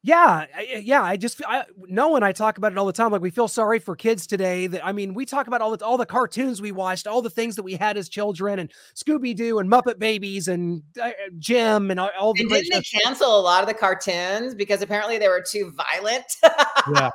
Yeah, 0.05 0.47
yeah. 0.81 1.01
I 1.05 1.17
just 1.17 1.41
I, 1.47 1.65
Noah 1.87 2.17
and 2.17 2.25
I 2.25 2.33
talk 2.33 2.59
about 2.59 2.73
it 2.73 2.79
all 2.79 2.87
the 2.87 2.93
time. 2.93 3.13
Like 3.13 3.21
we 3.23 3.31
feel 3.31 3.47
sorry 3.47 3.79
for 3.79 3.95
kids 3.95 4.27
today. 4.27 4.67
That 4.67 4.85
I 4.85 4.91
mean, 4.91 5.15
we 5.15 5.25
talk 5.25 5.47
about 5.47 5.61
all 5.61 5.77
the 5.77 5.85
all 5.85 5.97
the 5.97 6.05
cartoons 6.05 6.61
we 6.61 6.73
watched, 6.73 7.07
all 7.07 7.23
the 7.23 7.31
things 7.31 7.55
that 7.55 7.63
we 7.63 7.75
had 7.75 7.97
as 7.97 8.09
children, 8.09 8.59
and 8.59 8.73
Scooby 8.97 9.33
Doo 9.37 9.61
and 9.61 9.71
Muppet 9.71 10.01
Babies 10.01 10.49
and 10.49 10.83
uh, 11.01 11.11
Jim 11.39 11.93
and 11.93 12.01
all, 12.01 12.11
all 12.19 12.35
the 12.35 12.41
and 12.41 12.51
didn't 12.51 12.73
they 12.73 13.01
cancel 13.01 13.39
a 13.39 13.43
lot 13.43 13.63
of 13.63 13.69
the 13.69 13.75
cartoons 13.75 14.57
because 14.57 14.83
apparently 14.83 15.19
they 15.19 15.29
were 15.29 15.45
too 15.49 15.73
violent? 15.77 16.25
Yeah. 16.93 17.11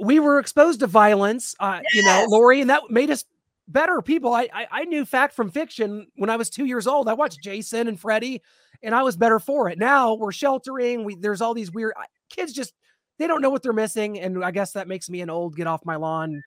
We 0.00 0.20
were 0.20 0.38
exposed 0.38 0.80
to 0.80 0.86
violence, 0.86 1.54
uh, 1.60 1.80
you 1.92 2.02
know, 2.02 2.26
Lori, 2.28 2.60
and 2.60 2.70
that 2.70 2.82
made 2.90 3.10
us 3.10 3.24
better 3.68 4.00
people. 4.02 4.34
I, 4.34 4.48
I 4.52 4.66
I 4.70 4.84
knew 4.84 5.04
fact 5.04 5.34
from 5.34 5.50
fiction 5.50 6.06
when 6.16 6.30
I 6.30 6.36
was 6.36 6.50
two 6.50 6.64
years 6.64 6.86
old. 6.86 7.08
I 7.08 7.14
watched 7.14 7.42
Jason 7.42 7.88
and 7.88 7.98
Freddy, 7.98 8.42
and 8.82 8.94
I 8.94 9.02
was 9.02 9.16
better 9.16 9.38
for 9.38 9.68
it. 9.68 9.78
Now 9.78 10.14
we're 10.14 10.32
sheltering. 10.32 11.04
We 11.04 11.16
there's 11.16 11.40
all 11.40 11.54
these 11.54 11.72
weird. 11.72 11.94
I, 11.96 12.06
kids 12.28 12.52
just 12.52 12.74
they 13.18 13.26
don't 13.26 13.40
know 13.40 13.50
what 13.50 13.62
they're 13.62 13.72
missing, 13.72 14.20
and 14.20 14.44
I 14.44 14.50
guess 14.50 14.72
that 14.72 14.88
makes 14.88 15.08
me 15.08 15.20
an 15.20 15.30
old 15.30 15.56
get 15.56 15.66
off 15.66 15.84
my 15.84 15.96
lawn, 15.96 16.42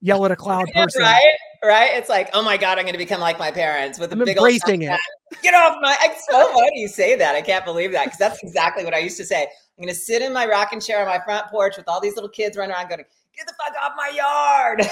yell 0.00 0.24
at 0.24 0.30
a 0.30 0.36
cloud 0.44 0.70
person. 0.72 1.02
right? 1.02 1.36
Right? 1.62 1.90
It's 1.94 2.08
like, 2.08 2.30
oh 2.34 2.42
my 2.42 2.56
god, 2.56 2.78
I'm 2.78 2.84
going 2.84 2.94
to 2.94 2.98
become 2.98 3.20
like 3.20 3.38
my 3.38 3.50
parents 3.50 3.98
with 3.98 4.12
a 4.12 4.16
I'm 4.16 4.24
big 4.24 4.38
old 4.38 4.48
it. 4.82 5.00
Get 5.42 5.54
off 5.54 5.78
my! 5.80 5.96
It's 6.02 6.26
so 6.28 6.52
funny 6.52 6.80
you 6.80 6.88
say 6.88 7.16
that. 7.16 7.34
I 7.34 7.42
can't 7.42 7.64
believe 7.64 7.92
that 7.92 8.04
because 8.04 8.18
that's 8.18 8.42
exactly 8.42 8.84
what 8.84 8.94
I 8.94 8.98
used 8.98 9.16
to 9.16 9.24
say. 9.24 9.48
I'm 9.76 9.84
going 9.84 9.92
to 9.94 10.00
sit 10.00 10.22
in 10.22 10.32
my 10.32 10.46
rocking 10.46 10.80
chair 10.80 11.00
on 11.00 11.06
my 11.06 11.18
front 11.24 11.48
porch 11.48 11.76
with 11.76 11.88
all 11.88 12.00
these 12.00 12.14
little 12.14 12.30
kids 12.30 12.56
running 12.56 12.74
around, 12.74 12.88
going, 12.88 13.04
"Get 13.36 13.46
the 13.46 13.54
fuck 13.54 13.74
off 13.82 13.92
my 13.96 14.10
yard!" 14.14 14.82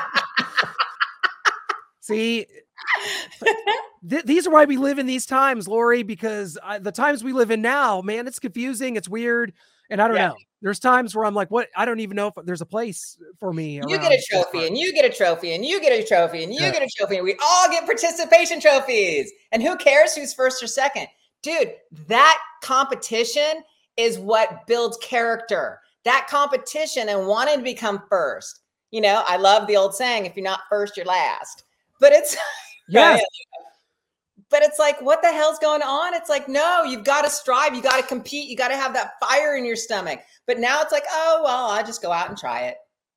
See, 2.00 2.46
th- 4.08 4.24
these 4.24 4.46
are 4.46 4.50
why 4.50 4.64
we 4.64 4.78
live 4.78 4.98
in 4.98 5.04
these 5.06 5.26
times, 5.26 5.68
Lori, 5.68 6.02
because 6.02 6.56
I, 6.62 6.78
the 6.78 6.92
times 6.92 7.22
we 7.22 7.34
live 7.34 7.50
in 7.50 7.60
now, 7.60 8.00
man, 8.00 8.26
it's 8.26 8.38
confusing, 8.38 8.96
it's 8.96 9.08
weird, 9.08 9.52
and 9.90 10.00
I 10.00 10.08
don't 10.08 10.16
Yeah. 10.16 10.28
know. 10.28 10.36
There's 10.62 10.80
times 10.80 11.14
where 11.14 11.24
I'm 11.26 11.34
like, 11.34 11.50
what? 11.52 11.68
I 11.76 11.84
don't 11.84 12.00
even 12.00 12.16
know 12.16 12.28
if 12.28 12.34
there's 12.46 12.62
a 12.62 12.66
place 12.66 13.16
for 13.38 13.52
me. 13.52 13.74
you 13.76 13.86
get 13.98 14.10
a 14.10 14.20
trophy, 14.30 14.66
and 14.66 14.76
you 14.76 14.92
get 14.94 15.04
a 15.04 15.14
trophy, 15.14 15.54
and 15.54 15.64
you 15.64 15.80
get 15.80 15.92
a 15.92 16.02
trophy, 16.02 16.42
and 16.44 16.52
you 16.54 16.60
Yeah. 16.62 16.72
get 16.72 16.82
a 16.82 16.88
trophy, 16.96 17.16
and 17.16 17.24
we 17.24 17.36
all 17.42 17.68
get 17.68 17.84
participation 17.84 18.58
trophies. 18.60 19.30
And 19.52 19.62
who 19.62 19.76
cares 19.76 20.14
who's 20.14 20.32
first 20.32 20.62
or 20.62 20.66
second? 20.66 21.08
Dude, 21.42 21.74
that 22.06 22.38
competition 22.62 23.62
is 23.96 24.18
what 24.18 24.66
builds 24.66 24.96
character. 24.98 25.80
That 26.04 26.26
competition 26.28 27.08
and 27.08 27.26
wanting 27.26 27.58
to 27.58 27.62
become 27.62 28.02
first. 28.08 28.60
You 28.90 29.00
know, 29.00 29.22
I 29.26 29.36
love 29.36 29.66
the 29.66 29.76
old 29.76 29.94
saying, 29.94 30.26
if 30.26 30.36
you're 30.36 30.44
not 30.44 30.60
first, 30.68 30.96
you're 30.96 31.06
last. 31.06 31.64
But 32.00 32.12
it's 32.12 32.36
Yes. 32.88 33.22
But 34.50 34.62
it's 34.62 34.78
like, 34.78 35.00
what 35.02 35.20
the 35.20 35.30
hell's 35.30 35.58
going 35.58 35.82
on? 35.82 36.14
It's 36.14 36.30
like, 36.30 36.48
no, 36.48 36.82
you've 36.82 37.04
got 37.04 37.22
to 37.22 37.30
strive. 37.30 37.74
You 37.74 37.82
got 37.82 38.00
to 38.00 38.06
compete. 38.06 38.48
You 38.48 38.56
got 38.56 38.68
to 38.68 38.76
have 38.76 38.94
that 38.94 39.12
fire 39.20 39.56
in 39.56 39.66
your 39.66 39.76
stomach. 39.76 40.20
But 40.46 40.58
now 40.58 40.80
it's 40.80 40.92
like, 40.92 41.04
oh, 41.10 41.42
well, 41.44 41.66
I'll 41.66 41.84
just 41.84 42.00
go 42.00 42.12
out 42.12 42.30
and 42.30 42.38
try 42.38 42.62
it. 42.62 42.76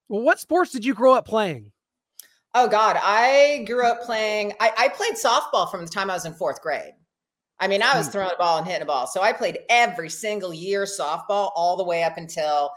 Well, 0.09 0.23
what 0.23 0.41
sports 0.41 0.71
did 0.71 0.83
you 0.83 0.93
grow 0.93 1.13
up 1.13 1.25
playing? 1.25 1.71
Oh 2.53 2.67
God, 2.67 2.97
I 3.01 3.63
grew 3.65 3.85
up 3.85 4.01
playing. 4.01 4.51
I, 4.59 4.73
I 4.77 4.87
played 4.89 5.13
softball 5.13 5.71
from 5.71 5.85
the 5.85 5.91
time 5.91 6.09
I 6.09 6.15
was 6.15 6.25
in 6.25 6.33
fourth 6.33 6.61
grade. 6.61 6.91
I 7.61 7.67
mean, 7.67 7.81
I 7.83 7.95
was 7.95 8.07
Hmm. 8.07 8.11
throwing 8.13 8.31
a 8.33 8.37
ball 8.37 8.57
and 8.57 8.67
hitting 8.67 8.81
a 8.81 8.85
ball. 8.85 9.07
So 9.07 9.21
I 9.21 9.31
played 9.31 9.59
every 9.69 10.09
single 10.09 10.53
year 10.53 10.83
softball 10.83 11.51
all 11.55 11.77
the 11.77 11.83
way 11.83 12.03
up 12.03 12.17
until 12.17 12.71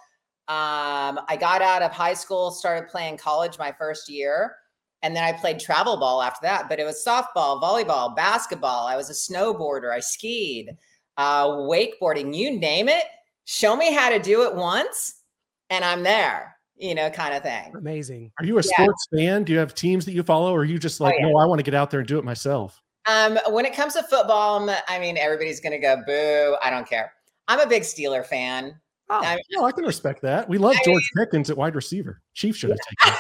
um, 0.47 1.19
I 1.27 1.39
got 1.41 1.63
out 1.63 1.81
of 1.81 1.91
high 1.91 2.13
school, 2.13 2.51
started 2.51 2.91
playing 2.91 3.17
college 3.17 3.59
my 3.59 3.73
first 3.73 4.11
year. 4.11 4.55
And 5.03 5.17
then 5.17 5.25
I 5.25 5.33
played 5.33 5.59
travel 5.59 5.97
ball 5.97 6.21
after 6.21 6.41
that. 6.43 6.69
But 6.69 6.79
it 6.79 6.85
was 6.85 7.03
softball, 7.03 7.63
volleyball, 7.63 8.15
basketball. 8.15 8.87
I 8.87 8.95
was 8.97 9.09
a 9.09 9.15
snowboarder. 9.15 9.91
I 9.91 10.01
skied, 10.01 10.77
uh, 11.17 11.47
wakeboarding, 11.49 12.35
you 12.37 12.59
name 12.59 12.91
it. 12.91 13.05
Show 13.47 13.75
me 13.77 13.91
how 13.93 14.11
to 14.11 14.19
do 14.19 14.43
it 14.43 14.55
once 14.55 15.23
and 15.71 15.83
I'm 15.83 16.03
there, 16.03 16.57
you 16.77 16.95
know, 16.95 17.09
kind 17.09 17.35
of 17.35 17.43
thing. 17.43 17.73
Amazing. 17.77 18.31
Are 18.39 18.45
you 18.45 18.59
a 18.59 18.63
Yeah. 18.63 18.83
sports 18.83 19.07
fan? 19.17 19.45
Do 19.45 19.53
you 19.55 19.59
have 19.59 19.75
teams 19.75 20.05
that 20.05 20.13
you 20.13 20.23
follow, 20.23 20.53
or 20.53 20.61
are 20.61 20.65
you 20.65 20.79
just 20.79 21.01
like, 21.01 21.15
yeah. 21.19 21.27
no, 21.29 21.39
I 21.39 21.47
want 21.47 21.59
to 21.59 21.63
get 21.63 21.73
out 21.75 21.91
there 21.91 22.01
and 22.01 22.09
do 22.09 22.19
it 22.19 22.25
myself? 22.25 22.83
Um, 23.07 23.39
when 23.51 23.67
it 23.67 23.75
comes 23.75 23.95
to 23.95 24.03
football, 24.03 24.69
I'm- 24.69 25.01
mean, 25.01 25.19
everybody's 25.19 25.61
going 25.61 25.73
to 25.73 25.79
go 25.79 26.03
boo. 26.07 26.57
I 26.63 26.71
don't 26.71 26.89
care. 26.89 27.13
I'm 27.49 27.61
a 27.61 27.67
big 27.67 27.83
Steeler 27.83 28.25
fan. 28.25 28.81
Oh, 29.11 29.21
I- 29.23 29.39
No, 29.51 29.65
I 29.65 29.73
can 29.73 29.85
respect 29.85 30.23
that. 30.23 30.49
We 30.49 30.59
love 30.59 30.77
I 30.77 30.85
George 30.85 31.11
Pickens 31.17 31.51
at 31.51 31.57
wide 31.57 31.75
receiver. 31.75 32.23
Chief 32.33 32.57
should 32.57 32.71
have 32.71 32.79
taken. 32.79 33.19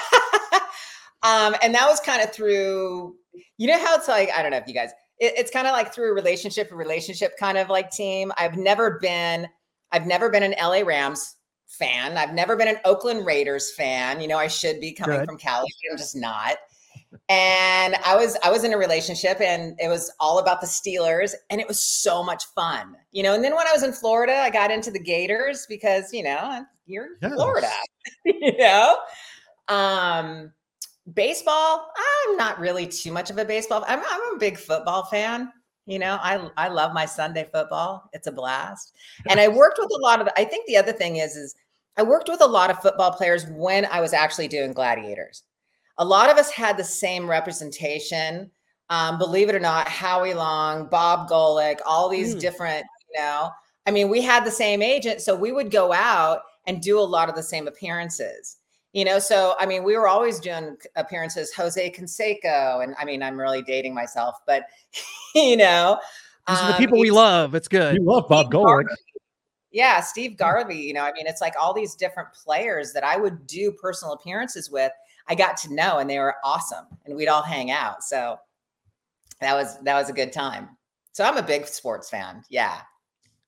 um, 1.22 1.54
and 1.62 1.74
that 1.74 1.86
was 1.86 2.00
kind 2.00 2.22
of 2.22 2.32
through, 2.32 3.16
you 3.58 3.66
know, 3.66 3.78
how 3.78 3.94
it's 3.96 4.08
like, 4.08 4.30
I 4.34 4.42
don't 4.42 4.52
know 4.52 4.56
if 4.56 4.66
you 4.66 4.74
guys, 4.74 4.90
it, 5.18 5.34
it's 5.36 5.50
kind 5.50 5.66
of 5.66 5.72
like 5.72 5.92
through 5.92 6.10
a 6.10 6.14
relationship, 6.14 6.72
a 6.72 6.76
relationship 6.76 7.36
kind 7.38 7.58
of 7.58 7.68
like 7.68 7.90
team. 7.90 8.32
I've 8.38 8.56
never 8.56 8.98
been, 9.00 9.46
I've 9.92 10.06
never 10.06 10.30
been 10.30 10.42
an 10.42 10.54
LA 10.60 10.80
Rams 10.80 11.36
fan. 11.66 12.16
I've 12.16 12.32
never 12.32 12.56
been 12.56 12.68
an 12.68 12.78
Oakland 12.84 13.26
Raiders 13.26 13.72
fan. 13.72 14.20
You 14.20 14.28
know, 14.28 14.38
I 14.38 14.48
should 14.48 14.80
be 14.80 14.92
coming 14.92 15.18
Good. 15.18 15.26
from 15.26 15.38
Cali. 15.38 15.68
I'm 15.90 15.98
just 15.98 16.16
not. 16.16 16.56
And 17.28 17.96
I 18.04 18.16
was 18.16 18.36
I 18.44 18.50
was 18.50 18.64
in 18.64 18.72
a 18.72 18.78
relationship 18.78 19.40
and 19.40 19.78
it 19.78 19.88
was 19.88 20.12
all 20.20 20.38
about 20.38 20.60
the 20.60 20.66
Steelers 20.66 21.34
and 21.50 21.60
it 21.60 21.68
was 21.68 21.80
so 21.80 22.22
much 22.22 22.44
fun. 22.54 22.96
You 23.12 23.22
know, 23.22 23.34
and 23.34 23.42
then 23.42 23.54
when 23.54 23.66
I 23.66 23.72
was 23.72 23.82
in 23.82 23.92
Florida, 23.92 24.34
I 24.34 24.50
got 24.50 24.70
into 24.70 24.90
the 24.90 24.98
Gators 24.98 25.66
because, 25.68 26.12
you 26.12 26.22
know, 26.22 26.64
you're 26.86 27.08
in 27.22 27.32
Florida. 27.32 27.70
you 28.24 28.56
know? 28.58 28.96
Um 29.68 30.52
baseball, 31.12 31.90
I'm 31.96 32.36
not 32.36 32.58
really 32.58 32.86
too 32.86 33.12
much 33.12 33.30
of 33.30 33.38
a 33.38 33.44
baseball. 33.44 33.84
I'm 33.86 34.00
I'm 34.00 34.34
a 34.34 34.38
big 34.38 34.58
football 34.58 35.04
fan. 35.04 35.52
You 35.86 35.98
know, 35.98 36.18
I 36.22 36.48
I 36.56 36.68
love 36.68 36.92
my 36.92 37.06
Sunday 37.06 37.48
football. 37.52 38.08
It's 38.12 38.26
a 38.26 38.32
blast. 38.32 38.94
And 39.28 39.38
I 39.38 39.48
worked 39.48 39.78
with 39.78 39.90
a 39.94 40.00
lot 40.00 40.20
of 40.20 40.28
I 40.36 40.44
think 40.44 40.66
the 40.66 40.76
other 40.76 40.92
thing 40.92 41.16
is 41.16 41.36
is 41.36 41.54
I 41.96 42.02
worked 42.02 42.28
with 42.28 42.40
a 42.40 42.46
lot 42.46 42.70
of 42.70 42.80
football 42.80 43.12
players 43.12 43.46
when 43.46 43.84
I 43.86 44.00
was 44.00 44.12
actually 44.12 44.48
doing 44.48 44.72
gladiators. 44.72 45.44
A 45.98 46.04
lot 46.04 46.30
of 46.30 46.36
us 46.36 46.50
had 46.50 46.76
the 46.76 46.84
same 46.84 47.28
representation. 47.28 48.50
Um, 48.90 49.18
believe 49.18 49.48
it 49.48 49.54
or 49.54 49.60
not, 49.60 49.88
Howie 49.88 50.34
Long, 50.34 50.86
Bob 50.88 51.28
Golic, 51.28 51.78
all 51.86 52.08
these 52.08 52.34
Mm. 52.34 52.40
different, 52.40 52.86
you 53.08 53.20
know, 53.20 53.50
I 53.86 53.90
mean, 53.90 54.08
we 54.08 54.20
had 54.20 54.44
the 54.44 54.50
same 54.50 54.82
agent. 54.82 55.20
So 55.20 55.34
we 55.34 55.52
would 55.52 55.70
go 55.70 55.92
out 55.92 56.42
and 56.66 56.80
do 56.80 56.98
a 56.98 57.02
lot 57.02 57.28
of 57.28 57.34
the 57.34 57.42
same 57.42 57.68
appearances. 57.68 58.56
You 58.92 59.04
know, 59.04 59.18
so 59.18 59.56
I 59.58 59.66
mean, 59.66 59.82
we 59.82 59.96
were 59.96 60.06
always 60.06 60.38
doing 60.38 60.76
appearances, 60.94 61.52
Jose 61.52 61.90
Canseco, 61.90 62.84
and 62.84 62.94
I 62.96 63.04
mean, 63.04 63.24
I'm 63.24 63.38
really 63.38 63.60
dating 63.62 63.92
myself, 63.92 64.36
but 64.46 64.62
you 65.34 65.56
know, 65.56 65.98
These 66.46 66.58
are 66.58 66.66
the 66.68 66.74
um, 66.74 66.78
people 66.78 67.00
we 67.00 67.10
love. 67.10 67.54
It's 67.56 67.66
good. 67.66 67.96
You 67.96 68.04
love 68.04 68.28
Bob 68.28 68.46
Steve 68.46 68.60
Golic. 68.60 68.84
Yeah, 69.72 70.00
Steve 70.00 70.36
Garvey. 70.36 70.76
You 70.76 70.92
know, 70.92 71.02
I 71.02 71.10
mean, 71.12 71.26
it's 71.26 71.40
like 71.40 71.54
all 71.60 71.74
these 71.74 71.96
different 71.96 72.28
players 72.32 72.92
that 72.92 73.02
I 73.02 73.16
would 73.16 73.44
do 73.48 73.72
personal 73.72 74.14
appearances 74.14 74.70
with. 74.70 74.92
I 75.28 75.34
got 75.34 75.56
to 75.58 75.74
know, 75.74 75.98
and 75.98 76.08
they 76.08 76.18
were 76.18 76.36
awesome, 76.44 76.84
and 77.04 77.16
we'd 77.16 77.28
all 77.28 77.42
hang 77.42 77.70
out. 77.70 78.02
So 78.02 78.38
that 79.40 79.54
was 79.54 79.78
that 79.80 79.94
was 79.94 80.08
a 80.10 80.12
good 80.12 80.32
time. 80.32 80.68
So 81.12 81.24
I'm 81.24 81.36
a 81.36 81.42
big 81.42 81.66
sports 81.66 82.10
fan. 82.10 82.42
Yeah, 82.50 82.78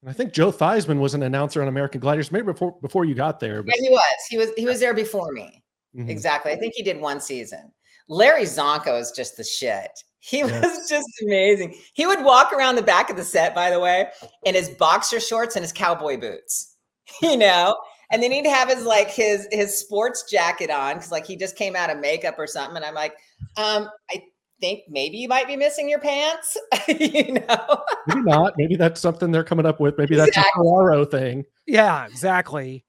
And 0.01 0.11
I 0.11 0.13
think 0.13 0.33
Joe 0.33 0.53
Theismann 0.53 1.01
was 1.01 1.15
an 1.15 1.23
announcer 1.23 1.61
on 1.63 1.69
American 1.69 2.01
Gladiators, 2.01 2.33
maybe 2.33 2.47
before 2.47 2.77
before 2.81 3.05
you 3.05 3.15
got 3.15 3.41
there. 3.41 3.63
But 3.63 3.75
yeah, 3.79 3.89
he 3.89 3.91
was. 3.91 4.27
He 4.31 4.39
was. 4.39 4.51
He 4.57 4.67
was 4.67 4.81
there 4.81 4.95
before 4.95 5.33
me. 5.33 5.63
Mhm. 5.97 6.09
Exactly. 6.09 6.53
I 6.53 6.57
think 6.57 6.75
he 6.77 6.83
did 6.83 7.01
one 7.01 7.21
season. 7.21 7.73
Larry 8.09 8.45
Csonka 8.45 9.01
is 9.01 9.11
just 9.11 9.37
the 9.37 9.45
shit. 9.45 9.91
He 10.21 10.43
was 10.45 10.53
just 10.89 11.09
amazing. 11.23 11.75
He 11.95 12.07
would 12.07 12.25
walk 12.25 12.53
around 12.53 12.77
the 12.77 12.83
back 12.83 13.11
of 13.11 13.17
the 13.17 13.25
set, 13.25 13.55
by 13.55 13.71
the 13.71 13.81
way, 13.81 14.09
in 14.45 14.55
his 14.55 14.69
boxer 14.71 15.21
shorts 15.21 15.57
and 15.57 15.63
his 15.65 15.73
cowboy 15.73 16.17
boots, 16.19 16.77
you 17.23 17.37
know, 17.37 17.77
and 18.11 18.23
then 18.23 18.33
he'd 18.33 18.47
have 18.47 18.69
his 18.69 18.85
like 18.85 19.11
his 19.11 19.49
his 19.51 19.79
sports 19.79 20.25
jacket 20.31 20.71
on 20.71 20.95
because 20.95 21.13
like 21.13 21.27
he 21.27 21.37
just 21.37 21.57
came 21.57 21.75
out 21.77 21.91
of 21.91 21.99
makeup 21.99 22.37
or 22.39 22.47
something. 22.47 22.77
And 22.77 22.85
I'm 22.85 22.95
like, 22.95 23.15
um, 23.57 23.89
I 24.11 24.23
think 24.61 24.81
maybe 24.89 25.17
you 25.19 25.29
might 25.29 25.47
be 25.47 25.57
missing 25.57 25.89
your 25.89 25.99
pants, 26.01 26.57
you 26.89 27.35
know. 27.35 27.83
maybe 28.07 28.23
not. 28.23 28.55
Maybe 28.57 28.77
that's 28.77 29.01
something 29.01 29.31
they're 29.31 29.45
coming 29.45 29.67
up 29.67 29.81
with. 29.81 29.99
Maybe 29.99 30.17
that's 30.17 30.29
Exactly. 30.29 30.61
a 30.61 30.65
Ferraro 30.65 31.05
thing. 31.05 31.45
Yeah, 31.67 32.07
exactly. 32.07 32.85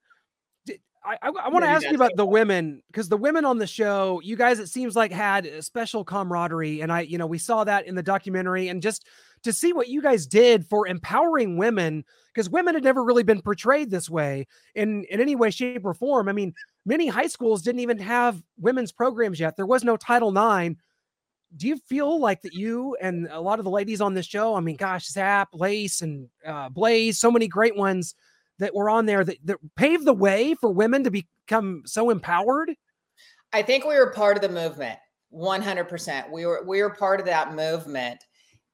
i 1.03 1.17
i 1.23 1.49
want 1.49 1.63
to 1.63 1.69
ask 1.69 1.85
you 1.89 1.95
about 1.95 2.15
the 2.15 2.25
women 2.25 2.81
because 2.87 3.09
the 3.09 3.17
women 3.17 3.43
on 3.45 3.57
the 3.57 3.67
show, 3.67 4.21
you 4.23 4.35
guys, 4.35 4.59
it 4.59 4.67
seems 4.67 4.95
like 4.95 5.11
had 5.11 5.45
a 5.45 5.61
special 5.61 6.03
camaraderie, 6.05 6.81
and 6.81 6.91
I, 6.91 7.01
you 7.01 7.17
know, 7.17 7.27
we 7.27 7.37
saw 7.37 7.63
that 7.63 7.87
in 7.87 7.95
the 7.95 8.03
documentary, 8.03 8.67
and 8.67 8.81
just 8.81 9.05
to 9.47 9.53
see 9.53 9.71
what 9.71 9.87
you 9.87 10.01
guys 10.01 10.27
did 10.27 10.65
for 10.65 10.87
empowering 10.87 11.57
women 11.57 12.03
because 12.33 12.49
women 12.49 12.75
had 12.75 12.83
never 12.83 13.03
really 13.03 13.23
been 13.23 13.41
portrayed 13.41 13.89
this 13.89 14.09
way 14.09 14.45
in 14.75 15.05
in 15.05 15.21
any 15.21 15.35
way, 15.35 15.49
shape, 15.49 15.85
or 15.85 15.93
form. 15.93 16.27
I 16.27 16.33
mean, 16.33 16.53
many 16.85 17.07
high 17.07 17.27
schools 17.27 17.61
didn't 17.61 17.79
even 17.79 17.97
have 17.99 18.43
women's 18.59 18.91
programs 18.91 19.39
yet. 19.39 19.55
There 19.55 19.65
was 19.65 19.83
no 19.83 19.95
Title 19.97 20.29
IX. 20.29 20.75
Do 21.55 21.67
you 21.67 21.77
feel 21.77 22.19
like 22.19 22.41
that 22.41 22.53
you 22.53 22.97
and 23.01 23.29
a 23.31 23.39
lot 23.39 23.59
of 23.59 23.63
the 23.63 23.71
ladies 23.71 24.01
on 24.01 24.13
this 24.13 24.25
show? 24.25 24.53
I 24.53 24.59
mean, 24.59 24.75
gosh, 24.75 25.07
Zap, 25.07 25.47
Lace, 25.53 26.01
and 26.01 26.27
uh, 26.45 26.67
Blaze, 26.67 27.17
so 27.17 27.31
many 27.31 27.47
great 27.47 27.77
ones 27.77 28.15
that 28.59 28.75
were 28.75 28.89
on 28.89 29.05
there 29.05 29.23
that, 29.23 29.37
that 29.45 29.57
paved 29.77 30.03
the 30.03 30.13
way 30.13 30.55
for 30.55 30.69
women 30.69 31.05
to 31.05 31.11
become 31.11 31.83
so 31.85 32.09
empowered? 32.09 32.75
I 33.53 33.61
think 33.61 33.85
we 33.85 33.95
were 33.95 34.11
part 34.11 34.35
of 34.35 34.41
the 34.41 34.49
movement. 34.49 34.99
100%. 35.33 36.31
We 36.31 36.45
were 36.45 36.63
we 36.65 36.81
were 36.81 36.89
part 36.89 37.21
of 37.21 37.25
that 37.27 37.53
movement. 37.53 38.25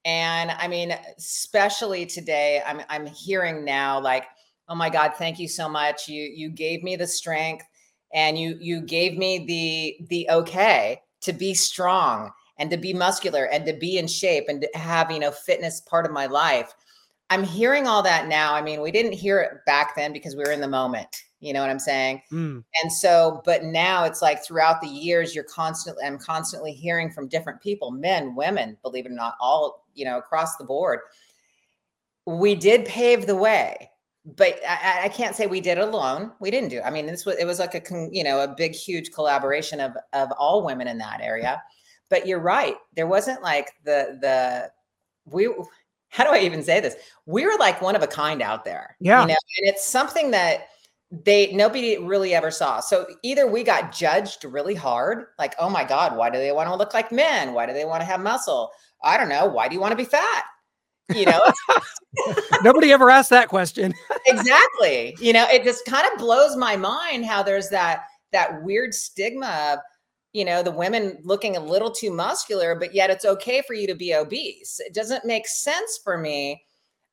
And 0.06 0.52
I 0.52 0.68
mean, 0.68 0.96
especially 1.18 2.06
today, 2.06 2.62
I'm 2.66 2.82
I'm 2.90 3.06
hearing 3.06 3.64
now 3.64 4.00
like, 4.00 4.26
"Oh 4.68 4.76
my 4.76 4.90
god, 4.90 5.14
thank 5.18 5.40
you 5.40 5.48
so 5.48 5.70
much. 5.70 6.08
You 6.08 6.24
you 6.24 6.50
gave 6.50 6.84
me 6.84 6.96
the 6.96 7.08
strength 7.08 7.66
and 8.14 8.38
you 8.38 8.58
you 8.60 8.82
gave 8.82 9.18
me 9.18 9.46
the 9.46 10.06
the 10.10 10.30
okay 10.30 11.02
to 11.22 11.34
be 11.34 11.54
strong 11.54 12.32
and 12.60 12.70
to 12.70 12.78
be 12.78 12.94
muscular 12.94 13.46
and 13.46 13.66
to 13.66 13.74
be 13.74 13.98
in 13.98 14.08
shape 14.08 14.46
and 14.50 14.62
to 14.62 14.70
have, 14.78 15.10
you 15.10 15.20
know, 15.20 15.32
fitness 15.32 15.82
part 15.82 16.06
of 16.06 16.12
my 16.12 16.26
life." 16.26 16.74
I'm 17.30 17.44
hearing 17.44 17.88
all 17.88 18.04
that 18.04 18.28
now. 18.28 18.54
I 18.54 18.62
mean, 18.62 18.82
we 18.82 18.92
didn't 18.92 19.14
hear 19.14 19.40
it 19.40 19.66
back 19.66 19.96
then 19.96 20.14
because 20.14 20.36
we 20.36 20.44
were 20.44 20.52
in 20.52 20.62
the 20.62 20.68
moment. 20.68 21.24
You 21.40 21.52
know 21.52 21.62
what 21.62 21.70
I'm 21.70 21.80
saying? 21.80 22.22
Mm. 22.32 22.64
And 22.82 22.94
so, 22.94 23.42
but 23.44 23.64
now 23.64 24.04
it's 24.04 24.22
like 24.22 24.46
throughout 24.46 24.82
the 24.82 24.88
years, 24.88 25.34
you're 25.34 25.44
constantly, 25.44 26.06
I'm 26.06 26.18
constantly 26.18 26.72
hearing 26.72 27.12
from 27.12 27.28
different 27.28 27.60
people, 27.60 27.92
men, 27.92 28.36
women, 28.36 28.78
believe 28.82 29.06
it 29.06 29.12
or 29.12 29.16
not, 29.16 29.36
all, 29.42 29.83
you 29.94 30.06
know, 30.06 30.18
across 30.18 30.58
the 30.58 30.64
board. 30.64 31.00
We 32.26 32.56
did 32.56 32.86
pave 32.86 33.26
the 33.26 33.36
way, 33.36 33.90
but 34.26 34.60
I, 34.68 35.06
I 35.06 35.10
can't 35.10 35.36
say 35.36 35.48
we 35.48 35.62
did 35.62 35.78
it 35.78 35.84
alone. 35.84 36.32
We 36.40 36.52
didn't 36.52 36.70
do. 36.70 36.78
It. 36.78 36.84
I 36.86 36.90
mean, 36.90 37.06
this 37.06 37.26
was 37.26 37.36
it 37.36 37.46
was 37.46 37.60
like 37.60 37.76
a 37.76 38.10
you 38.12 38.24
know 38.24 38.42
a 38.42 38.48
big 38.48 38.74
huge 38.74 39.12
collaboration 39.12 39.80
of 39.80 39.94
of 40.14 40.32
all 40.34 40.66
women 40.66 40.88
in 40.88 40.98
that 41.00 41.22
area. 41.22 41.62
But 42.10 42.28
you're 42.28 42.40
right. 42.40 42.76
There 42.96 43.08
wasn't 43.08 43.42
like 43.42 43.72
the 43.84 44.18
the 44.22 44.72
we. 45.26 45.54
How 46.10 46.24
do 46.24 46.30
I 46.30 46.42
even 46.42 46.62
say 46.62 46.80
this? 46.80 46.96
We 47.26 47.44
were 47.44 47.58
like 47.60 47.82
one 47.82 47.96
of 47.96 48.04
a 48.04 48.08
kind 48.08 48.44
out 48.44 48.66
there. 48.66 48.96
Yeah. 49.00 49.22
You 49.22 49.30
know? 49.30 49.36
And 49.58 49.68
it's 49.68 49.84
something 49.84 50.30
that 50.30 50.68
they 51.26 51.52
nobody 51.54 51.98
really 51.98 52.34
ever 52.34 52.50
saw. 52.50 52.80
So 52.80 53.06
either 53.22 53.46
we 53.46 53.64
got 53.64 53.92
judged 53.92 54.44
really 54.46 54.74
hard, 54.74 55.26
like, 55.38 55.54
oh 55.60 55.70
my 55.70 55.84
God, 55.84 56.18
why 56.18 56.30
do 56.30 56.40
they 56.40 56.52
want 56.52 56.70
to 56.70 56.76
look 56.76 56.94
like 56.94 57.12
men? 57.12 57.54
Why 57.54 57.66
do 57.66 57.74
they 57.74 57.86
want 57.86 58.02
to 58.02 58.06
have 58.06 58.20
muscle? 58.20 58.72
I 59.04 59.18
don't 59.18 59.30
know. 59.30 59.46
Why 59.46 59.68
do 59.68 59.76
you 59.76 59.82
want 59.82 59.92
to 59.92 59.98
be 59.98 60.06
fat? 60.06 60.46
You 61.14 61.26
know, 61.26 61.42
nobody 62.64 62.92
ever 62.92 63.10
asked 63.10 63.30
that 63.32 63.50
question. 63.50 63.94
exactly. 64.28 65.16
You 65.20 65.34
know, 65.34 65.46
it 65.50 65.64
just 65.64 65.86
kind 65.86 66.08
of 66.12 66.18
blows 66.18 66.56
my 66.56 66.78
mind 66.78 67.26
how 67.26 67.44
there's 67.44 67.70
that 67.70 68.06
that 68.32 68.64
weird 68.64 68.94
stigma 68.94 69.74
of, 69.74 69.80
you 70.32 70.46
know, 70.46 70.64
the 70.64 70.72
women 70.72 71.20
looking 71.24 71.56
a 71.56 71.60
little 71.60 71.92
too 71.92 72.12
muscular, 72.12 72.74
but 72.74 72.94
yet 72.94 73.10
it's 73.10 73.26
okay 73.26 73.62
for 73.68 73.74
you 73.74 73.86
to 73.88 73.96
be 73.96 74.16
obese. 74.16 74.80
It 74.80 74.94
doesn't 74.94 75.26
make 75.26 75.48
sense 75.48 76.00
for 76.04 76.18
me. 76.18 76.64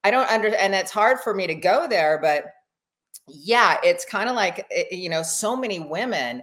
I 0.05 0.11
don't 0.11 0.31
under 0.31 0.55
and 0.55 0.75
it's 0.75 0.91
hard 0.91 1.21
for 1.21 1.35
me 1.35 1.47
to 1.47 1.55
go 1.55 1.87
there, 1.89 2.19
but 2.23 2.45
yeah, 3.29 3.79
it's 3.83 4.05
kind 4.05 4.29
of 4.29 4.37
like, 4.37 4.67
eh, 4.71 4.85
you 4.91 5.09
know, 5.09 5.23
so 5.23 5.57
many 5.57 5.81
women 5.81 6.43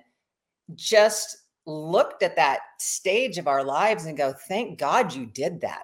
just 0.76 1.38
looked 1.68 2.24
at 2.24 2.38
that 2.38 2.62
stage 2.80 3.38
of 3.38 3.48
our 3.48 3.64
lives 3.64 4.06
and 4.06 4.18
go, 4.18 4.34
thank 4.48 4.80
God 4.80 5.14
you 5.14 5.26
did 5.26 5.62
that. 5.62 5.84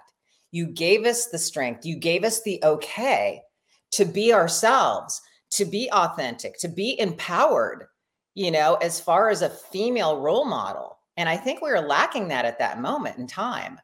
You 0.50 0.66
gave 0.66 1.04
us 1.04 1.26
the 1.26 1.38
strength, 1.38 1.84
you 1.84 1.96
gave 1.96 2.24
us 2.24 2.42
the 2.42 2.60
okay 2.64 3.42
to 3.92 4.04
be 4.04 4.32
ourselves, 4.32 5.20
to 5.50 5.64
be 5.64 5.90
authentic, 5.92 6.58
to 6.58 6.68
be 6.68 6.98
empowered, 6.98 7.84
you 8.34 8.50
know, 8.50 8.74
as 8.76 9.00
far 9.00 9.30
as 9.30 9.42
a 9.42 9.50
female 9.50 10.20
role 10.20 10.44
model. 10.44 10.98
And 11.16 11.28
I 11.28 11.36
think 11.36 11.60
we 11.60 11.70
were 11.70 11.80
lacking 11.80 12.28
that 12.28 12.44
at 12.44 12.58
that 12.58 12.80
moment 12.80 13.18
in 13.18 13.26
time. 13.26 13.78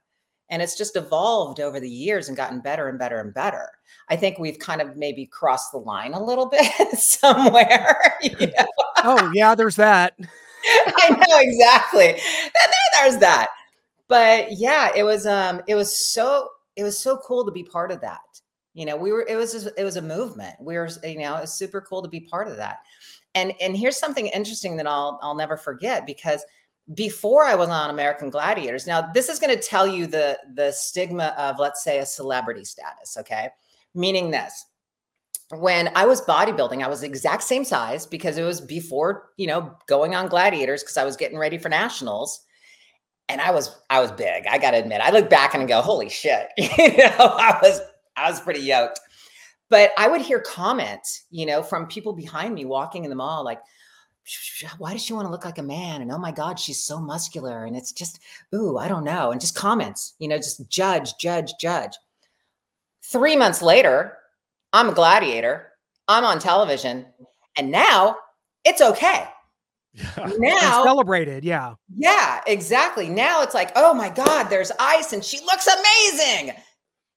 And 0.48 0.60
it's 0.60 0.76
just 0.76 0.96
evolved 0.96 1.60
over 1.60 1.78
the 1.78 1.88
years 1.88 2.26
and 2.26 2.36
gotten 2.36 2.60
better 2.60 2.88
and 2.88 2.98
better 2.98 3.20
and 3.20 3.32
better. 3.32 3.68
I 4.08 4.16
think 4.16 4.38
we've 4.38 4.58
kind 4.58 4.80
of 4.80 4.96
maybe 4.96 5.26
crossed 5.26 5.70
the 5.70 5.78
line 5.78 6.12
a 6.12 6.22
little 6.22 6.46
bit 6.50 6.98
somewhere. 6.98 7.96
You 8.20 8.48
know? 8.48 8.66
oh, 9.04 9.30
yeah, 9.32 9.54
there's 9.54 9.76
that. 9.76 10.18
I 10.96 11.10
know 11.10 11.38
exactly. 11.38 12.20
There's 13.00 13.18
that. 13.18 13.48
But 14.08 14.52
yeah, 14.52 14.90
it 14.94 15.04
was 15.04 15.26
um 15.26 15.62
it 15.68 15.74
was 15.74 15.96
so 15.96 16.48
it 16.76 16.82
was 16.82 16.98
so 16.98 17.18
cool 17.18 17.44
to 17.44 17.52
be 17.52 17.62
part 17.62 17.90
of 17.90 18.00
that. 18.00 18.20
You 18.74 18.86
know, 18.86 18.96
we 18.96 19.12
were 19.12 19.26
it 19.28 19.36
was 19.36 19.52
just, 19.52 19.68
it 19.76 19.84
was 19.84 19.96
a 19.96 20.02
movement. 20.02 20.56
We 20.60 20.76
were 20.76 20.88
you 21.04 21.18
know, 21.20 21.36
it 21.36 21.42
was 21.42 21.52
super 21.54 21.80
cool 21.80 22.02
to 22.02 22.08
be 22.08 22.20
part 22.20 22.48
of 22.48 22.56
that. 22.56 22.78
And 23.34 23.52
and 23.60 23.76
here's 23.76 23.96
something 23.98 24.26
interesting 24.28 24.76
that 24.76 24.86
I'll 24.86 25.18
I'll 25.22 25.34
never 25.36 25.56
forget 25.56 26.06
because 26.06 26.44
before 26.94 27.44
I 27.44 27.54
was 27.54 27.68
on 27.68 27.90
American 27.90 28.30
Gladiators. 28.30 28.86
Now, 28.86 29.12
this 29.12 29.28
is 29.28 29.38
going 29.38 29.54
to 29.56 29.62
tell 29.62 29.86
you 29.86 30.06
the 30.06 30.38
the 30.54 30.72
stigma 30.72 31.34
of 31.38 31.58
let's 31.58 31.84
say 31.84 31.98
a 31.98 32.06
celebrity 32.06 32.64
status, 32.64 33.16
okay? 33.18 33.50
Meaning 33.94 34.30
this. 34.30 34.66
When 35.50 35.90
I 35.96 36.06
was 36.06 36.22
bodybuilding, 36.22 36.82
I 36.82 36.88
was 36.88 37.00
the 37.00 37.06
exact 37.06 37.42
same 37.42 37.64
size 37.64 38.06
because 38.06 38.38
it 38.38 38.44
was 38.44 38.60
before, 38.60 39.30
you 39.36 39.48
know, 39.48 39.76
going 39.86 40.14
on 40.14 40.28
Gladiators 40.28 40.82
because 40.82 40.96
I 40.96 41.04
was 41.04 41.16
getting 41.16 41.38
ready 41.38 41.58
for 41.58 41.68
nationals. 41.68 42.40
And 43.28 43.40
I 43.40 43.50
was 43.50 43.76
I 43.90 44.00
was 44.00 44.12
big. 44.12 44.46
I 44.48 44.58
got 44.58 44.72
to 44.72 44.78
admit. 44.78 45.00
I 45.00 45.10
look 45.10 45.30
back 45.30 45.54
and 45.54 45.62
I 45.62 45.66
go, 45.66 45.80
"Holy 45.80 46.08
shit." 46.08 46.48
you 46.56 46.96
know, 46.96 47.14
I 47.18 47.58
was 47.62 47.80
I 48.16 48.30
was 48.30 48.40
pretty 48.40 48.60
yoked. 48.60 49.00
But 49.68 49.92
I 49.96 50.08
would 50.08 50.20
hear 50.20 50.40
comments, 50.40 51.26
you 51.30 51.46
know, 51.46 51.62
from 51.62 51.86
people 51.86 52.12
behind 52.12 52.54
me 52.54 52.64
walking 52.64 53.04
in 53.04 53.10
the 53.10 53.16
mall 53.16 53.44
like, 53.44 53.60
why 54.78 54.92
does 54.92 55.02
she 55.02 55.12
want 55.12 55.26
to 55.26 55.30
look 55.30 55.44
like 55.44 55.58
a 55.58 55.62
man? 55.62 56.02
And 56.02 56.12
oh 56.12 56.18
my 56.18 56.32
God, 56.32 56.58
she's 56.58 56.82
so 56.82 57.00
muscular. 57.00 57.64
And 57.64 57.76
it's 57.76 57.92
just, 57.92 58.20
ooh, 58.54 58.78
I 58.78 58.88
don't 58.88 59.04
know. 59.04 59.30
And 59.30 59.40
just 59.40 59.54
comments, 59.54 60.14
you 60.18 60.28
know, 60.28 60.36
just 60.36 60.68
judge, 60.68 61.16
judge, 61.18 61.52
judge. 61.60 61.96
Three 63.02 63.36
months 63.36 63.62
later, 63.62 64.18
I'm 64.72 64.88
a 64.90 64.94
gladiator. 64.94 65.68
I'm 66.08 66.24
on 66.24 66.38
television. 66.38 67.06
And 67.56 67.70
now 67.70 68.16
it's 68.64 68.80
okay. 68.80 69.26
Yeah. 69.92 70.30
Now 70.38 70.84
celebrated. 70.84 71.44
Yeah. 71.44 71.74
Yeah, 71.96 72.40
exactly. 72.46 73.08
Now 73.08 73.42
it's 73.42 73.54
like, 73.54 73.72
oh 73.74 73.92
my 73.92 74.08
God, 74.08 74.44
there's 74.44 74.70
ice 74.78 75.12
and 75.12 75.24
she 75.24 75.40
looks 75.40 75.66
amazing. 75.66 76.54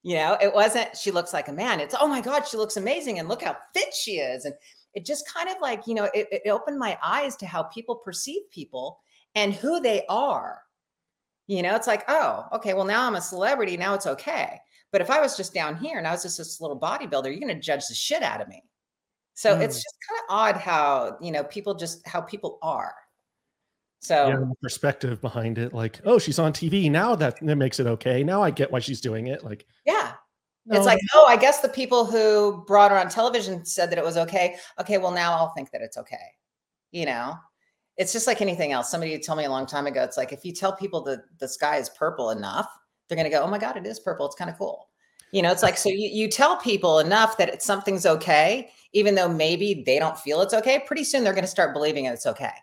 You 0.02 0.16
know, 0.16 0.38
it 0.42 0.54
wasn't, 0.54 0.98
she 0.98 1.12
looks 1.12 1.34
like 1.34 1.48
a 1.48 1.54
man. 1.54 1.80
It's, 1.80 1.96
oh 2.00 2.08
my 2.08 2.20
God, 2.20 2.48
she 2.48 2.58
looks 2.58 2.78
amazing. 2.78 3.20
And 3.20 3.30
look 3.30 3.44
how 3.44 3.56
fit 3.74 3.94
she 3.94 4.14
is. 4.14 4.46
And 4.46 4.56
it 4.96 5.06
just 5.06 5.32
kind 5.32 5.50
of 5.50 5.56
like, 5.62 5.88
you 5.88 5.94
know, 5.94 6.10
it, 6.14 6.28
it 6.32 6.50
opened 6.50 6.78
my 6.80 6.98
eyes 7.02 7.36
to 7.38 7.46
how 7.46 7.64
people 7.64 7.96
perceive 7.96 8.42
people 8.52 9.00
and 9.36 9.54
who 9.54 9.80
they 9.80 10.04
are. 10.10 10.60
You 11.48 11.62
know, 11.62 11.76
it's 11.76 11.88
like, 11.88 12.06
oh, 12.08 12.46
okay, 12.54 12.74
well, 12.74 12.86
now 12.86 13.06
I'm 13.06 13.16
a 13.16 13.22
celebrity. 13.22 13.78
Now 13.78 13.94
it's 13.94 14.08
okay. 14.08 14.60
But 14.94 15.02
if 15.02 15.10
I 15.10 15.20
was 15.20 15.36
just 15.36 15.56
down 15.56 15.76
here 15.76 15.98
and 15.98 16.08
I 16.08 16.12
was 16.12 16.22
just 16.22 16.38
this 16.38 16.62
little 16.62 16.80
bodybuilder, 16.80 17.26
you're 17.26 17.40
going 17.40 17.48
to 17.48 17.60
judge 17.60 17.88
the 17.88 17.96
shit 17.96 18.22
out 18.22 18.42
of 18.42 18.48
me. 18.48 18.64
So 19.34 19.58
mm. 19.58 19.62
it's 19.62 19.78
just 19.78 19.96
kind 20.08 20.20
of 20.20 20.26
odd 20.30 20.56
how, 20.62 21.18
you 21.20 21.32
know, 21.32 21.44
people 21.44 21.74
just 21.74 22.08
how 22.08 22.22
people 22.22 22.60
are. 22.62 22.94
So 24.02 24.28
yeah, 24.28 24.36
the 24.36 24.54
perspective 24.62 25.20
behind 25.20 25.58
it, 25.58 25.74
like, 25.74 26.00
oh, 26.06 26.20
she's 26.20 26.38
on 26.38 26.54
TV. 26.54 26.92
Now 26.92 27.16
that, 27.16 27.40
that 27.42 27.56
makes 27.56 27.80
it 27.80 27.88
okay. 27.88 28.24
Now 28.24 28.44
I 28.44 28.52
get 28.52 28.72
why 28.72 28.80
she's 28.80 29.02
doing 29.02 29.28
it. 29.28 29.44
Like, 29.44 29.66
yeah. 29.84 30.12
No, 30.68 30.78
it's 30.78 30.86
like, 30.86 31.00
oh, 31.16 31.26
I 31.28 31.38
guess 31.38 31.62
the 31.62 31.70
people 31.70 32.06
who 32.06 32.64
brought 32.68 32.92
her 32.92 32.98
on 32.98 33.10
television 33.10 33.66
said 33.66 33.90
that 33.90 33.98
it 33.98 34.04
was 34.04 34.16
okay. 34.16 34.58
Okay, 34.80 35.00
well, 35.00 35.12
now 35.12 35.34
I'll 35.34 35.54
think 35.56 35.72
that 35.72 35.82
it's 35.82 35.98
okay. 35.98 36.16
You 36.92 37.08
know, 37.08 37.34
it's 37.98 38.14
just 38.14 38.28
like 38.28 38.42
anything 38.42 38.72
else. 38.72 38.92
Somebody 38.92 39.18
told 39.20 39.40
me 39.40 39.46
a 39.46 39.50
long 39.50 39.66
time 39.66 39.88
ago, 39.88 40.04
it's 40.04 40.18
like 40.18 40.32
if 40.32 40.46
you 40.46 40.54
tell 40.54 40.76
people 40.76 41.02
that 41.06 41.24
the 41.40 41.48
sky 41.48 41.78
is 41.78 41.90
purple 41.90 42.30
enough, 42.30 42.68
they're 43.08 43.16
going 43.16 43.30
to 43.30 43.36
go, 43.36 43.44
oh 43.44 43.50
my 43.50 43.58
God, 43.58 43.78
it 43.78 43.86
is 43.86 44.00
purple. 44.00 44.26
It's 44.26 44.36
kind 44.36 44.50
of 44.50 44.58
cool. 44.58 44.90
You 45.32 45.42
know, 45.42 45.52
it's 45.52 45.64
like, 45.64 45.78
so 45.78 45.90
you, 45.90 46.10
you 46.10 46.30
tell 46.30 46.58
people 46.58 47.00
enough 47.00 47.38
that 47.38 47.50
it's, 47.50 47.66
something's 47.66 48.06
okay, 48.06 48.70
even 48.94 49.16
though 49.16 49.28
maybe 49.28 49.84
they 49.86 49.98
don't 49.98 50.18
feel 50.18 50.42
it's 50.42 50.54
okay. 50.54 50.84
Pretty 50.86 51.04
soon 51.04 51.24
they're 51.24 51.34
going 51.34 51.44
to 51.44 51.50
start 51.50 51.74
believing 51.74 52.06
it's 52.06 52.28
okay. 52.28 52.54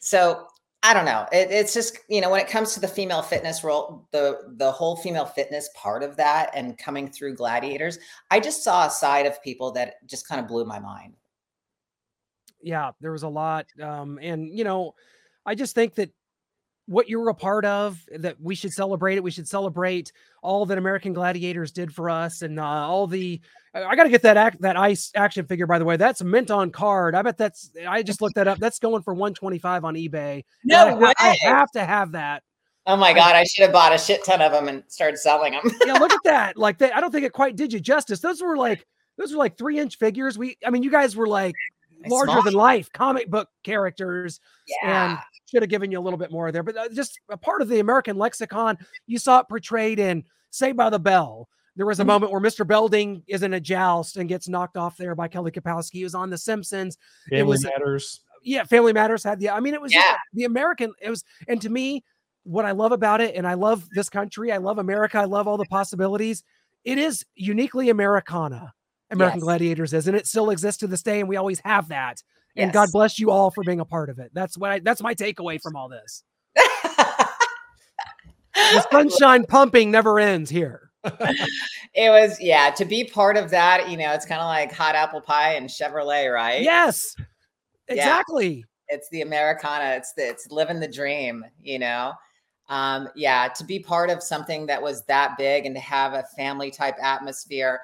So 0.00 0.48
I 0.82 0.94
don't 0.94 1.04
know. 1.04 1.26
It, 1.30 1.50
it's 1.50 1.74
just 1.74 1.98
you 2.08 2.20
know 2.20 2.30
when 2.30 2.40
it 2.40 2.48
comes 2.48 2.72
to 2.74 2.80
the 2.80 2.88
female 2.88 3.22
fitness 3.22 3.62
role, 3.62 4.08
the 4.12 4.54
the 4.56 4.72
whole 4.72 4.96
female 4.96 5.26
fitness 5.26 5.68
part 5.74 6.02
of 6.02 6.16
that, 6.16 6.50
and 6.54 6.78
coming 6.78 7.10
through 7.10 7.36
gladiators, 7.36 7.98
I 8.30 8.40
just 8.40 8.64
saw 8.64 8.86
a 8.86 8.90
side 8.90 9.26
of 9.26 9.42
people 9.42 9.72
that 9.72 10.06
just 10.06 10.26
kind 10.26 10.40
of 10.40 10.48
blew 10.48 10.64
my 10.64 10.78
mind. 10.78 11.16
Yeah, 12.62 12.92
there 13.00 13.12
was 13.12 13.24
a 13.24 13.28
lot, 13.28 13.66
um, 13.82 14.18
and 14.22 14.48
you 14.48 14.64
know, 14.64 14.94
I 15.44 15.54
just 15.54 15.74
think 15.74 15.94
that 15.96 16.10
what 16.90 17.08
you 17.08 17.20
were 17.20 17.28
a 17.28 17.34
part 17.34 17.64
of 17.64 18.04
that 18.18 18.40
we 18.40 18.54
should 18.54 18.72
celebrate 18.72 19.14
it 19.14 19.22
we 19.22 19.30
should 19.30 19.46
celebrate 19.46 20.12
all 20.42 20.66
that 20.66 20.76
american 20.76 21.12
gladiators 21.12 21.70
did 21.70 21.94
for 21.94 22.10
us 22.10 22.42
and 22.42 22.58
uh, 22.58 22.64
all 22.64 23.06
the 23.06 23.40
i 23.74 23.94
got 23.94 24.02
to 24.02 24.10
get 24.10 24.22
that 24.22 24.36
act, 24.36 24.60
that 24.60 24.76
ice 24.76 25.12
action 25.14 25.46
figure 25.46 25.66
by 25.66 25.78
the 25.78 25.84
way 25.84 25.96
that's 25.96 26.22
mint 26.22 26.50
on 26.50 26.70
card 26.70 27.14
i 27.14 27.22
bet 27.22 27.38
that's 27.38 27.70
i 27.88 28.02
just 28.02 28.20
looked 28.20 28.34
that 28.34 28.48
up 28.48 28.58
that's 28.58 28.80
going 28.80 29.02
for 29.02 29.14
125 29.14 29.84
on 29.84 29.94
ebay 29.94 30.42
no 30.64 30.88
I, 30.88 30.94
way. 30.94 31.12
I 31.18 31.36
have 31.42 31.70
to 31.72 31.84
have 31.84 32.12
that 32.12 32.42
Oh 32.86 32.96
my 32.96 33.12
god, 33.12 33.36
I 33.36 33.44
should 33.44 33.62
have 33.62 33.72
bought 33.72 33.94
a 33.94 33.98
shit 33.98 34.24
ton 34.24 34.40
of 34.40 34.52
them 34.52 34.66
and 34.66 34.82
started 34.88 35.18
selling 35.18 35.52
them. 35.52 35.62
yeah, 35.86 35.92
look 35.92 36.12
at 36.12 36.24
that. 36.24 36.56
Like 36.60 36.78
they, 36.78 36.90
I 36.90 37.00
don't 37.00 37.12
think 37.12 37.24
it 37.24 37.32
quite 37.32 37.54
did 37.54 37.72
you 37.72 37.78
justice. 37.78 38.20
Those 38.20 38.42
were 38.42 38.56
like 38.56 38.84
those 39.16 39.32
were 39.32 39.38
like 39.38 39.56
three 39.56 39.78
inch 39.78 39.98
figures. 39.98 40.38
We, 40.38 40.56
I 40.66 40.70
mean, 40.70 40.82
you 40.82 40.90
guys 40.90 41.14
were 41.14 41.28
like 41.28 41.54
larger 42.06 42.32
Small. 42.32 42.42
than 42.42 42.54
life 42.54 42.92
comic 42.92 43.30
book 43.30 43.48
characters. 43.64 44.40
Yeah. 44.66 45.10
And 45.10 45.18
should 45.50 45.62
have 45.62 45.70
given 45.70 45.90
you 45.90 45.98
a 45.98 46.00
little 46.00 46.18
bit 46.18 46.30
more 46.30 46.52
there, 46.52 46.62
but 46.62 46.76
uh, 46.76 46.88
just 46.90 47.18
a 47.28 47.36
part 47.36 47.60
of 47.60 47.68
the 47.68 47.80
American 47.80 48.16
lexicon. 48.16 48.78
You 49.06 49.18
saw 49.18 49.40
it 49.40 49.48
portrayed 49.48 49.98
in 49.98 50.24
say 50.50 50.72
by 50.72 50.90
the 50.90 50.98
Bell. 50.98 51.48
There 51.76 51.86
was 51.86 51.98
a 51.98 52.02
mm-hmm. 52.02 52.08
moment 52.08 52.32
where 52.32 52.40
Mr. 52.40 52.66
Belding 52.66 53.22
is 53.26 53.42
in 53.42 53.54
a 53.54 53.60
joust 53.60 54.16
and 54.16 54.28
gets 54.28 54.48
knocked 54.48 54.76
off 54.76 54.96
there 54.96 55.14
by 55.14 55.28
Kelly 55.28 55.50
Kapowski. 55.50 55.94
He 55.94 56.04
was 56.04 56.14
on 56.14 56.30
The 56.30 56.38
Simpsons. 56.38 56.98
Family 57.28 57.40
it 57.40 57.46
was, 57.46 57.64
Matters. 57.64 58.20
Yeah, 58.42 58.64
Family 58.64 58.92
Matters 58.92 59.22
had 59.22 59.38
the. 59.38 59.50
I 59.50 59.60
mean, 59.60 59.74
it 59.74 59.80
was 59.80 59.92
yeah. 59.92 60.16
the 60.32 60.44
American. 60.44 60.92
It 61.00 61.10
was, 61.10 61.24
and 61.48 61.60
to 61.62 61.68
me, 61.68 62.04
what 62.44 62.64
I 62.64 62.72
love 62.72 62.92
about 62.92 63.20
it, 63.20 63.34
and 63.34 63.46
I 63.46 63.54
love 63.54 63.86
this 63.94 64.08
country. 64.08 64.52
I 64.52 64.58
love 64.58 64.78
America. 64.78 65.18
I 65.18 65.26
love 65.26 65.46
all 65.46 65.56
the 65.56 65.66
possibilities. 65.66 66.42
It 66.84 66.98
is 66.98 67.24
uniquely 67.34 67.90
Americana. 67.90 68.72
American 69.10 69.40
yes. 69.40 69.44
Gladiators 69.44 69.92
is, 69.92 70.06
and 70.06 70.16
it 70.16 70.26
still 70.26 70.50
exists 70.50 70.80
to 70.80 70.86
this 70.86 71.02
day, 71.02 71.20
and 71.20 71.28
we 71.28 71.36
always 71.36 71.60
have 71.64 71.88
that. 71.88 72.22
And 72.56 72.68
yes. 72.68 72.74
God 72.74 72.88
bless 72.92 73.18
you 73.18 73.30
all 73.30 73.50
for 73.50 73.62
being 73.64 73.80
a 73.80 73.84
part 73.84 74.10
of 74.10 74.18
it. 74.18 74.30
That's 74.34 74.58
what 74.58 74.70
I 74.70 74.78
that's 74.80 75.02
my 75.02 75.14
takeaway 75.14 75.60
from 75.60 75.76
all 75.76 75.88
this. 75.88 76.24
the 78.54 78.86
sunshine 78.90 79.44
pumping 79.44 79.90
never 79.90 80.18
ends 80.18 80.50
here. 80.50 80.90
it 81.04 82.10
was 82.10 82.38
yeah, 82.40 82.70
to 82.70 82.84
be 82.84 83.04
part 83.04 83.36
of 83.36 83.50
that, 83.50 83.88
you 83.88 83.96
know, 83.96 84.12
it's 84.12 84.26
kind 84.26 84.40
of 84.40 84.46
like 84.46 84.72
hot 84.72 84.94
apple 84.94 85.20
pie 85.20 85.54
and 85.54 85.68
Chevrolet, 85.68 86.32
right? 86.32 86.62
Yes. 86.62 87.16
Exactly. 87.88 88.48
Yeah. 88.56 88.96
It's 88.96 89.08
the 89.10 89.22
Americana. 89.22 89.96
It's 89.96 90.12
the, 90.12 90.28
it's 90.28 90.50
living 90.50 90.80
the 90.80 90.88
dream, 90.88 91.44
you 91.62 91.78
know. 91.78 92.12
Um, 92.68 93.08
yeah, 93.16 93.48
to 93.48 93.64
be 93.64 93.80
part 93.80 94.10
of 94.10 94.22
something 94.22 94.66
that 94.66 94.80
was 94.80 95.04
that 95.06 95.36
big 95.38 95.66
and 95.66 95.74
to 95.74 95.80
have 95.80 96.12
a 96.12 96.24
family 96.36 96.70
type 96.70 96.96
atmosphere 97.02 97.80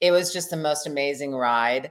it 0.00 0.10
was 0.10 0.32
just 0.32 0.50
the 0.50 0.56
most 0.56 0.86
amazing 0.86 1.34
ride. 1.34 1.90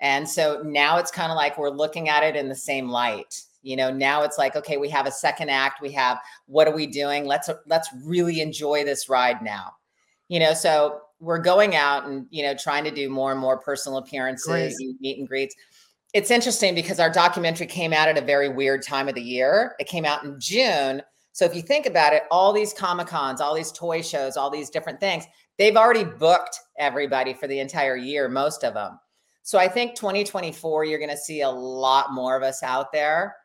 And 0.00 0.28
so 0.28 0.62
now 0.64 0.98
it's 0.98 1.10
kind 1.10 1.30
of 1.30 1.36
like 1.36 1.56
we're 1.56 1.70
looking 1.70 2.08
at 2.08 2.24
it 2.24 2.34
in 2.34 2.48
the 2.48 2.54
same 2.54 2.88
light. 2.88 3.40
You 3.62 3.76
know, 3.76 3.92
now 3.92 4.22
it's 4.22 4.38
like, 4.38 4.56
okay, 4.56 4.76
we 4.76 4.88
have 4.88 5.06
a 5.06 5.12
second 5.12 5.48
act. 5.48 5.80
We 5.80 5.92
have 5.92 6.18
what 6.46 6.66
are 6.66 6.74
we 6.74 6.86
doing? 6.86 7.26
Let's 7.26 7.48
let's 7.66 7.88
really 8.04 8.40
enjoy 8.40 8.84
this 8.84 9.08
ride 9.08 9.42
now. 9.42 9.74
You 10.28 10.40
know, 10.40 10.54
so 10.54 11.02
we're 11.20 11.38
going 11.38 11.76
out 11.76 12.04
and 12.06 12.26
you 12.30 12.42
know 12.42 12.54
trying 12.54 12.82
to 12.84 12.90
do 12.90 13.08
more 13.08 13.30
and 13.30 13.40
more 13.40 13.58
personal 13.58 13.98
appearances, 13.98 14.76
and 14.80 14.96
meet 15.00 15.18
and 15.18 15.28
greets. 15.28 15.54
It's 16.12 16.30
interesting 16.30 16.74
because 16.74 16.98
our 16.98 17.10
documentary 17.10 17.66
came 17.66 17.92
out 17.92 18.08
at 18.08 18.18
a 18.18 18.22
very 18.22 18.48
weird 18.48 18.82
time 18.82 19.08
of 19.08 19.14
the 19.14 19.22
year. 19.22 19.76
It 19.78 19.86
came 19.86 20.04
out 20.04 20.24
in 20.24 20.38
June. 20.40 21.00
So 21.30 21.46
if 21.46 21.54
you 21.54 21.62
think 21.62 21.86
about 21.86 22.12
it, 22.12 22.24
all 22.30 22.52
these 22.52 22.74
Comic 22.74 23.06
Cons, 23.06 23.40
all 23.40 23.54
these 23.54 23.72
toy 23.72 24.02
shows, 24.02 24.36
all 24.36 24.50
these 24.50 24.68
different 24.68 25.00
things, 25.00 25.24
they've 25.58 25.76
already 25.76 26.04
booked 26.04 26.58
everybody 26.78 27.34
for 27.34 27.46
the 27.46 27.60
entire 27.60 27.96
year, 27.96 28.28
most 28.28 28.64
of 28.64 28.74
them. 28.74 28.98
So 29.42 29.58
I 29.58 29.68
think 29.68 29.96
2024, 29.96 30.84
you're 30.84 30.98
going 30.98 31.10
to 31.10 31.16
see 31.16 31.42
a 31.42 31.50
lot 31.50 32.12
more 32.12 32.36
of 32.36 32.42
us 32.42 32.62
out 32.62 32.92
there. 32.92 33.36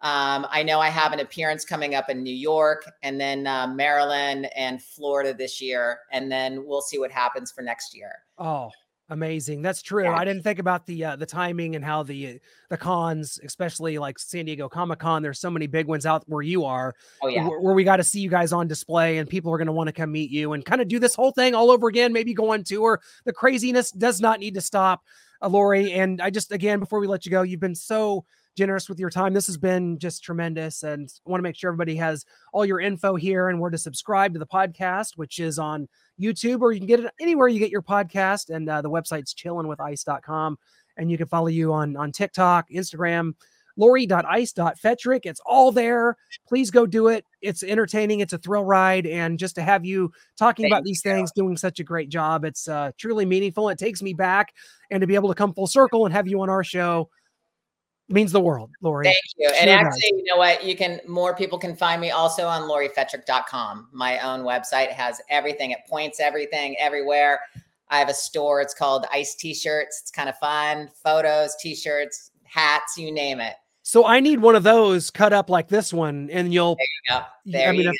Um, 0.00 0.46
I 0.50 0.62
know 0.62 0.78
I 0.78 0.90
have 0.90 1.12
an 1.12 1.20
appearance 1.20 1.64
coming 1.64 1.94
up 1.94 2.08
in 2.08 2.22
New 2.22 2.34
York 2.34 2.88
and 3.02 3.20
then 3.20 3.46
uh, 3.46 3.66
Maryland 3.66 4.48
and 4.54 4.80
Florida 4.80 5.34
this 5.34 5.60
year, 5.60 5.98
and 6.12 6.30
then 6.30 6.64
we'll 6.64 6.82
see 6.82 6.98
what 6.98 7.10
happens 7.10 7.50
for 7.50 7.62
next 7.62 7.96
year. 7.96 8.12
Oh, 8.38 8.70
amazing! 9.08 9.62
That's 9.62 9.82
true. 9.82 10.04
Yeah. 10.04 10.16
I 10.16 10.24
didn't 10.24 10.42
think 10.42 10.58
about 10.58 10.86
the 10.86 11.04
uh, 11.04 11.16
the 11.16 11.26
timing 11.26 11.76
and 11.76 11.84
how 11.84 12.02
the 12.02 12.40
the 12.68 12.76
cons, 12.76 13.38
especially 13.44 13.98
like 13.98 14.18
San 14.18 14.44
Diego 14.44 14.68
Comic 14.68 14.98
Con. 14.98 15.22
There's 15.22 15.40
so 15.40 15.50
many 15.50 15.66
big 15.66 15.86
ones 15.86 16.06
out 16.06 16.24
where 16.26 16.42
you 16.42 16.64
are. 16.64 16.94
Oh 17.22 17.28
yeah, 17.28 17.46
where, 17.46 17.60
where 17.60 17.74
we 17.74 17.84
got 17.84 17.96
to 17.96 18.04
see 18.04 18.20
you 18.20 18.30
guys 18.30 18.52
on 18.52 18.68
display, 18.68 19.18
and 19.18 19.28
people 19.28 19.52
are 19.52 19.58
going 19.58 19.66
to 19.66 19.72
want 19.72 19.88
to 19.88 19.92
come 19.92 20.12
meet 20.12 20.30
you 20.30 20.52
and 20.52 20.64
kind 20.64 20.80
of 20.80 20.88
do 20.88 20.98
this 20.98 21.14
whole 21.14 21.32
thing 21.32 21.54
all 21.54 21.70
over 21.70 21.88
again. 21.88 22.12
Maybe 22.12 22.34
go 22.34 22.52
on 22.52 22.64
tour. 22.64 23.00
The 23.24 23.32
craziness 23.32 23.90
does 23.90 24.20
not 24.20 24.40
need 24.40 24.54
to 24.54 24.60
stop, 24.60 25.02
uh, 25.42 25.48
Lori. 25.48 25.92
And 25.92 26.20
I 26.20 26.30
just 26.30 26.52
again 26.52 26.78
before 26.80 27.00
we 27.00 27.06
let 27.06 27.26
you 27.26 27.30
go, 27.30 27.42
you've 27.42 27.60
been 27.60 27.74
so 27.74 28.24
generous 28.58 28.88
with 28.88 28.98
your 28.98 29.08
time. 29.08 29.32
This 29.32 29.46
has 29.46 29.56
been 29.56 29.98
just 29.98 30.24
tremendous. 30.24 30.82
And 30.82 31.08
I 31.24 31.30
want 31.30 31.38
to 31.38 31.42
make 31.44 31.56
sure 31.56 31.68
everybody 31.68 31.94
has 31.96 32.26
all 32.52 32.66
your 32.66 32.80
info 32.80 33.14
here 33.14 33.48
and 33.48 33.60
where 33.60 33.70
to 33.70 33.78
subscribe 33.78 34.32
to 34.32 34.40
the 34.40 34.46
podcast, 34.46 35.12
which 35.14 35.38
is 35.38 35.60
on 35.60 35.88
YouTube 36.20 36.60
or 36.60 36.72
you 36.72 36.80
can 36.80 36.88
get 36.88 37.00
it 37.00 37.12
anywhere 37.20 37.46
you 37.46 37.60
get 37.60 37.70
your 37.70 37.82
podcast. 37.82 38.50
And 38.50 38.68
uh, 38.68 38.82
the 38.82 38.90
website's 38.90 39.32
chillinwithice.com. 39.32 40.58
And 40.96 41.10
you 41.10 41.16
can 41.16 41.28
follow 41.28 41.46
you 41.46 41.72
on, 41.72 41.96
on 41.96 42.10
TikTok, 42.10 42.68
Instagram, 42.70 43.34
lori.ice.fetrick. 43.76 45.20
It's 45.22 45.40
all 45.46 45.70
there. 45.70 46.16
Please 46.48 46.72
go 46.72 46.84
do 46.84 47.06
it. 47.06 47.24
It's 47.40 47.62
entertaining. 47.62 48.18
It's 48.18 48.32
a 48.32 48.38
thrill 48.38 48.64
ride. 48.64 49.06
And 49.06 49.38
just 49.38 49.54
to 49.54 49.62
have 49.62 49.84
you 49.84 50.10
talking 50.36 50.64
Thank 50.64 50.72
about 50.72 50.84
these 50.84 51.00
you. 51.04 51.12
things, 51.12 51.30
doing 51.30 51.56
such 51.56 51.78
a 51.78 51.84
great 51.84 52.08
job, 52.08 52.44
it's 52.44 52.66
uh, 52.66 52.90
truly 52.98 53.24
meaningful. 53.24 53.68
It 53.68 53.78
takes 53.78 54.02
me 54.02 54.14
back. 54.14 54.52
And 54.90 55.00
to 55.00 55.06
be 55.06 55.14
able 55.14 55.28
to 55.28 55.34
come 55.36 55.54
full 55.54 55.68
circle 55.68 56.06
and 56.06 56.12
have 56.12 56.26
you 56.26 56.40
on 56.40 56.50
our 56.50 56.64
show, 56.64 57.08
means 58.08 58.32
the 58.32 58.40
world, 58.40 58.70
Lori. 58.80 59.06
Thank 59.06 59.16
you. 59.36 59.50
and 59.60 59.70
actually, 59.70 60.00
you 60.16 60.24
know 60.24 60.36
what? 60.36 60.64
You 60.64 60.76
can 60.76 61.00
more 61.06 61.34
people 61.34 61.58
can 61.58 61.76
find 61.76 62.00
me 62.00 62.10
also 62.10 62.46
on 62.46 62.62
lorifetrick.com. 62.62 63.88
My 63.92 64.18
own 64.20 64.40
website 64.40 64.90
has 64.90 65.20
everything. 65.28 65.70
It 65.72 65.80
points 65.88 66.20
everything 66.20 66.76
everywhere. 66.78 67.40
I 67.90 67.98
have 67.98 68.08
a 68.08 68.14
store. 68.14 68.60
It's 68.60 68.74
called 68.74 69.06
Ice 69.12 69.34
T-shirts. 69.34 70.00
It's 70.02 70.10
kind 70.10 70.28
of 70.28 70.36
fun. 70.38 70.90
Photos, 71.02 71.56
T-shirts, 71.56 72.32
hats, 72.44 72.98
you 72.98 73.12
name 73.12 73.40
it. 73.40 73.54
So 73.82 74.04
I 74.04 74.20
need 74.20 74.40
one 74.40 74.54
of 74.54 74.62
those 74.62 75.10
cut 75.10 75.32
up 75.32 75.48
like 75.48 75.68
this 75.68 75.94
one, 75.94 76.28
and 76.30 76.52
you'll. 76.52 76.76
There 76.76 76.86
you 76.86 77.20
go. 77.20 77.26
There 77.46 77.68
I 77.68 77.72
mean, 77.72 77.80
you 77.82 77.86
go. 77.86 77.92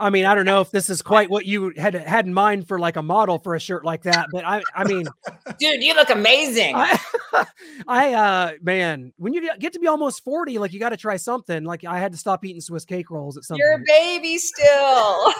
I 0.00 0.10
mean, 0.10 0.24
I 0.24 0.34
don't 0.34 0.44
know 0.44 0.60
if 0.60 0.70
this 0.70 0.88
is 0.90 1.02
quite 1.02 1.28
what 1.28 1.44
you 1.44 1.72
had 1.76 1.94
had 1.94 2.24
in 2.24 2.32
mind 2.32 2.68
for 2.68 2.78
like 2.78 2.96
a 2.96 3.02
model 3.02 3.38
for 3.38 3.56
a 3.56 3.60
shirt 3.60 3.84
like 3.84 4.02
that, 4.04 4.28
but 4.30 4.44
I, 4.44 4.62
I 4.74 4.84
mean, 4.84 5.06
dude, 5.58 5.82
you 5.82 5.94
look 5.94 6.10
amazing. 6.10 6.74
I, 6.76 6.98
I, 7.88 8.12
uh, 8.12 8.52
man, 8.62 9.12
when 9.16 9.32
you 9.34 9.50
get 9.58 9.72
to 9.72 9.80
be 9.80 9.88
almost 9.88 10.22
forty, 10.22 10.58
like 10.58 10.72
you 10.72 10.78
got 10.78 10.90
to 10.90 10.96
try 10.96 11.16
something. 11.16 11.64
Like 11.64 11.84
I 11.84 11.98
had 11.98 12.12
to 12.12 12.18
stop 12.18 12.44
eating 12.44 12.60
Swiss 12.60 12.84
cake 12.84 13.10
rolls 13.10 13.36
at 13.36 13.44
some. 13.44 13.56
You're 13.56 13.72
a 13.72 13.82
baby 13.84 14.38
still. 14.38 15.34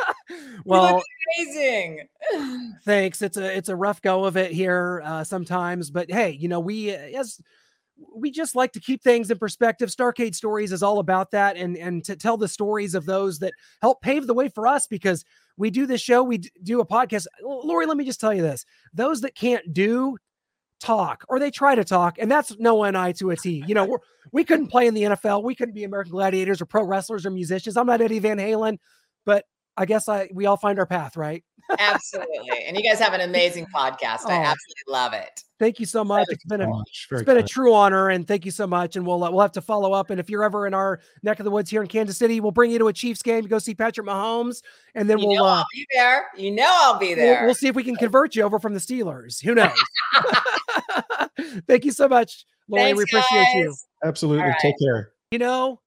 well, 0.64 1.02
amazing. 1.38 2.08
Thanks. 2.84 3.20
It's 3.20 3.36
a 3.36 3.56
it's 3.56 3.68
a 3.68 3.76
rough 3.76 4.00
go 4.00 4.24
of 4.24 4.38
it 4.38 4.50
here 4.50 5.02
uh, 5.04 5.24
sometimes, 5.24 5.90
but 5.90 6.10
hey, 6.10 6.30
you 6.30 6.48
know 6.48 6.60
we 6.60 6.90
as 6.90 7.38
we 8.14 8.30
just 8.30 8.54
like 8.54 8.72
to 8.72 8.80
keep 8.80 9.02
things 9.02 9.30
in 9.30 9.38
perspective. 9.38 9.88
Starcade 9.90 10.34
Stories 10.34 10.72
is 10.72 10.82
all 10.82 10.98
about 10.98 11.30
that, 11.32 11.56
and 11.56 11.76
and 11.76 12.04
to 12.04 12.16
tell 12.16 12.36
the 12.36 12.48
stories 12.48 12.94
of 12.94 13.06
those 13.06 13.38
that 13.40 13.52
help 13.82 14.00
pave 14.02 14.26
the 14.26 14.34
way 14.34 14.48
for 14.48 14.66
us 14.66 14.86
because 14.86 15.24
we 15.56 15.70
do 15.70 15.86
this 15.86 16.00
show, 16.00 16.22
we 16.22 16.38
do 16.38 16.80
a 16.80 16.86
podcast. 16.86 17.26
Lori, 17.42 17.86
let 17.86 17.96
me 17.96 18.04
just 18.04 18.20
tell 18.20 18.34
you 18.34 18.42
this: 18.42 18.64
those 18.92 19.20
that 19.22 19.34
can't 19.34 19.72
do 19.72 20.16
talk 20.80 21.24
or 21.28 21.38
they 21.38 21.50
try 21.50 21.74
to 21.74 21.84
talk, 21.84 22.18
and 22.18 22.30
that's 22.30 22.56
no 22.58 22.84
and 22.84 22.96
I 22.96 23.12
to 23.12 23.30
a 23.30 23.36
T. 23.36 23.62
You 23.66 23.74
know, 23.74 23.84
we're, 23.84 23.98
we 24.32 24.44
couldn't 24.44 24.68
play 24.68 24.86
in 24.86 24.94
the 24.94 25.02
NFL, 25.02 25.42
we 25.42 25.54
couldn't 25.54 25.74
be 25.74 25.84
American 25.84 26.12
Gladiators 26.12 26.60
or 26.60 26.66
pro 26.66 26.82
wrestlers 26.84 27.26
or 27.26 27.30
musicians. 27.30 27.76
I'm 27.76 27.86
not 27.86 28.00
Eddie 28.00 28.18
Van 28.18 28.38
Halen, 28.38 28.78
but 29.24 29.44
I 29.76 29.86
guess 29.86 30.08
I 30.08 30.28
we 30.32 30.46
all 30.46 30.56
find 30.56 30.78
our 30.78 30.86
path, 30.86 31.16
right? 31.16 31.44
Absolutely. 31.78 32.64
And 32.66 32.76
you 32.76 32.82
guys 32.82 32.98
have 32.98 33.12
an 33.12 33.20
amazing 33.20 33.66
podcast. 33.74 34.20
Oh, 34.24 34.30
I 34.30 34.34
absolutely 34.34 34.84
love 34.88 35.12
it. 35.12 35.44
Thank 35.58 35.78
you 35.78 35.84
so 35.84 36.02
much. 36.02 36.26
It's 36.30 36.44
been 36.44 36.62
a 36.62 36.80
it's 37.10 37.22
been 37.22 37.36
a 37.36 37.42
true 37.42 37.74
honor, 37.74 38.08
and 38.08 38.26
thank 38.26 38.46
you 38.46 38.50
so 38.50 38.66
much. 38.66 38.96
And 38.96 39.06
we'll 39.06 39.22
uh, 39.22 39.30
we'll 39.30 39.42
have 39.42 39.52
to 39.52 39.60
follow 39.60 39.92
up. 39.92 40.08
And 40.08 40.18
if 40.18 40.30
you're 40.30 40.42
ever 40.42 40.66
in 40.66 40.72
our 40.72 41.00
neck 41.22 41.38
of 41.38 41.44
the 41.44 41.50
woods 41.50 41.68
here 41.68 41.82
in 41.82 41.88
Kansas 41.88 42.16
City, 42.16 42.40
we'll 42.40 42.50
bring 42.50 42.70
you 42.70 42.78
to 42.78 42.88
a 42.88 42.92
Chiefs 42.94 43.22
game 43.22 43.42
to 43.42 43.48
go 43.48 43.58
see 43.58 43.74
Patrick 43.74 44.06
Mahomes, 44.06 44.62
and 44.94 45.08
then 45.08 45.18
you 45.18 45.28
we'll 45.28 45.44
uh, 45.44 45.58
I'll 45.58 45.66
be 45.74 45.86
there. 45.92 46.28
You 46.34 46.50
know 46.52 46.66
I'll 46.66 46.98
be 46.98 47.12
there. 47.12 47.40
We'll, 47.40 47.46
we'll 47.48 47.54
see 47.54 47.68
if 47.68 47.74
we 47.74 47.84
can 47.84 47.96
convert 47.96 48.34
you 48.34 48.42
over 48.42 48.58
from 48.58 48.72
the 48.72 48.80
Steelers. 48.80 49.42
Who 49.44 49.54
knows? 49.54 49.70
thank 51.68 51.84
you 51.84 51.92
so 51.92 52.08
much, 52.08 52.46
Lori. 52.66 52.84
Thanks, 52.84 52.96
we 52.96 53.02
appreciate 53.04 53.44
guys. 53.44 53.54
you. 53.54 53.74
Absolutely. 54.02 54.44
Right. 54.44 54.56
Take 54.60 54.76
care. 54.78 55.12
You 55.30 55.40
know, 55.40 55.80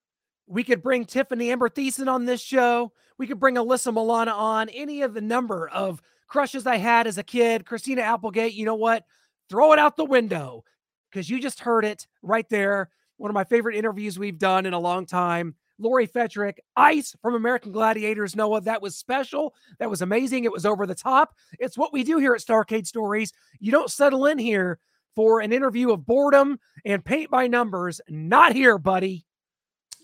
we 0.46 0.64
could 0.64 0.84
bring 0.84 1.06
Tiffani 1.06 1.48
Amber 1.48 1.70
Thiessen 1.70 2.08
on 2.08 2.26
this 2.26 2.42
show. 2.42 2.92
We 3.18 3.28
could 3.28 3.40
bring 3.40 3.56
Alyssa 3.56 3.94
Milano 3.94 4.34
on. 4.34 4.70
Any 4.70 5.02
of 5.02 5.14
the 5.14 5.22
number 5.22 5.70
of 5.70 6.02
crushes 6.28 6.66
I 6.66 6.78
had 6.78 7.08
as 7.08 7.18
a 7.18 7.24
kid, 7.24 7.66
Christina 7.66 8.02
Applegate, 8.02 8.54
you 8.54 8.66
know 8.66 8.76
what? 8.76 9.06
Throw 9.50 9.74
it 9.74 9.80
out 9.80 9.98
the 9.98 10.06
window 10.06 10.64
because 11.12 11.30
you 11.30 11.40
just 11.40 11.60
heard 11.60 11.86
it 11.86 12.08
right 12.22 12.48
there. 12.50 12.90
One 13.18 13.30
of 13.30 13.36
my 13.36 13.44
favorite 13.44 13.76
interviews 13.76 14.18
we've 14.18 14.40
done 14.40 14.66
in 14.66 14.74
a 14.74 14.80
long 14.80 15.06
time. 15.06 15.56
Lori 15.80 16.08
Fetrick, 16.08 16.58
Ice 16.76 17.16
from 17.22 17.36
American 17.36 17.72
Gladiators, 17.72 18.36
Noah. 18.36 18.62
That 18.62 18.82
was 18.82 18.96
special. 18.96 19.54
That 19.80 19.90
was 19.90 20.02
amazing. 20.02 20.46
It 20.46 20.52
was 20.52 20.66
over 20.66 20.86
the 20.86 20.96
top. 20.96 21.36
It's 21.60 21.78
what 21.78 21.94
we 21.94 22.04
do 22.04 22.18
here 22.18 22.34
at 22.34 22.42
Starcade 22.42 22.88
Stories. 22.88 23.34
You 23.60 23.72
don't 23.72 23.92
settle 23.92 24.26
in 24.26 24.38
here 24.38 24.80
for 25.16 25.42
an 25.42 25.52
interview 25.54 25.92
of 25.92 26.06
boredom 26.06 26.60
and 26.86 27.04
paint 27.04 27.30
by 27.30 27.48
numbers. 27.48 28.02
Not 28.08 28.54
here, 28.54 28.78
buddy 28.78 29.26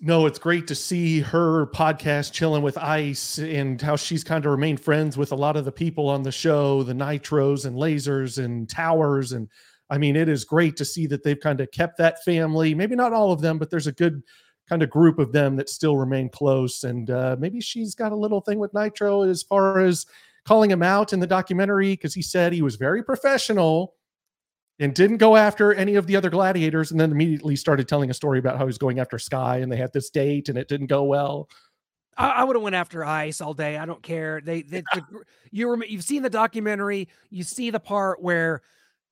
no, 0.01 0.25
it's 0.25 0.39
great 0.39 0.67
to 0.67 0.75
see 0.75 1.19
her 1.19 1.67
podcast 1.67 2.31
chilling 2.31 2.63
with 2.63 2.77
Ice 2.77 3.37
and 3.37 3.81
how 3.81 3.97
she's 3.97 4.23
kind 4.23 4.45
of 4.45 4.51
remained 4.51 4.79
friends 4.79 5.17
with 5.17 5.33
a 5.33 5.35
lot 5.35 5.57
of 5.57 5.65
the 5.65 5.71
people 5.71 6.07
on 6.07 6.23
the 6.23 6.31
show, 6.31 6.83
the 6.83 6.93
Nitros 6.93 7.65
and 7.65 7.75
Lasers 7.75 8.43
and 8.43 8.69
Towers. 8.69 9.33
And 9.33 9.49
I 9.89 9.97
mean, 9.97 10.15
it 10.15 10.29
is 10.29 10.45
great 10.45 10.77
to 10.77 10.85
see 10.85 11.05
that 11.07 11.23
they've 11.23 11.39
kind 11.39 11.59
of 11.59 11.71
kept 11.71 11.97
that 11.97 12.23
family. 12.23 12.73
Maybe 12.73 12.95
not 12.95 13.11
all 13.11 13.33
of 13.33 13.41
them, 13.41 13.57
but 13.57 13.69
there's 13.69 13.87
a 13.87 13.91
good 13.91 14.23
kind 14.69 14.81
of 14.83 14.89
group 14.89 15.19
of 15.19 15.33
them 15.33 15.57
that 15.57 15.67
still 15.67 15.97
remain 15.97 16.29
close. 16.29 16.85
And 16.85 17.09
uh, 17.09 17.35
maybe 17.37 17.59
she's 17.59 17.93
got 17.93 18.13
a 18.13 18.17
little 18.17 18.39
thing 18.39 18.59
with 18.59 18.73
Nitro 18.73 19.23
as 19.23 19.43
far 19.43 19.79
as 19.79 20.05
calling 20.45 20.71
him 20.71 20.83
out 20.83 21.11
in 21.11 21.19
the 21.19 21.27
documentary 21.27 21.91
because 21.91 22.13
he 22.13 22.21
said 22.21 22.53
he 22.53 22.61
was 22.61 22.77
very 22.77 23.03
professional 23.03 23.95
and 24.79 24.93
didn't 24.93 25.17
go 25.17 25.35
after 25.35 25.73
any 25.73 25.95
of 25.95 26.07
the 26.07 26.15
other 26.15 26.29
gladiators 26.29 26.91
and 26.91 26.99
then 26.99 27.11
immediately 27.11 27.55
started 27.55 27.87
telling 27.87 28.09
a 28.09 28.13
story 28.13 28.39
about 28.39 28.57
how 28.57 28.63
he 28.63 28.67
was 28.67 28.77
going 28.77 28.99
after 28.99 29.19
sky 29.19 29.57
and 29.57 29.71
they 29.71 29.77
had 29.77 29.91
this 29.93 30.09
date 30.09 30.49
and 30.49 30.57
it 30.57 30.67
didn't 30.67 30.87
go 30.87 31.03
well. 31.03 31.49
I, 32.17 32.29
I 32.29 32.43
would 32.45 32.55
have 32.55 32.63
went 32.63 32.75
after 32.75 33.03
ice 33.03 33.41
all 33.41 33.53
day 33.53 33.77
i 33.77 33.85
don't 33.85 34.01
care. 34.01 34.41
They, 34.41 34.61
they 34.61 34.81
the, 34.93 35.03
you 35.51 35.69
rem- 35.69 35.83
you've 35.87 36.03
seen 36.03 36.23
the 36.23 36.29
documentary 36.29 37.09
you 37.29 37.43
see 37.43 37.69
the 37.69 37.79
part 37.79 38.21
where 38.21 38.61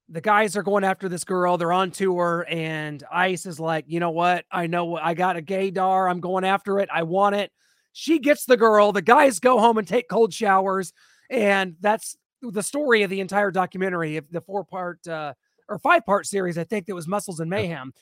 the 0.09 0.21
guys 0.21 0.55
are 0.55 0.63
going 0.63 0.85
after 0.85 1.09
this 1.09 1.25
girl 1.25 1.57
they're 1.57 1.73
on 1.73 1.91
tour 1.91 2.45
and 2.49 3.03
ice 3.11 3.45
is 3.45 3.59
like 3.59 3.85
you 3.87 3.99
know 3.99 4.11
what? 4.11 4.45
I 4.51 4.67
know 4.67 4.95
i 4.95 5.13
got 5.13 5.35
a 5.35 5.41
gaydar 5.41 6.09
i'm 6.09 6.21
going 6.21 6.45
after 6.45 6.79
it 6.79 6.89
i 6.93 7.03
want 7.03 7.35
it. 7.35 7.51
She 7.91 8.19
gets 8.19 8.45
the 8.45 8.57
girl 8.57 8.93
the 8.93 9.01
guys 9.01 9.39
go 9.39 9.59
home 9.59 9.77
and 9.77 9.87
take 9.87 10.07
cold 10.07 10.33
showers 10.33 10.93
and 11.29 11.75
that's 11.81 12.15
the 12.41 12.63
story 12.63 13.01
of 13.03 13.09
the 13.09 13.19
entire 13.19 13.51
documentary 13.51 14.21
the 14.31 14.39
four 14.39 14.63
part 14.63 15.05
uh 15.07 15.33
or 15.69 15.79
five 15.79 16.05
part 16.05 16.25
series, 16.25 16.57
I 16.57 16.63
think 16.63 16.85
that 16.85 16.95
was 16.95 17.07
Muscles 17.07 17.39
and 17.39 17.49
Mayhem. 17.49 17.93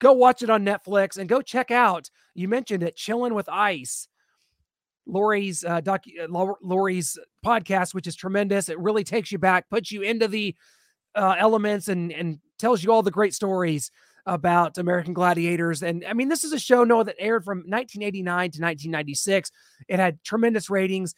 Go 0.00 0.12
watch 0.12 0.42
it 0.42 0.50
on 0.50 0.64
Netflix 0.64 1.16
and 1.16 1.28
go 1.28 1.42
check 1.42 1.70
out. 1.70 2.10
You 2.34 2.48
mentioned 2.48 2.82
it, 2.82 2.96
Chilling 2.96 3.34
with 3.34 3.48
Ice. 3.48 4.08
Lori's 5.06 5.64
uh, 5.64 5.80
doc, 5.80 6.04
uh, 6.22 6.54
Lori's 6.62 7.18
podcast, 7.44 7.94
which 7.94 8.06
is 8.06 8.14
tremendous. 8.14 8.68
It 8.68 8.78
really 8.78 9.04
takes 9.04 9.32
you 9.32 9.38
back, 9.38 9.68
puts 9.70 9.90
you 9.90 10.02
into 10.02 10.28
the 10.28 10.54
uh, 11.14 11.34
elements, 11.38 11.88
and 11.88 12.12
and 12.12 12.38
tells 12.58 12.84
you 12.84 12.92
all 12.92 13.02
the 13.02 13.10
great 13.10 13.34
stories 13.34 13.90
about 14.26 14.76
American 14.76 15.14
Gladiators. 15.14 15.82
And 15.82 16.04
I 16.06 16.12
mean, 16.12 16.28
this 16.28 16.44
is 16.44 16.52
a 16.52 16.58
show, 16.58 16.84
Noah, 16.84 17.04
that 17.04 17.16
aired 17.18 17.44
from 17.44 17.58
1989 17.58 18.24
to 18.50 18.60
1996. 18.60 19.50
It 19.88 19.98
had 19.98 20.22
tremendous 20.22 20.68
ratings 20.68 21.14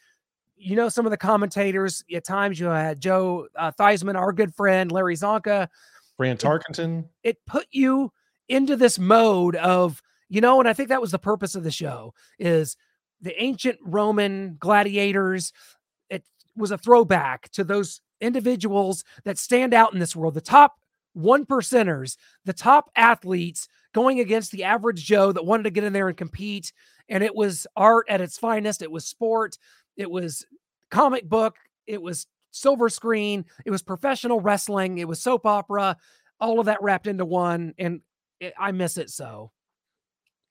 you 0.60 0.76
know 0.76 0.88
some 0.88 1.06
of 1.06 1.10
the 1.10 1.16
commentators 1.16 2.04
at 2.14 2.24
times 2.24 2.60
you 2.60 2.66
had 2.66 3.00
Joe 3.00 3.48
uh, 3.56 3.72
Theismann, 3.78 4.16
our 4.16 4.32
good 4.32 4.54
friend 4.54 4.92
Larry 4.92 5.16
Csonka, 5.16 5.68
Fran 6.16 6.36
Tarkenton. 6.36 7.04
It, 7.22 7.30
it 7.30 7.46
put 7.46 7.66
you 7.70 8.12
into 8.48 8.76
this 8.76 8.98
mode 8.98 9.56
of 9.56 10.02
you 10.28 10.40
know, 10.40 10.60
and 10.60 10.68
I 10.68 10.72
think 10.72 10.90
that 10.90 11.00
was 11.00 11.10
the 11.10 11.18
purpose 11.18 11.54
of 11.54 11.64
the 11.64 11.72
show 11.72 12.14
is 12.38 12.76
the 13.20 13.40
ancient 13.42 13.78
Roman 13.82 14.56
gladiators. 14.58 15.52
It 16.08 16.24
was 16.56 16.70
a 16.70 16.78
throwback 16.78 17.50
to 17.52 17.64
those 17.64 18.00
individuals 18.20 19.02
that 19.24 19.38
stand 19.38 19.74
out 19.74 19.92
in 19.92 19.98
this 19.98 20.14
world, 20.14 20.34
the 20.34 20.40
top 20.40 20.76
one 21.14 21.44
percenters, 21.44 22.16
the 22.44 22.52
top 22.52 22.90
athletes 22.94 23.66
going 23.92 24.20
against 24.20 24.52
the 24.52 24.64
average 24.64 25.04
Joe 25.04 25.32
that 25.32 25.44
wanted 25.44 25.64
to 25.64 25.70
get 25.70 25.84
in 25.84 25.92
there 25.92 26.08
and 26.08 26.16
compete. 26.16 26.72
And 27.08 27.24
it 27.24 27.34
was 27.34 27.66
art 27.74 28.06
at 28.08 28.20
its 28.20 28.38
finest. 28.38 28.82
It 28.82 28.90
was 28.90 29.04
sport. 29.04 29.58
It 30.00 30.10
was 30.10 30.46
comic 30.90 31.28
book. 31.28 31.56
It 31.86 32.00
was 32.00 32.26
silver 32.50 32.88
screen. 32.88 33.44
It 33.64 33.70
was 33.70 33.82
professional 33.82 34.40
wrestling. 34.40 34.98
It 34.98 35.08
was 35.08 35.22
soap 35.22 35.46
opera. 35.46 35.96
All 36.40 36.58
of 36.58 36.66
that 36.66 36.82
wrapped 36.82 37.06
into 37.06 37.24
one. 37.24 37.74
And 37.78 38.00
it, 38.40 38.54
I 38.58 38.72
miss 38.72 38.96
it 38.96 39.10
so. 39.10 39.52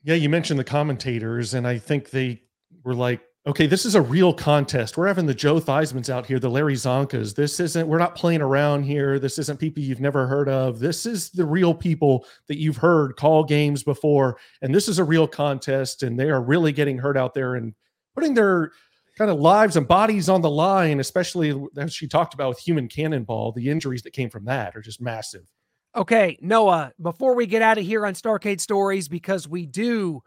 Yeah, 0.04 0.16
you 0.16 0.30
mentioned 0.30 0.60
the 0.60 0.64
commentators, 0.64 1.54
and 1.54 1.68
I 1.68 1.78
think 1.78 2.12
they 2.12 2.41
were 2.84 2.93
like, 2.93 3.22
okay, 3.47 3.68
this 3.68 3.86
is 3.86 3.95
a 3.95 4.02
real 4.02 4.34
contest. 4.34 4.95
We're 4.95 5.08
having 5.08 5.26
the 5.26 5.34
Joe 5.34 5.60
Theismans 5.60 6.10
out 6.10 6.26
here, 6.26 6.39
the 6.39 6.50
Larry 6.50 6.76
Csonkas. 6.76 7.36
This 7.36 7.60
isn't, 7.60 7.88
we're 7.88 7.97
not 7.97 8.16
playing 8.16 8.41
around 8.41 8.84
here. 8.84 9.18
This 9.18 9.39
isn't 9.39 9.60
people 9.60 9.82
you've 9.82 10.00
never 10.00 10.28
heard 10.28 10.47
of. 10.47 10.80
This 10.80 11.06
is 11.06 11.32
the 11.32 11.45
real 11.45 11.74
people 11.74 12.26
that 12.47 12.60
you've 12.60 12.78
heard 12.78 13.16
call 13.16 13.43
games 13.43 13.82
before. 13.82 14.38
And 14.62 14.76
this 14.76 14.88
is 14.88 15.00
a 15.00 15.04
real 15.04 15.28
contest. 15.28 16.04
And 16.04 16.20
they 16.20 16.30
are 16.30 16.41
really 16.41 16.72
getting 16.72 16.97
hurt 16.97 17.18
out 17.18 17.34
there 17.34 17.56
and 17.56 17.74
putting 18.14 18.36
their 18.36 18.72
kind 19.20 19.30
of 19.30 19.38
lives 19.38 19.76
and 19.76 19.86
bodies 19.86 20.30
on 20.30 20.41
the 20.41 20.49
line, 20.49 21.01
especially 21.01 21.53
as 21.78 21.93
she 21.93 22.07
talked 22.07 22.34
about 22.34 22.47
with 22.47 22.59
human 22.59 22.88
cannonball. 22.88 23.51
The 23.51 23.70
injuries 23.70 24.01
that 24.03 24.13
came 24.13 24.30
from 24.30 24.45
that 24.45 24.78
are 24.78 24.82
just 24.82 25.01
massive. 25.01 25.45
Okay, 25.93 26.38
Noah, 26.39 26.93
before 27.01 27.36
we 27.36 27.45
get 27.45 27.61
out 27.61 27.78
of 27.78 27.84
here 27.84 28.05
on 28.05 28.13
Starcade 28.13 28.61
Stories, 28.61 29.09
because 29.09 29.45
we 29.45 29.65
do 29.65 30.24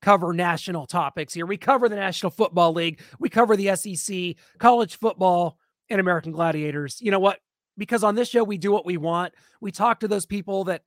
cover 0.00 0.32
national 0.32 0.86
topics 0.86 1.34
here. 1.34 1.44
We 1.44 1.56
cover 1.56 1.88
the 1.88 1.96
National 1.96 2.30
Football 2.30 2.72
League, 2.72 3.00
we 3.18 3.28
cover 3.28 3.56
the 3.56 3.74
SEC, 3.74 4.36
college 4.58 4.96
football, 4.96 5.58
and 5.90 6.00
American 6.00 6.30
Gladiators. 6.30 7.00
You 7.00 7.10
know 7.10 7.18
what? 7.18 7.40
Because 7.76 8.04
on 8.04 8.14
this 8.14 8.28
show, 8.28 8.44
we 8.44 8.58
do 8.58 8.70
what 8.70 8.86
we 8.86 8.96
want. 8.96 9.34
We 9.60 9.72
talk 9.72 9.98
to 10.00 10.08
those 10.08 10.24
people 10.24 10.62
that 10.64 10.82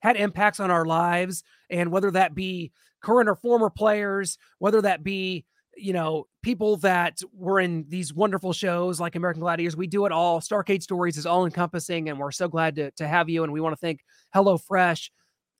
had 0.00 0.16
impacts 0.16 0.60
on 0.60 0.70
our 0.70 0.86
lives, 0.86 1.44
and 1.68 1.92
whether 1.92 2.10
that 2.12 2.34
be 2.34 2.72
current 3.02 3.28
or 3.28 3.34
former 3.34 3.68
players, 3.68 4.38
whether 4.58 4.80
that 4.80 5.04
be 5.04 5.44
you 5.78 5.92
know, 5.92 6.26
people 6.42 6.76
that 6.78 7.20
were 7.32 7.60
in 7.60 7.84
these 7.88 8.12
wonderful 8.12 8.52
shows 8.52 9.00
like 9.00 9.16
American 9.16 9.40
Gladiators. 9.40 9.76
We 9.76 9.86
do 9.86 10.06
it 10.06 10.12
all. 10.12 10.40
Starcade 10.40 10.82
Stories 10.82 11.16
is 11.16 11.26
all 11.26 11.44
encompassing, 11.44 12.08
and 12.08 12.18
we're 12.18 12.32
so 12.32 12.48
glad 12.48 12.76
to, 12.76 12.90
to 12.92 13.06
have 13.06 13.28
you. 13.28 13.44
And 13.44 13.52
we 13.52 13.60
want 13.60 13.72
to 13.74 13.80
thank 13.80 14.00
HelloFresh 14.34 15.10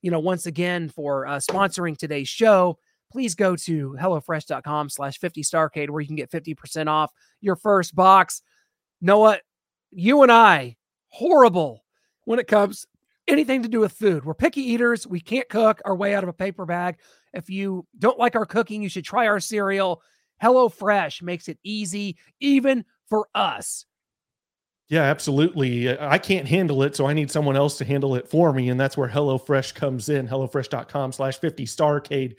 you 0.01 0.11
know, 0.11 0.19
once 0.19 0.45
again 0.45 0.89
for 0.89 1.27
uh, 1.27 1.37
sponsoring 1.37 1.97
today's 1.97 2.29
show. 2.29 2.77
Please 3.11 3.35
go 3.35 3.55
to 3.55 3.97
HelloFresh.com 3.99 4.89
slash 4.89 5.17
50 5.17 5.43
Starcade 5.43 5.89
where 5.89 6.01
you 6.01 6.07
can 6.07 6.15
get 6.15 6.31
50% 6.31 6.87
off 6.87 7.11
your 7.41 7.55
first 7.55 7.95
box. 7.95 8.41
Noah, 9.01 9.39
you 9.91 10.21
and 10.21 10.31
I, 10.31 10.77
horrible 11.07 11.83
when 12.25 12.39
it 12.39 12.47
comes 12.47 12.85
anything 13.27 13.63
to 13.63 13.69
do 13.69 13.79
with 13.79 13.93
food. 13.93 14.25
We're 14.25 14.35
picky 14.35 14.61
eaters. 14.61 15.07
We 15.07 15.19
can't 15.19 15.49
cook 15.49 15.81
our 15.85 15.95
way 15.95 16.13
out 16.13 16.23
of 16.23 16.29
a 16.29 16.33
paper 16.33 16.65
bag. 16.65 16.97
If 17.33 17.49
you 17.49 17.85
don't 17.97 18.19
like 18.19 18.35
our 18.35 18.45
cooking, 18.45 18.81
you 18.81 18.89
should 18.89 19.05
try 19.05 19.27
our 19.27 19.39
cereal. 19.39 20.01
HelloFresh 20.41 21.21
makes 21.21 21.47
it 21.47 21.59
easy, 21.63 22.17
even 22.39 22.85
for 23.09 23.27
us. 23.35 23.85
Yeah, 24.89 25.03
absolutely. 25.03 25.89
Uh, 25.89 26.09
I 26.09 26.17
can't 26.17 26.47
handle 26.47 26.81
it, 26.81 26.95
so 26.95 27.05
I 27.05 27.13
need 27.13 27.29
someone 27.29 27.55
else 27.55 27.77
to 27.77 27.85
handle 27.85 28.15
it 28.15 28.27
for 28.27 28.51
me. 28.51 28.69
And 28.69 28.79
that's 28.79 28.97
where 28.97 29.07
HelloFresh 29.07 29.75
comes 29.75 30.09
in, 30.09 30.27
HelloFresh.com 30.27 31.11
slash 31.11 31.39
50 31.39 31.65
Starcade. 31.65 32.35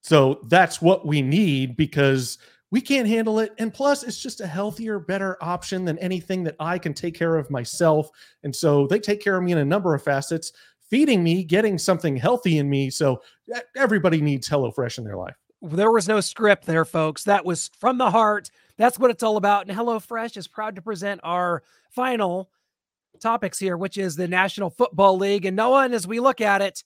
So 0.00 0.40
that's 0.48 0.82
what 0.82 1.06
we 1.06 1.22
need 1.22 1.76
because 1.76 2.38
we 2.72 2.80
can't 2.80 3.06
handle 3.06 3.38
it. 3.38 3.54
And 3.58 3.72
plus, 3.72 4.02
it's 4.02 4.18
just 4.18 4.40
a 4.40 4.46
healthier, 4.46 4.98
better 4.98 5.36
option 5.40 5.84
than 5.84 5.98
anything 5.98 6.42
that 6.44 6.56
I 6.58 6.78
can 6.78 6.92
take 6.92 7.14
care 7.14 7.36
of 7.36 7.50
myself. 7.50 8.10
And 8.42 8.54
so 8.54 8.88
they 8.88 8.98
take 8.98 9.22
care 9.22 9.36
of 9.36 9.44
me 9.44 9.52
in 9.52 9.58
a 9.58 9.64
number 9.64 9.94
of 9.94 10.02
facets, 10.02 10.52
feeding 10.88 11.22
me, 11.22 11.44
getting 11.44 11.78
something 11.78 12.16
healthy 12.16 12.58
in 12.58 12.68
me. 12.68 12.90
So 12.90 13.22
everybody 13.76 14.20
needs 14.20 14.48
HelloFresh 14.48 14.98
in 14.98 15.04
their 15.04 15.16
life. 15.16 15.34
There 15.62 15.90
was 15.90 16.06
no 16.06 16.20
script 16.20 16.66
there, 16.66 16.84
folks. 16.84 17.24
That 17.24 17.44
was 17.44 17.70
from 17.78 17.98
the 17.98 18.10
heart. 18.10 18.50
That's 18.76 18.98
what 18.98 19.10
it's 19.10 19.22
all 19.22 19.36
about. 19.36 19.66
And 19.66 19.76
HelloFresh 19.76 20.36
is 20.36 20.48
proud 20.48 20.76
to 20.76 20.82
present 20.82 21.20
our 21.24 21.62
final 21.90 22.50
topics 23.20 23.58
here, 23.58 23.76
which 23.76 23.96
is 23.96 24.16
the 24.16 24.28
National 24.28 24.70
Football 24.70 25.16
League. 25.16 25.46
And 25.46 25.56
Noah, 25.56 25.84
and 25.84 25.94
as 25.94 26.06
we 26.06 26.20
look 26.20 26.40
at 26.40 26.62
it, 26.62 26.84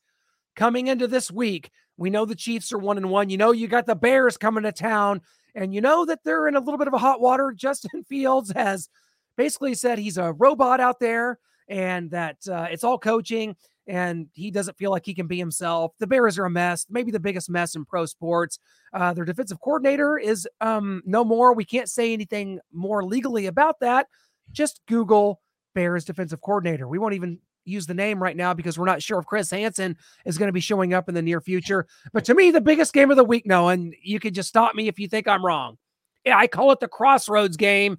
coming 0.55 0.87
into 0.87 1.09
this 1.09 1.31
week, 1.31 1.71
we 1.97 2.11
know 2.11 2.25
the 2.25 2.35
Chiefs 2.35 2.73
are 2.73 2.79
one 2.79 2.97
and 2.97 3.11
one. 3.11 3.29
You 3.29 3.37
know, 3.37 3.53
you 3.53 3.69
got 3.69 3.87
the 3.87 3.95
Bears 3.95 4.37
coming 4.37 4.63
to 4.63 4.73
town, 4.73 5.21
and 5.55 5.75
you 5.75 5.81
know 5.81 6.07
that 6.07 6.21
they're 6.25 6.49
in 6.49 6.57
a 6.57 6.61
little 6.61 6.79
bit 6.79 6.89
of 6.89 6.95
a 6.95 6.99
hot 6.99 7.21
water. 7.21 7.53
Justin 7.57 8.05
Fields 8.05 8.53
has 8.53 8.89
basically 9.37 9.75
said 9.75 9.99
he's 9.99 10.17
a 10.19 10.33
robot 10.33 10.81
out 10.81 11.01
there 11.01 11.39
and 11.69 12.11
that 12.11 12.37
uh, 12.49 12.67
it's 12.71 12.85
all 12.85 12.99
coaching 12.99 13.57
and 13.91 14.29
he 14.35 14.53
doesn't 14.53 14.79
feel 14.79 14.93
like 14.93 15.05
he 15.05 15.15
can 15.15 15.27
be 15.27 15.37
himself. 15.37 15.93
The 15.99 16.07
Bears 16.07 16.39
are 16.39 16.45
a 16.45 16.51
mess, 16.51 16.87
maybe 16.89 17.11
the 17.11 17.19
biggest 17.19 17.51
mess 17.51 17.75
in 17.75 17.85
pro 17.85 18.07
sports. 18.07 18.61
Uh, 18.93 19.13
their 19.13 19.25
defensive 19.25 19.61
coordinator 19.61 20.17
is 20.17 20.49
um, 20.61 21.03
no 21.05 21.25
more. 21.25 21.55
We 21.55 21.65
can't 21.65 21.91
say 21.91 22.13
anything 22.13 22.61
more 22.73 23.05
legally 23.05 23.47
about 23.47 23.81
that. 23.81 24.07
Just 24.53 24.81
Google 24.87 25.41
Bears 25.75 26.05
defensive 26.05 26.41
coordinator. 26.41 26.87
We 26.87 26.99
won't 26.99 27.15
even 27.15 27.41
use 27.65 27.85
the 27.85 27.95
name 27.95 28.23
right 28.23 28.37
now 28.37 28.55
because 28.55 28.79
we're 28.79 28.87
not 28.87 29.03
sure 29.03 29.19
if 29.19 29.27
Chris 29.27 29.51
Hansen 29.51 29.97
is 30.25 30.39
going 30.39 30.49
to 30.49 30.53
be 30.53 30.61
showing 30.61 30.95
up 30.95 31.09
in 31.09 31.15
the 31.17 31.23
near 31.23 31.41
future. 31.41 31.89
But 32.13 32.25
to 32.27 32.35
me, 32.35 32.53
the 32.53 32.61
biggest 32.61 32.93
game 32.93 33.11
of 33.11 33.17
the 33.17 33.25
week, 33.25 33.45
no, 33.45 33.71
and 33.71 33.93
you 34.01 34.21
can 34.21 34.33
just 34.33 34.49
stop 34.49 34.77
me 34.77 34.87
if 34.87 35.01
you 35.01 35.09
think 35.09 35.27
I'm 35.27 35.45
wrong. 35.45 35.79
Yeah, 36.25 36.39
I 36.39 36.47
call 36.47 36.71
it 36.71 36.79
the 36.79 36.87
crossroads 36.87 37.57
game, 37.57 37.99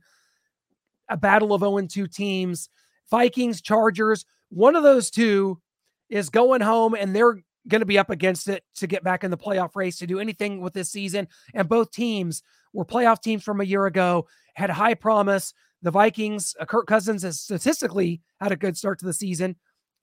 a 1.10 1.18
battle 1.18 1.54
of 1.54 1.62
0 1.62 1.86
2 1.86 2.08
teams, 2.08 2.70
Vikings, 3.10 3.62
Chargers. 3.62 4.26
One 4.50 4.78
of 4.78 4.84
those 4.84 5.12
two 5.12 5.60
is 6.12 6.30
going 6.30 6.62
home 6.62 6.94
and 6.94 7.16
they're 7.16 7.42
going 7.68 7.80
to 7.80 7.86
be 7.86 7.98
up 7.98 8.10
against 8.10 8.48
it 8.48 8.64
to 8.76 8.86
get 8.86 9.04
back 9.04 9.24
in 9.24 9.32
the 9.32 9.38
playoff 9.38 9.76
race 9.76 9.98
to 9.98 10.08
do 10.08 10.20
anything 10.20 10.62
with 10.62 10.74
this 10.74 10.92
season. 10.92 11.28
And 11.54 11.70
both 11.70 11.92
teams 11.92 12.44
were 12.74 12.86
playoff 12.86 13.22
teams 13.22 13.44
from 13.44 13.62
a 13.62 13.66
year 13.66 13.86
ago, 13.86 14.28
had 14.56 14.70
high 14.70 14.94
promise. 14.94 15.54
The 15.82 15.92
Vikings, 15.92 16.56
uh, 16.60 16.66
Kirk 16.66 16.86
Cousins 16.86 17.24
has 17.24 17.40
statistically 17.40 18.22
had 18.40 18.52
a 18.52 18.58
good 18.58 18.78
start 18.78 19.00
to 19.00 19.06
the 19.06 19.14
season, 19.14 19.56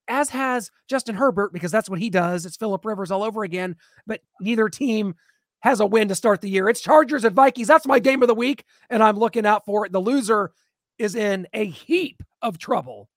as 0.09 0.31
has 0.31 0.71
Justin 0.89 1.15
Herbert, 1.15 1.53
because 1.53 1.71
that's 1.71 1.89
what 1.89 2.01
he 2.01 2.11
does. 2.11 2.47
It's 2.47 2.57
Philip 2.57 2.85
Rivers 2.85 3.11
all 3.11 3.23
over 3.23 3.45
again, 3.45 3.77
but 4.07 4.21
neither 4.41 4.69
team 4.69 5.15
has 5.61 5.81
a 5.81 5.87
win 5.87 6.09
to 6.09 6.15
start 6.15 6.41
the 6.41 6.51
year. 6.51 6.69
It's 6.69 6.81
Chargers 6.81 7.25
and 7.25 7.35
Vikings. 7.35 7.69
That's 7.69 7.87
my 7.87 7.99
game 7.99 8.23
of 8.23 8.29
the 8.29 8.35
week, 8.35 8.65
and 8.91 9.03
I'm 9.03 9.19
looking 9.19 9.47
out 9.47 9.65
for 9.65 9.87
it. 9.87 9.93
The 9.93 10.01
loser 10.01 10.53
is 10.99 11.15
in 11.15 11.47
a 11.53 11.65
heap 11.65 12.23
of 12.43 12.59
trouble. 12.59 13.09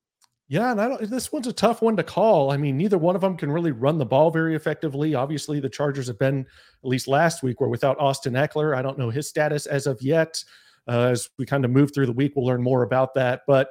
Yeah, 0.52 0.72
and 0.72 0.82
I 0.82 0.90
don't. 0.90 1.10
This 1.10 1.32
one's 1.32 1.48
a 1.48 1.54
tough 1.54 1.82
one 1.82 1.96
to 1.96 2.04
call. 2.04 2.52
I 2.52 2.58
mean, 2.58 2.76
neither 2.76 2.98
one 2.98 3.16
of 3.16 3.22
them 3.22 3.38
can 3.38 3.50
really 3.50 3.72
run 3.72 3.98
the 3.98 4.06
ball 4.06 4.30
very 4.32 4.54
effectively. 4.54 5.16
Obviously, 5.16 5.62
the 5.62 5.70
Chargers 5.70 6.08
have 6.08 6.20
been 6.20 6.42
at 6.42 6.90
least 6.90 7.08
last 7.08 7.42
week, 7.42 7.62
where 7.62 7.70
without 7.70 7.98
Austin 8.02 8.34
Ekeler, 8.34 8.76
I 8.76 8.82
don't 8.82 9.00
know 9.00 9.10
his 9.10 9.30
status 9.30 9.66
as 9.66 9.88
of 9.88 10.02
yet. 10.02 10.44
Uh, 10.90 11.08
as 11.12 11.30
we 11.40 11.46
kind 11.46 11.64
of 11.64 11.72
move 11.72 11.94
through 11.94 12.08
the 12.08 12.12
week, 12.12 12.34
we'll 12.36 12.46
learn 12.46 12.62
more 12.62 12.84
about 12.84 13.14
that. 13.14 13.44
But 13.48 13.70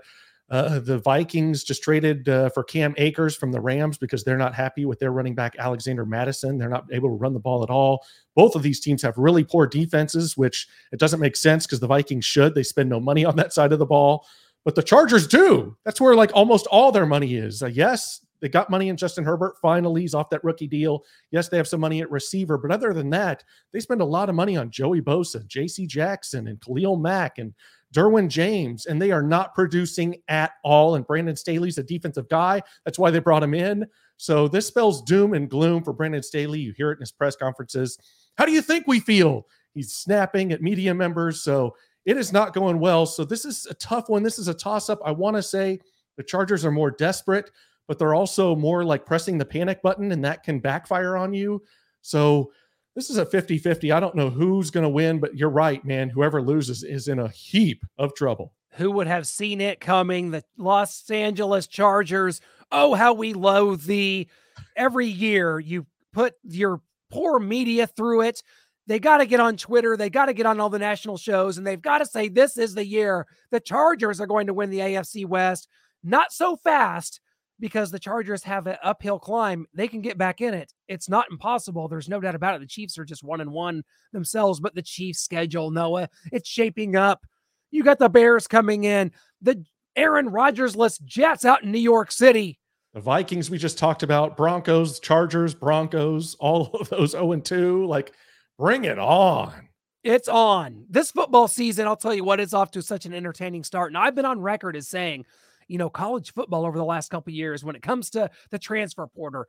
uh, 0.48 0.78
the 0.78 0.96
Vikings 0.96 1.64
just 1.64 1.82
traded 1.82 2.26
uh, 2.30 2.48
for 2.48 2.64
Cam 2.64 2.94
Akers 2.96 3.36
from 3.36 3.52
the 3.52 3.60
Rams 3.60 3.98
because 3.98 4.24
they're 4.24 4.38
not 4.38 4.54
happy 4.54 4.86
with 4.86 4.98
their 5.00 5.12
running 5.12 5.34
back 5.34 5.56
Alexander 5.58 6.06
Mattison. 6.06 6.56
They're 6.56 6.70
not 6.70 6.86
able 6.92 7.10
to 7.10 7.14
run 7.14 7.34
the 7.34 7.40
ball 7.40 7.62
at 7.62 7.68
all. 7.68 8.06
Both 8.34 8.56
of 8.56 8.62
these 8.62 8.80
teams 8.80 9.02
have 9.02 9.18
really 9.18 9.44
poor 9.44 9.66
defenses, 9.66 10.34
which 10.34 10.66
it 10.92 10.98
doesn't 10.98 11.20
make 11.20 11.36
sense 11.36 11.66
because 11.66 11.80
the 11.80 11.86
Vikings 11.86 12.24
should. 12.24 12.54
They 12.54 12.62
spend 12.62 12.88
no 12.88 13.00
money 13.00 13.26
on 13.26 13.36
that 13.36 13.52
side 13.52 13.74
of 13.74 13.78
the 13.78 13.84
ball 13.84 14.24
but 14.64 14.74
the 14.74 14.82
Chargers 14.82 15.26
do. 15.26 15.76
That's 15.84 16.00
where 16.00 16.14
like 16.14 16.30
almost 16.34 16.66
all 16.66 16.92
their 16.92 17.06
money 17.06 17.34
is. 17.34 17.62
Uh, 17.62 17.66
yes, 17.66 18.24
they 18.40 18.48
got 18.48 18.70
money 18.70 18.88
in 18.88 18.96
Justin 18.96 19.24
Herbert. 19.24 19.56
Finally, 19.60 20.02
he's 20.02 20.14
off 20.14 20.30
that 20.30 20.44
rookie 20.44 20.66
deal. 20.66 21.04
Yes, 21.30 21.48
they 21.48 21.56
have 21.56 21.68
some 21.68 21.80
money 21.80 22.00
at 22.00 22.10
receiver, 22.10 22.58
but 22.58 22.70
other 22.70 22.92
than 22.92 23.10
that, 23.10 23.44
they 23.72 23.80
spend 23.80 24.00
a 24.00 24.06
lot 24.06 24.28
of 24.28 24.34
money 24.34 24.56
on 24.56 24.70
Joey 24.70 25.00
Bosa, 25.00 25.46
J.C. 25.46 25.86
Jackson, 25.86 26.48
and 26.48 26.60
Khalil 26.60 26.96
Mack 26.96 27.38
and 27.38 27.54
Derwin 27.94 28.28
James, 28.28 28.86
and 28.86 29.00
they 29.00 29.10
are 29.10 29.22
not 29.22 29.54
producing 29.54 30.16
at 30.28 30.52
all. 30.64 30.94
And 30.94 31.06
Brandon 31.06 31.36
Staley's 31.36 31.78
a 31.78 31.82
defensive 31.82 32.28
guy. 32.28 32.62
That's 32.84 32.98
why 32.98 33.10
they 33.10 33.18
brought 33.18 33.42
him 33.42 33.54
in. 33.54 33.86
So 34.16 34.48
this 34.48 34.66
spells 34.66 35.02
doom 35.02 35.34
and 35.34 35.50
gloom 35.50 35.82
for 35.82 35.92
Brandon 35.92 36.22
Staley. 36.22 36.60
You 36.60 36.72
hear 36.76 36.90
it 36.90 36.96
in 36.96 37.00
his 37.00 37.12
press 37.12 37.36
conferences. 37.36 37.98
How 38.36 38.46
do 38.46 38.52
you 38.52 38.62
think 38.62 38.86
we 38.86 39.00
feel? 39.00 39.46
He's 39.74 39.92
snapping 39.92 40.52
at 40.52 40.62
media 40.62 40.94
members. 40.94 41.42
So 41.42 41.74
it 42.04 42.16
is 42.16 42.32
not 42.32 42.54
going 42.54 42.78
well. 42.78 43.06
So 43.06 43.24
this 43.24 43.44
is 43.44 43.66
a 43.66 43.74
tough 43.74 44.08
one. 44.08 44.22
This 44.22 44.38
is 44.38 44.48
a 44.48 44.54
toss 44.54 44.88
up. 44.88 45.00
I 45.04 45.12
want 45.12 45.36
to 45.36 45.42
say 45.42 45.80
the 46.16 46.22
Chargers 46.22 46.64
are 46.64 46.70
more 46.70 46.90
desperate, 46.90 47.50
but 47.86 47.98
they're 47.98 48.14
also 48.14 48.54
more 48.54 48.84
like 48.84 49.06
pressing 49.06 49.38
the 49.38 49.44
panic 49.44 49.82
button, 49.82 50.12
and 50.12 50.24
that 50.24 50.42
can 50.42 50.60
backfire 50.60 51.16
on 51.16 51.32
you. 51.34 51.62
So 52.02 52.52
this 52.94 53.10
is 53.10 53.18
a 53.18 53.26
50 53.26 53.58
50. 53.58 53.92
I 53.92 54.00
don't 54.00 54.14
know 54.14 54.30
who's 54.30 54.70
going 54.70 54.84
to 54.84 54.88
win, 54.88 55.20
but 55.20 55.36
you're 55.36 55.50
right, 55.50 55.84
man. 55.84 56.08
Whoever 56.08 56.42
loses 56.42 56.82
is 56.82 57.08
in 57.08 57.18
a 57.18 57.28
heap 57.28 57.84
of 57.98 58.14
trouble. 58.14 58.52
Who 58.74 58.90
would 58.92 59.06
have 59.06 59.26
seen 59.26 59.60
it 59.60 59.80
coming? 59.80 60.30
The 60.30 60.44
Los 60.56 61.10
Angeles 61.10 61.66
Chargers. 61.66 62.40
Oh, 62.70 62.94
how 62.94 63.12
we 63.12 63.32
loathe 63.32 63.84
thee. 63.84 64.28
Every 64.76 65.06
year 65.06 65.58
you 65.58 65.86
put 66.12 66.34
your 66.44 66.80
poor 67.10 67.38
media 67.38 67.86
through 67.86 68.22
it. 68.22 68.42
They 68.90 68.98
got 68.98 69.18
to 69.18 69.26
get 69.26 69.38
on 69.38 69.56
Twitter. 69.56 69.96
They 69.96 70.10
got 70.10 70.26
to 70.26 70.32
get 70.32 70.46
on 70.46 70.58
all 70.58 70.68
the 70.68 70.76
national 70.76 71.16
shows 71.16 71.58
and 71.58 71.64
they've 71.64 71.80
got 71.80 71.98
to 71.98 72.06
say, 72.06 72.26
this 72.26 72.58
is 72.58 72.74
the 72.74 72.84
year 72.84 73.24
the 73.52 73.60
Chargers 73.60 74.20
are 74.20 74.26
going 74.26 74.48
to 74.48 74.52
win 74.52 74.68
the 74.68 74.80
AFC 74.80 75.24
West. 75.26 75.68
Not 76.02 76.32
so 76.32 76.56
fast 76.56 77.20
because 77.60 77.92
the 77.92 78.00
Chargers 78.00 78.42
have 78.42 78.66
an 78.66 78.78
uphill 78.82 79.20
climb. 79.20 79.66
They 79.74 79.86
can 79.86 80.00
get 80.00 80.18
back 80.18 80.40
in 80.40 80.54
it. 80.54 80.74
It's 80.88 81.08
not 81.08 81.30
impossible. 81.30 81.86
There's 81.86 82.08
no 82.08 82.18
doubt 82.18 82.34
about 82.34 82.56
it. 82.56 82.62
The 82.62 82.66
Chiefs 82.66 82.98
are 82.98 83.04
just 83.04 83.22
one 83.22 83.40
and 83.40 83.52
one 83.52 83.84
themselves, 84.12 84.58
but 84.58 84.74
the 84.74 84.82
Chiefs 84.82 85.20
schedule, 85.20 85.70
Noah, 85.70 86.08
it's 86.32 86.48
shaping 86.48 86.96
up. 86.96 87.24
You 87.70 87.84
got 87.84 88.00
the 88.00 88.08
Bears 88.08 88.48
coming 88.48 88.82
in, 88.82 89.12
the 89.40 89.64
Aaron 89.94 90.30
Rodgers-less 90.30 90.98
Jets 90.98 91.44
out 91.44 91.62
in 91.62 91.70
New 91.70 91.78
York 91.78 92.10
City. 92.10 92.58
The 92.92 93.00
Vikings 93.00 93.50
we 93.50 93.58
just 93.58 93.78
talked 93.78 94.02
about, 94.02 94.36
Broncos, 94.36 94.98
Chargers, 94.98 95.54
Broncos, 95.54 96.34
all 96.40 96.70
of 96.72 96.88
those 96.88 97.12
0 97.12 97.30
and 97.30 97.44
2. 97.44 97.86
Like, 97.86 98.14
bring 98.60 98.84
it 98.84 98.98
on. 98.98 99.68
It's 100.04 100.28
on. 100.28 100.84
This 100.88 101.10
football 101.10 101.48
season, 101.48 101.86
I'll 101.86 101.96
tell 101.96 102.14
you 102.14 102.24
what, 102.24 102.40
it's 102.40 102.54
off 102.54 102.70
to 102.72 102.82
such 102.82 103.06
an 103.06 103.12
entertaining 103.12 103.64
start. 103.64 103.90
And 103.90 103.98
I've 103.98 104.14
been 104.14 104.24
on 104.24 104.40
record 104.40 104.76
as 104.76 104.88
saying 104.88 105.24
you 105.70 105.78
know, 105.78 105.88
college 105.88 106.34
football 106.34 106.66
over 106.66 106.76
the 106.76 106.84
last 106.84 107.10
couple 107.10 107.32
years 107.32 107.62
when 107.62 107.76
it 107.76 107.82
comes 107.82 108.10
to 108.10 108.28
the 108.50 108.58
transfer 108.58 109.06
portal, 109.06 109.44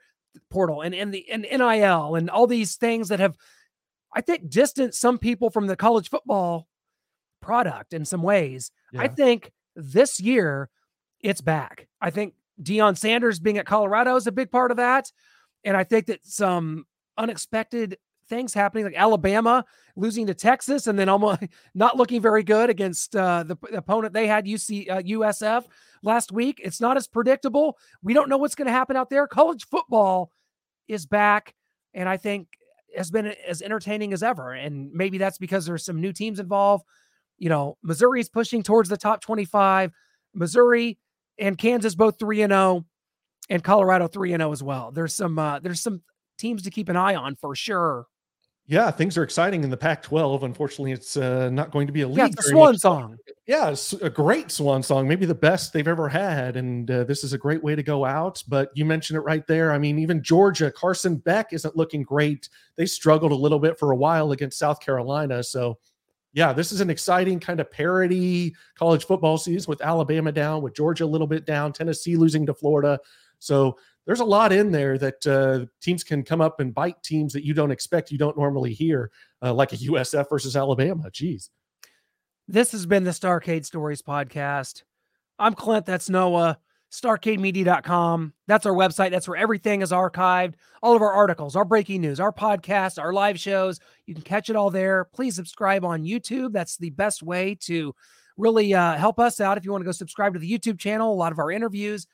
portal 0.52 0.84
and, 0.84 0.94
and 0.94 1.12
the 1.12 1.28
and 1.32 1.42
NIL 1.42 2.16
and 2.16 2.30
all 2.30 2.46
these 2.46 2.76
things 2.76 3.10
that 3.10 3.20
have, 3.20 3.36
I 4.14 4.22
think, 4.22 4.48
distanced 4.48 5.02
some 5.02 5.18
people 5.18 5.50
from 5.50 5.66
the 5.66 5.76
college 5.76 6.12
football 6.12 6.68
product 7.42 7.94
in 7.94 8.06
some 8.06 8.22
ways. 8.22 8.70
Yeah. 8.94 9.02
I 9.02 9.08
think 9.08 9.52
this 9.76 10.20
year 10.20 10.70
it's 11.22 11.42
back. 11.42 11.88
I 12.00 12.12
think 12.12 12.36
Deion 12.62 12.96
Sanders 12.96 13.40
being 13.40 13.58
at 13.58 13.66
Colorado 13.66 14.16
is 14.16 14.28
a 14.28 14.32
big 14.32 14.52
part 14.52 14.70
of 14.70 14.78
that. 14.78 15.12
And 15.64 15.76
I 15.76 15.84
think 15.84 16.06
that 16.06 16.24
some 16.24 16.86
unexpected 17.18 17.98
things 18.32 18.54
happening, 18.54 18.86
like 18.86 18.96
Alabama 18.96 19.66
losing 19.98 20.26
to 20.26 20.34
Texas 20.34 20.88
and 20.88 20.98
then 20.98 21.10
almost 21.10 21.44
not 21.76 21.98
looking 21.98 22.22
very 22.22 22.44
good 22.44 22.70
against 22.70 23.16
uh, 23.16 23.44
the, 23.44 23.58
the, 23.70 23.78
opponent 23.78 24.14
they 24.14 24.26
had, 24.26 24.46
UC 24.46 24.90
uh, 24.90 25.02
USF 25.02 25.66
last 26.02 26.32
week. 26.32 26.60
It's 26.64 26.80
not 26.80 26.98
as 26.98 27.08
predictable. 27.08 27.78
We 28.02 28.14
don't 28.14 28.30
know 28.30 28.38
what's 28.38 28.56
going 28.56 28.68
to 28.68 28.72
happen 28.72 28.96
out 28.96 29.10
there. 29.10 29.28
College 29.28 29.68
football 29.68 30.32
is 30.88 31.06
back, 31.06 31.54
and 31.94 32.08
I 32.08 32.18
think 32.18 32.48
has 32.96 33.12
been 33.12 33.28
as 33.48 33.62
entertaining 33.62 34.14
as 34.14 34.24
ever. 34.24 34.54
And 34.54 34.92
maybe 34.94 35.18
that's 35.18 35.38
because 35.38 35.66
there's 35.66 35.86
some 35.86 36.00
new 36.00 36.14
teams 36.14 36.40
involved. 36.40 36.86
You 37.38 37.50
know, 37.50 37.78
Missouri 37.84 38.22
is 38.22 38.30
pushing 38.30 38.64
towards 38.64 38.90
the 38.90 38.98
top 38.98 39.22
25. 39.22 39.92
Missouri 40.34 40.98
and 41.38 41.58
Kansas 41.58 41.96
both 41.96 42.18
3 42.18 42.44
and 42.44 42.54
0 42.54 42.86
and 43.50 43.64
Colorado 43.64 44.08
3 44.08 44.34
and 44.34 44.42
0 44.42 44.52
as 44.54 44.64
well. 44.64 44.92
There's 44.92 45.14
some 45.14 45.38
uh, 45.38 45.60
there's 45.60 45.82
some 45.82 46.02
teams 46.38 46.64
to 46.64 46.72
keep 46.72 46.88
an 46.90 46.96
eye 46.96 47.16
on 47.16 47.36
for 47.36 47.56
sure. 47.56 48.08
Yeah, 48.68 48.90
things 48.90 49.18
are 49.18 49.24
exciting 49.24 49.64
in 49.64 49.70
the 49.70 49.76
Pac-12. 49.76 50.44
Unfortunately, 50.44 50.94
it's 50.94 51.18
uh, 51.18 51.50
not 51.50 51.72
going 51.72 51.88
to 51.88 51.94
be 51.94 52.02
a 52.02 52.08
league. 52.08 52.20
Yeah, 52.20 52.28
a 52.38 52.42
swan 52.42 52.78
song. 52.78 53.18
Yeah, 53.46 53.72
it's 53.72 53.92
a 53.94 54.10
great 54.10 54.50
swan 54.50 54.82
song, 54.82 55.10
maybe 55.10 55.26
the 55.26 55.36
best 55.36 55.74
they've 55.74 55.88
ever 55.88 56.08
had, 56.08 56.56
and 56.56 56.90
uh, 56.90 57.04
this 57.04 57.26
is 57.26 57.34
a 57.34 57.38
great 57.38 57.62
way 57.62 57.76
to 57.76 57.84
go 57.84 58.06
out. 58.06 58.42
But 58.48 58.70
you 58.74 58.86
mentioned 58.86 59.18
it 59.18 59.22
right 59.22 59.46
there. 59.46 59.74
I 59.74 59.78
mean, 59.78 60.00
even 60.00 60.24
Georgia, 60.24 60.72
Carson 60.72 61.18
Beck 61.18 61.52
isn't 61.52 61.76
looking 61.76 62.04
great. 62.04 62.48
They 62.78 62.86
struggled 62.86 63.34
a 63.34 63.36
little 63.36 63.60
bit 63.60 63.78
for 63.78 63.92
a 63.92 63.96
while 63.96 64.32
against 64.32 64.60
South 64.60 64.80
Carolina. 64.80 65.44
So, 65.44 65.78
yeah, 66.32 66.54
this 66.54 66.72
is 66.72 66.80
an 66.80 66.90
exciting 66.90 67.42
kind 67.42 67.60
of 67.60 67.70
parody 67.70 68.56
college 68.76 69.06
football 69.06 69.38
season 69.38 69.70
with 69.70 69.82
Alabama 69.82 70.32
down, 70.32 70.62
with 70.62 70.76
Georgia 70.76 71.04
a 71.04 71.06
little 71.06 71.28
bit 71.28 71.46
down, 71.46 71.74
Tennessee 71.74 72.16
losing 72.16 72.46
to 72.46 72.54
Florida. 72.54 73.00
So 73.40 73.78
there's 74.06 74.20
a 74.20 74.26
lot 74.26 74.52
in 74.52 74.72
there 74.72 74.98
that 74.98 75.28
uh, 75.28 75.66
teams 75.82 76.04
can 76.04 76.24
come 76.24 76.42
up 76.42 76.60
and 76.60 76.74
bite 76.74 77.02
teams 77.04 77.34
that 77.34 77.46
you 77.46 77.54
don't 77.54 77.72
expect, 77.72 78.12
you 78.12 78.18
don't 78.18 78.38
normally 78.38 78.74
hear, 78.74 79.12
uh, 79.42 79.54
like 79.54 79.74
a 79.74 79.78
USF 79.78 80.30
versus 80.30 80.56
Alabama. 80.56 81.10
Jeez. 81.12 81.50
This 82.48 82.72
has 82.72 82.86
been 82.86 83.04
the 83.04 83.12
Starcade 83.12 83.66
Stories 83.66 84.02
podcast. 84.02 84.84
I'm 85.38 85.54
Clint. 85.54 85.86
That's 85.86 86.10
Noah. 86.10 86.58
StarcadeMedia.com. 86.92 88.34
That's 88.48 88.66
our 88.66 88.74
website. 88.74 89.12
That's 89.12 89.28
where 89.28 89.38
everything 89.38 89.82
is 89.82 89.92
archived. 89.92 90.56
All 90.84 90.96
of 90.96 91.02
our 91.02 91.14
articles, 91.14 91.56
our 91.56 91.64
breaking 91.64 92.02
news, 92.02 92.20
our 92.20 92.34
podcasts, 92.34 93.02
our 93.02 93.14
live 93.14 93.40
shows. 93.40 93.80
You 94.08 94.14
can 94.14 94.24
catch 94.24 94.50
it 94.50 94.58
all 94.58 94.70
there. 94.70 95.06
Please 95.14 95.36
subscribe 95.36 95.86
on 95.86 96.04
YouTube. 96.04 96.52
That's 96.52 96.76
the 96.76 96.90
best 96.90 97.24
way 97.24 97.56
to 97.62 97.96
really 98.36 98.74
uh, 98.74 98.98
help 98.98 99.20
us 99.20 99.40
out. 99.40 99.58
If 99.58 99.64
you 99.64 99.72
want 99.72 99.84
to 99.84 99.86
go 99.86 99.94
subscribe 99.94 100.34
to 100.34 100.40
the 100.40 100.52
YouTube 100.52 100.80
channel, 100.80 101.14
a 101.14 101.16
lot 101.16 101.32
of 101.32 101.40
our 101.40 101.52
interviews 101.52 102.08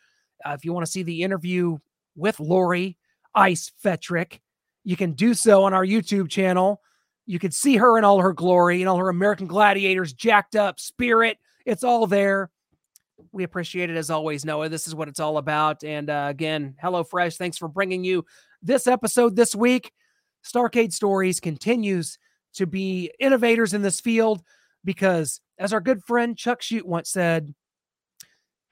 uh, 0.45 0.51
if 0.51 0.65
you 0.65 0.73
want 0.73 0.85
to 0.85 0.91
see 0.91 1.03
the 1.03 1.23
interview 1.23 1.77
with 2.15 2.39
Lori 2.39 2.97
Ice 3.35 3.71
Fetrick, 3.83 4.39
you 4.83 4.95
can 4.95 5.13
do 5.13 5.33
so 5.33 5.63
on 5.63 5.73
our 5.73 5.85
YouTube 5.85 6.29
channel. 6.29 6.81
You 7.25 7.39
can 7.39 7.51
see 7.51 7.75
her 7.75 7.97
in 7.97 8.03
all 8.03 8.21
her 8.21 8.33
glory 8.33 8.81
and 8.81 8.89
all 8.89 8.97
her 8.97 9.09
American 9.09 9.47
Gladiators 9.47 10.13
jacked 10.13 10.55
up 10.55 10.79
spirit. 10.79 11.37
It's 11.65 11.83
all 11.83 12.07
there. 12.07 12.49
We 13.31 13.43
appreciate 13.43 13.89
it 13.89 13.97
as 13.97 14.09
always, 14.09 14.45
Noah. 14.45 14.69
This 14.69 14.87
is 14.87 14.95
what 14.95 15.09
it's 15.09 15.19
all 15.19 15.37
about. 15.37 15.83
And 15.83 16.09
uh, 16.09 16.27
again, 16.29 16.75
HelloFresh, 16.81 17.37
thanks 17.37 17.57
for 17.57 17.67
bringing 17.67 18.03
you 18.03 18.25
this 18.61 18.87
episode 18.87 19.35
this 19.35 19.55
week. 19.55 19.91
Starcade 20.45 20.93
Stories 20.93 21.39
continues 21.39 22.17
to 22.53 22.65
be 22.65 23.11
innovators 23.19 23.73
in 23.73 23.81
this 23.81 23.99
field 23.99 24.41
because, 24.85 25.41
as 25.59 25.73
our 25.73 25.81
good 25.81 26.03
friend 26.03 26.37
Chuck 26.37 26.61
Shoot 26.61 26.87
once 26.87 27.09
said, 27.09 27.53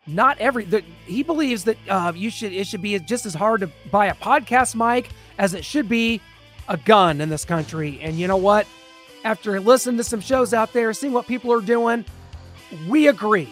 not 0.07 0.37
every 0.37 0.65
the, 0.65 0.83
he 1.05 1.23
believes 1.23 1.63
that 1.63 1.77
uh, 1.89 2.13
you 2.15 2.29
should 2.29 2.53
it 2.53 2.67
should 2.67 2.81
be 2.81 2.97
just 2.99 3.25
as 3.25 3.33
hard 3.33 3.61
to 3.61 3.69
buy 3.91 4.07
a 4.07 4.15
podcast 4.15 4.75
mic 4.75 5.09
as 5.37 5.53
it 5.53 5.65
should 5.65 5.89
be 5.89 6.21
a 6.67 6.77
gun 6.77 7.21
in 7.21 7.29
this 7.29 7.45
country. 7.45 7.99
And 8.01 8.17
you 8.17 8.27
know 8.27 8.37
what? 8.37 8.67
After 9.23 9.59
listening 9.59 9.97
to 9.97 10.03
some 10.03 10.21
shows 10.21 10.53
out 10.53 10.73
there, 10.73 10.93
seeing 10.93 11.13
what 11.13 11.27
people 11.27 11.51
are 11.51 11.61
doing, 11.61 12.05
we 12.87 13.07
agree. 13.07 13.49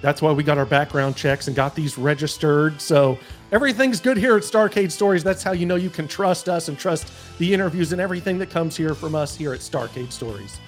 That's 0.00 0.22
why 0.22 0.32
we 0.32 0.42
got 0.42 0.58
our 0.58 0.66
background 0.66 1.16
checks 1.16 1.48
and 1.48 1.56
got 1.56 1.74
these 1.74 1.98
registered. 1.98 2.80
So 2.80 3.18
everything's 3.50 4.00
good 4.00 4.16
here 4.16 4.36
at 4.36 4.44
Starcade 4.44 4.92
Stories. 4.92 5.24
That's 5.24 5.42
how 5.42 5.52
you 5.52 5.66
know 5.66 5.74
you 5.74 5.90
can 5.90 6.06
trust 6.06 6.48
us 6.48 6.68
and 6.68 6.78
trust 6.78 7.12
the 7.38 7.52
interviews 7.52 7.92
and 7.92 8.00
everything 8.00 8.38
that 8.38 8.48
comes 8.48 8.76
here 8.76 8.94
from 8.94 9.14
us 9.14 9.36
here 9.36 9.52
at 9.52 9.60
Starcade 9.60 10.12
Stories. 10.12 10.60